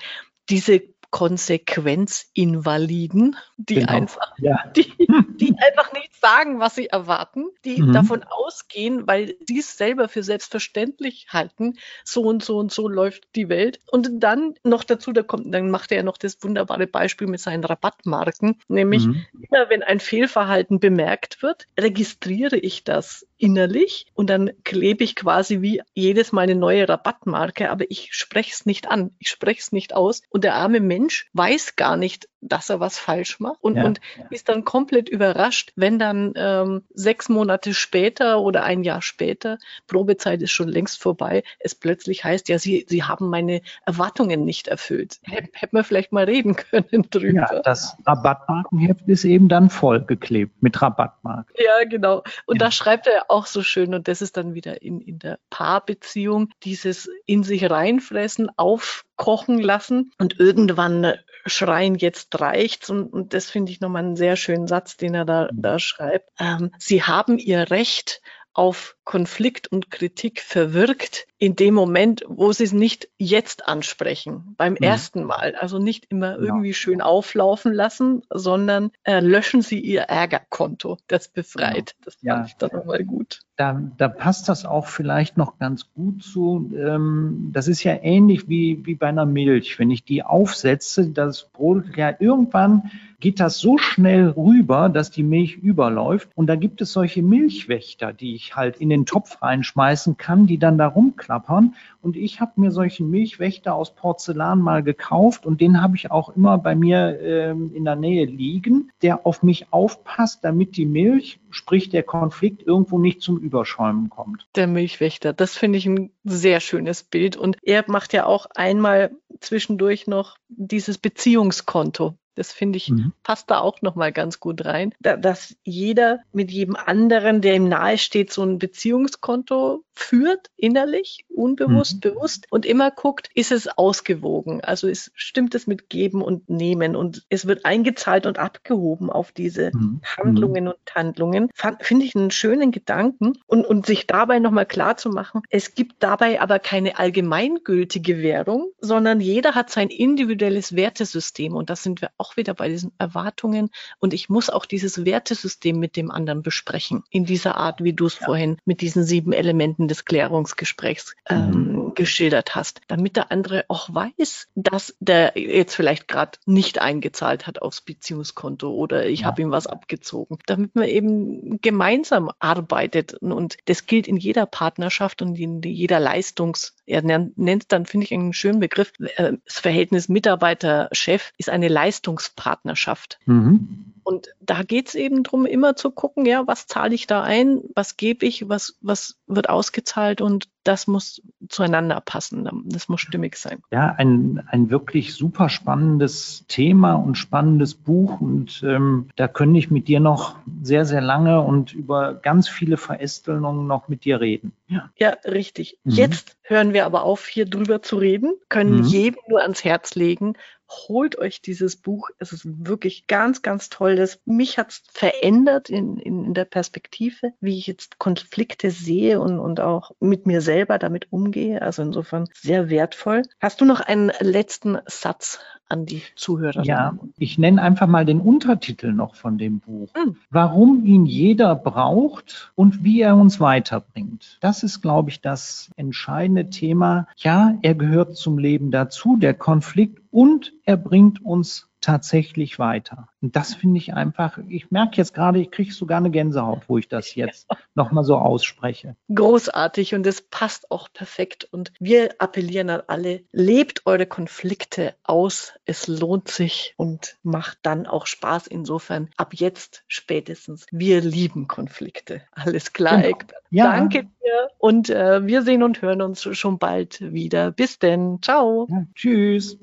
diese 0.49 0.83
Konsequenzinvaliden, 1.11 3.37
die 3.57 3.77
genau. 3.77 3.93
einfach, 3.93 4.33
ja. 4.39 4.65
die, 4.77 4.93
die 5.37 5.55
einfach 5.59 5.93
nicht 5.93 6.11
sagen, 6.21 6.61
was 6.61 6.77
sie 6.77 6.87
erwarten, 6.87 7.47
die 7.65 7.83
mhm. 7.83 7.93
davon 7.93 8.23
ausgehen, 8.23 9.07
weil 9.07 9.35
sie 9.47 9.59
es 9.59 9.77
selber 9.77 10.09
für 10.09 10.23
selbstverständlich 10.23 11.27
halten, 11.31 11.79
so 12.05 12.23
und 12.23 12.45
so 12.45 12.59
und 12.59 12.73
so 12.73 12.89
läuft 12.89 13.29
die 13.35 13.49
Welt. 13.49 13.81
Und 13.91 14.23
dann 14.23 14.55
noch 14.63 14.85
dazu, 14.85 15.13
da 15.13 15.23
kommt, 15.23 15.53
dann 15.53 15.71
macht 15.71 15.91
er 15.91 15.99
ja 15.99 16.05
noch 16.05 16.17
das 16.17 16.39
wunderbare 16.43 16.87
Beispiel 16.87 17.27
mit 17.27 17.41
seinen 17.41 17.65
Rabattmarken, 17.65 18.61
nämlich 18.69 19.07
mhm. 19.07 19.27
immer 19.33 19.69
wenn 19.69 19.83
ein 19.83 20.01
Fehlverhalten 20.01 20.79
bemerkt 20.79 21.43
wird, 21.43 21.67
registriere 21.79 22.57
ich 22.57 22.85
das 22.85 23.27
innerlich 23.41 24.07
und 24.15 24.29
dann 24.31 24.51
klebe 24.65 25.05
ich 25.05 25.17
quasi 25.17 25.63
wie 25.63 25.83
jedes 25.95 26.33
Mal 26.33 26.43
eine 26.43 26.55
neue 26.55 26.89
Rabattmarke, 26.89 27.71
aber 27.71 27.85
ich 27.89 28.11
spreche 28.13 28.53
es 28.53 28.67
nicht 28.67 28.91
an, 28.91 29.13
ich 29.19 29.29
spreche 29.29 29.61
es 29.61 29.73
nicht 29.73 29.95
aus 29.95 30.23
und 30.31 30.45
der 30.45 30.55
arme 30.55 30.81
Mensch 30.81 31.29
weiß 31.33 31.77
gar 31.77 31.97
nicht, 31.97 32.29
dass 32.41 32.71
er 32.71 32.81
was 32.81 32.99
falsch 32.99 33.39
macht 33.41 33.59
und, 33.63 33.77
ja, 33.77 33.85
und 33.85 34.01
ja. 34.19 34.25
ist 34.31 34.49
dann 34.49 34.65
komplett 34.65 35.09
überrascht, 35.09 35.73
wenn 35.77 35.99
dann 35.99 36.33
ähm, 36.37 36.83
sechs 36.95 37.29
Monate 37.29 37.75
später 37.75 38.41
oder 38.41 38.65
ein 38.65 38.83
Jahr 38.83 39.03
später, 39.03 39.59
Probezeit 39.87 40.41
ist 40.43 40.51
schon 40.51 40.69
längst 40.69 41.03
vorbei, 41.03 41.43
es 41.59 41.75
plötzlich 41.75 42.25
heißt, 42.25 42.49
ja, 42.49 42.59
Sie, 42.59 42.87
Sie 42.89 43.05
haben 43.05 43.29
meine 43.29 43.61
Erwartungen 43.85 44.45
nicht 44.45 44.69
erfüllt. 44.69 45.21
Hätten 45.23 45.77
wir 45.77 45.85
vielleicht 45.85 46.13
mal 46.13 46.25
reden 46.25 46.57
können 46.71 47.07
drüber. 47.11 47.47
Ja, 47.51 47.61
das 47.63 47.97
Rabattmarkenheft 48.07 49.07
ist 49.07 49.25
eben 49.25 49.49
dann 49.49 49.71
vollgeklebt 49.71 50.63
mit 50.63 50.81
Rabattmarken. 50.81 51.55
Ja, 51.59 51.87
genau. 51.89 52.23
Und 52.47 52.61
ja. 52.61 52.67
da 52.67 52.71
schreibt 52.71 53.07
er 53.07 53.30
auch 53.31 53.47
so 53.47 53.63
schön, 53.63 53.95
und 53.95 54.09
das 54.09 54.23
ist 54.23 54.37
dann 54.37 54.55
wieder 54.55 54.83
in, 54.83 55.01
in 55.01 55.19
der 55.19 55.39
Paarbeziehung, 55.51 56.51
dieses 56.63 57.09
in 57.27 57.43
sich 57.43 57.71
reinfressen, 57.71 58.51
aufkochen 58.57 59.59
lassen 59.59 60.13
und 60.19 60.39
irgendwann 60.39 61.15
schreien, 61.47 61.95
jetzt 61.95 62.41
reicht's. 62.41 62.91
Und, 62.91 63.13
und 63.13 63.35
das 63.35 63.51
finde 63.51 63.73
ich 63.73 63.81
nochmal 63.81 64.05
einen 64.05 64.17
sehr 64.17 64.37
schönen 64.37 64.67
Satz, 64.67 64.97
den 64.97 65.15
er 65.15 65.25
da, 65.25 65.49
da 65.53 65.79
schreibt. 65.79 66.29
Ähm, 66.39 66.73
Sie 66.79 67.03
haben 67.03 67.39
Ihr 67.39 67.71
Recht 67.71 68.21
auf 68.53 68.97
Konflikt 69.11 69.67
und 69.67 69.91
Kritik 69.91 70.41
verwirkt 70.41 71.27
in 71.37 71.57
dem 71.57 71.75
Moment, 71.75 72.23
wo 72.29 72.53
sie 72.53 72.63
es 72.63 72.73
nicht 72.73 73.09
jetzt 73.19 73.67
ansprechen, 73.67 74.55
beim 74.57 74.75
mhm. 74.75 74.83
ersten 74.83 75.25
Mal. 75.25 75.57
Also 75.59 75.81
nicht 75.81 76.07
immer 76.11 76.39
irgendwie 76.39 76.75
schön 76.75 77.01
auflaufen 77.01 77.73
lassen, 77.73 78.23
sondern 78.31 78.93
äh, 79.03 79.19
löschen 79.19 79.63
sie 79.63 79.81
ihr 79.81 80.03
Ärgerkonto. 80.03 80.97
Das 81.09 81.27
befreit. 81.27 81.97
Genau. 81.97 82.05
Das 82.05 82.15
fand 82.15 82.23
ja. 82.23 82.45
ich 82.47 82.55
dann 82.55 82.71
nochmal 82.73 83.03
gut. 83.03 83.41
Da, 83.57 83.83
da 83.99 84.07
passt 84.07 84.49
das 84.49 84.65
auch 84.65 84.87
vielleicht 84.87 85.37
noch 85.37 85.59
ganz 85.59 85.93
gut 85.93 86.23
zu. 86.23 86.71
Ähm, 86.77 87.51
das 87.53 87.67
ist 87.67 87.83
ja 87.83 87.99
ähnlich 88.01 88.49
wie, 88.49 88.87
wie 88.87 88.95
bei 88.95 89.09
einer 89.09 89.27
Milch. 89.27 89.79
Wenn 89.81 89.91
ich 89.91 90.05
die 90.05 90.23
aufsetze, 90.23 91.11
das 91.11 91.49
Brot 91.53 91.97
ja 91.97 92.15
irgendwann 92.17 92.93
geht 93.21 93.39
das 93.39 93.59
so 93.59 93.77
schnell 93.79 94.29
rüber, 94.31 94.89
dass 94.89 95.11
die 95.11 95.23
Milch 95.23 95.57
überläuft. 95.57 96.31
Und 96.35 96.47
da 96.47 96.57
gibt 96.57 96.81
es 96.81 96.93
solche 96.93 97.23
Milchwächter, 97.23 98.13
die 98.13 98.35
ich 98.35 98.57
halt 98.57 98.79
in 98.79 98.89
den 98.89 99.00
Topf 99.07 99.43
reinschmeißen 99.43 100.17
kann, 100.17 100.47
die 100.47 100.59
dann 100.59 100.79
da 100.79 100.87
rumklappern. 100.87 101.75
Und 102.03 102.17
ich 102.17 102.41
habe 102.41 102.53
mir 102.57 102.71
solchen 102.71 103.11
Milchwächter 103.11 103.75
aus 103.75 103.95
Porzellan 103.95 104.61
mal 104.61 104.83
gekauft 104.83 105.45
und 105.47 105.61
den 105.61 105.83
habe 105.83 105.97
ich 105.97 106.11
auch 106.11 106.35
immer 106.35 106.59
bei 106.59 106.75
mir 106.75 107.21
ähm, 107.21 107.73
in 107.75 107.85
der 107.85 107.97
Nähe 107.97 108.25
liegen, 108.25 108.91
der 109.03 109.27
auf 109.27 109.43
mich 109.43 109.73
aufpasst, 109.73 110.45
damit 110.45 110.77
die 110.77 110.87
Milch, 110.87 111.41
sprich 111.51 111.91
der 111.91 112.03
Konflikt, 112.03 112.67
irgendwo 112.67 112.99
nicht 112.99 113.21
zum 113.21 113.39
Überschäumen 113.39 114.09
kommt. 114.09 114.47
Der 114.55 114.67
Milchwächter, 114.67 115.33
das 115.33 115.57
finde 115.57 115.79
ich 115.79 115.87
ein 115.87 116.11
sehr 116.25 116.61
schönes 116.61 117.03
Bild. 117.03 117.37
Und 117.37 117.59
er 117.63 117.85
macht 117.87 118.13
ja 118.13 118.27
auch 118.27 118.47
einmal 118.55 119.11
zwischendurch 119.41 120.07
noch 120.07 120.37
dieses 120.49 120.99
Beziehungskonto. 120.99 122.15
Das 122.35 122.53
finde 122.53 122.77
ich, 122.77 122.91
mhm. 122.91 123.13
passt 123.23 123.51
da 123.51 123.61
auch 123.61 123.83
nochmal 123.83 124.13
ganz 124.13 124.41
gut 124.41 124.65
rein, 124.65 124.95
da, 125.01 125.17
dass 125.17 125.57
jeder 125.65 126.21
mit 126.33 126.51
jedem 126.51 126.77
anderen, 126.77 127.41
der 127.41 127.55
ihm 127.55 127.69
nahe 127.69 127.99
steht, 127.99 128.33
so 128.33 128.43
ein 128.43 128.59
Beziehungskonto 128.59 129.85
führt, 129.93 130.49
innerlich, 130.57 131.27
unbewusst, 131.29 131.97
mhm. 131.97 132.01
bewusst 132.01 132.47
und 132.51 132.65
immer 132.65 132.91
guckt, 132.91 133.29
ist 133.35 133.53
es 133.53 133.69
ausgewogen? 133.69 134.63
Also 134.63 134.89
ist, 134.89 135.13
stimmt 135.15 135.55
es 135.55 135.67
mit 135.67 135.91
Geben 135.91 136.23
und 136.23 136.49
Nehmen 136.49 136.97
und 136.97 137.27
es 137.29 137.47
wird 137.47 137.65
eingezahlt 137.65 138.27
und 138.27 138.39
abgehoben 138.39 139.11
auf 139.11 139.33
diese 139.33 139.71
mhm. 139.75 140.01
Handlungen 140.17 140.69
und 140.69 140.77
Handlungen. 140.95 141.51
Finde 141.81 142.05
ich 142.05 142.17
einen 142.17 142.31
schönen 142.31 142.71
Gedanken 142.71 143.35
und, 143.47 143.67
und 143.67 143.87
sich 143.87 144.07
dabei 144.07 144.39
nochmal 144.39 144.67
klar 144.67 144.97
zu 144.97 145.11
machen, 145.11 145.43
es 145.51 145.75
gibt 145.75 146.03
dabei 146.03 146.41
aber 146.41 146.59
keine 146.59 146.99
allgemeingültige 146.99 148.23
Währung, 148.23 148.71
sondern 148.81 149.21
jeder 149.21 149.55
hat 149.55 149.71
sein 149.71 149.89
individuelles 149.89 150.75
Wertesystem 150.75 151.55
und 151.55 151.71
das 151.71 151.83
sind 151.83 152.01
wir 152.01 152.11
auch 152.21 152.37
wieder 152.37 152.55
bei 152.55 152.69
diesen 152.69 152.93
Erwartungen 152.99 153.71
und 153.99 154.15
ich 154.15 154.29
muss 154.29 154.51
auch 154.51 154.67
dieses 154.67 155.05
Wertesystem 155.05 155.79
mit 155.79 155.97
dem 155.97 156.11
anderen 156.11 156.43
besprechen 156.43 157.03
in 157.11 157.25
dieser 157.25 157.57
Art, 157.57 157.83
wie 157.83 157.93
du 157.93 158.07
es 158.07 158.21
ja. 158.21 158.27
vorhin 158.27 158.59
mit 158.65 158.81
diesen 158.81 159.05
sieben 159.05 159.33
Elementen 159.33 159.89
des 159.89 160.05
Klärungsgesprächs 160.05 161.15
ähm, 161.29 161.51
mhm. 161.51 161.95
geschildert 161.95 162.55
hast, 162.55 162.81
damit 162.89 163.17
der 163.17 163.33
andere 163.33 163.65
auch 163.69 163.93
weiß, 163.93 164.49
dass 164.55 164.95
der 165.01 165.33
jetzt 165.37 165.75
vielleicht 165.75 166.07
gerade 166.09 166.39
nicht 166.47 166.81
eingezahlt 166.81 167.47
hat 167.47 167.63
aufs 167.63 167.81
Beziehungskonto 167.81 168.71
oder 168.71 169.07
ich 169.07 169.21
ja. 169.21 169.27
habe 169.27 169.43
ihm 169.43 169.51
was 169.51 169.67
abgezogen, 169.67 170.39
damit 170.47 170.75
man 170.75 170.89
eben 170.89 171.61
gemeinsam 171.61 172.31
arbeitet 172.39 173.15
und 173.15 173.57
das 173.65 173.87
gilt 173.87 174.07
in 174.07 174.17
jeder 174.17 174.47
Partnerschaft 174.47 175.23
und 175.23 175.39
in 175.39 175.63
jeder 175.63 176.01
Leistungs, 176.01 176.75
er 176.91 177.03
nennt 177.03 177.73
dann, 177.73 177.87
finde 177.87 178.05
ich, 178.05 178.13
einen 178.13 178.33
schönen 178.33 178.61
Begriff, 178.61 178.93
äh, 179.17 179.35
das 179.45 179.59
Verhältnis 179.61 180.09
Mitarbeiter-Chef 180.09 181.33
ist 181.39 181.49
eine 181.49 181.69
Leistungspartnerschaft. 181.69 183.19
Mhm. 183.27 183.95
Und 184.03 184.29
da 184.41 184.63
geht 184.63 184.89
es 184.89 184.95
eben 184.95 185.23
darum, 185.23 185.47
immer 185.47 185.77
zu 185.77 185.91
gucken, 185.91 186.27
ja, 186.27 186.47
was 186.47 186.67
zahle 186.67 186.95
ich 186.95 187.07
da 187.07 187.23
ein, 187.23 187.61
was 187.75 187.97
gebe 187.97 188.27
ich, 188.27 188.49
was, 188.49 188.77
was 188.81 189.17
wird 189.27 189.49
ausgezahlt 189.49 190.21
und 190.21 190.49
das 190.65 190.87
muss 190.87 191.23
zueinander 191.49 192.01
passen. 192.01 192.49
Das 192.67 192.89
muss 192.89 193.01
stimmig 193.01 193.37
sein. 193.37 193.63
Ja, 193.71 193.95
ein, 193.97 194.43
ein 194.49 194.71
wirklich 194.71 195.15
super 195.15 195.49
spannendes 195.49 196.45
Thema 196.49 196.95
und 196.95 197.17
spannendes 197.17 197.75
Buch. 197.75 198.21
Und 198.21 198.63
ähm, 198.65 199.09
da 199.17 199.29
könnte 199.29 199.59
ich 199.59 199.71
mit 199.71 199.89
dir 199.89 200.01
noch 200.01 200.37
sehr, 200.63 200.85
sehr 200.85 201.01
lange 201.01 201.41
und 201.41 201.73
über 201.73 202.15
ganz 202.15 202.49
viele 202.49 202.77
Verästelungen 202.77 203.67
noch 203.67 203.89
mit 203.89 204.05
dir 204.05 204.21
reden. 204.21 204.53
Ja, 204.69 204.91
ja 204.99 205.17
richtig. 205.25 205.79
Mhm. 205.85 205.93
Jetzt 205.93 206.37
hören 206.43 206.73
wir 206.75 206.85
aber 206.85 207.05
auf, 207.05 207.27
hier 207.27 207.47
drüber 207.47 207.83
zu 207.83 207.97
reden, 207.97 208.35
können 208.49 208.79
mhm. 208.79 208.85
jedem 208.85 209.21
nur 209.29 209.41
ans 209.43 209.65
Herz 209.65 209.95
legen, 209.95 210.35
holt 210.71 211.19
euch 211.19 211.43
dieses 211.43 211.77
Buch. 211.77 212.11
Es 212.19 212.33
ist 212.33 212.43
wirklich 212.67 213.07
ganz, 213.07 213.43
ganz 213.43 213.69
toll. 213.69 213.97
Das, 213.97 214.21
mich 214.25 214.59
hat 214.59 214.71
es 214.71 214.83
verändert 214.93 215.69
in, 215.69 215.99
in, 215.99 216.25
in, 216.25 216.35
der 216.35 216.45
Perspektive, 216.45 217.33
wie 217.41 217.59
ich 217.59 217.67
jetzt 217.67 217.99
Konflikte 217.99 218.71
sehe 218.71 219.21
und, 219.21 219.39
und 219.39 219.61
auch 219.61 219.91
mit 220.01 220.27
mir 220.27 220.41
selber 220.41 220.79
damit 220.79 221.13
umgehe. 221.13 221.61
Also 221.63 221.83
insofern 221.83 222.29
sehr 222.35 222.71
wertvoll. 222.71 223.23
Hast 223.41 223.61
du 223.61 223.65
noch 223.65 223.81
einen 223.81 224.13
letzten 224.21 224.79
Satz 224.87 225.41
an 225.69 225.87
die 225.87 226.03
Zuhörer? 226.17 226.63
Ja, 226.65 226.97
ich 227.19 227.39
nenne 227.39 227.63
einfach 227.63 227.87
mal 227.87 228.05
den 228.05 228.21
Untertitel 228.21 228.93
noch 228.93 229.15
von 229.15 229.39
dem 229.39 229.61
Buch. 229.61 229.89
Hm. 229.95 230.17
Warum 230.31 230.85
ihn 230.85 231.07
jeder 231.07 231.55
braucht 231.55 232.53
und 232.55 232.85
wie 232.85 233.01
er 233.01 233.17
uns 233.17 233.41
weiterbringt. 233.41 234.39
Das 234.41 234.63
ist, 234.63 234.83
glaube 234.83 235.11
ich, 235.11 235.21
das 235.21 235.71
entscheidende 235.77 236.51
Thema. 236.51 237.07
Ja, 237.17 237.57
er 237.63 237.75
gehört 237.75 238.17
zum 238.17 238.39
Leben 238.39 238.71
dazu, 238.71 239.17
der 239.17 239.35
Konflikt, 239.35 240.01
und 240.11 240.53
er 240.65 240.77
bringt 240.77 241.25
uns 241.25 241.71
tatsächlich 241.81 242.59
weiter. 242.59 243.09
Und 243.23 243.37
das 243.37 243.55
finde 243.55 243.79
ich 243.79 243.95
einfach, 243.95 244.39
ich 244.49 244.71
merke 244.71 244.97
jetzt 244.97 245.15
gerade, 245.15 245.41
ich 245.41 245.51
kriege 245.51 245.73
sogar 245.73 245.99
eine 245.99 246.11
Gänsehaut, 246.11 246.63
wo 246.69 246.79
ich 246.79 246.89
das 246.89 247.15
jetzt 247.15 247.47
ja. 247.51 247.57
nochmal 247.75 248.05
so 248.05 248.17
ausspreche. 248.17 248.97
Großartig 249.15 249.95
und 249.95 250.07
es 250.07 250.23
passt 250.23 250.71
auch 250.71 250.89
perfekt. 250.93 251.49
Und 251.51 251.73
wir 251.81 252.11
appellieren 252.19 252.71
an 252.71 252.83
alle, 252.87 253.23
lebt 253.33 253.87
eure 253.87 254.07
Konflikte 254.07 254.95
aus. 255.03 255.55
Es 255.65 255.87
lohnt 255.87 256.29
sich 256.29 256.75
und 256.77 257.17
macht 257.23 257.59
dann 257.63 257.87
auch 257.87 258.07
Spaß. 258.07 258.47
Insofern 258.47 259.09
ab 259.17 259.35
jetzt 259.35 259.85
spätestens. 259.89 260.67
Wir 260.71 261.01
lieben 261.01 261.49
Konflikte. 261.49 262.23
Alles 262.33 262.73
klar. 262.73 263.01
Genau. 263.01 263.17
Ja. 263.51 263.73
Danke 263.73 264.05
dir 264.05 264.51
und 264.59 264.91
äh, 264.91 265.27
wir 265.27 265.43
sehen 265.43 265.63
und 265.63 265.83
hören 265.83 266.03
uns 266.03 266.23
schon 266.37 266.59
bald 266.59 267.01
wieder. 267.13 267.51
Bis 267.51 267.79
denn. 267.79 268.19
Ciao. 268.23 268.67
Ja, 268.71 268.87
tschüss. 268.95 269.59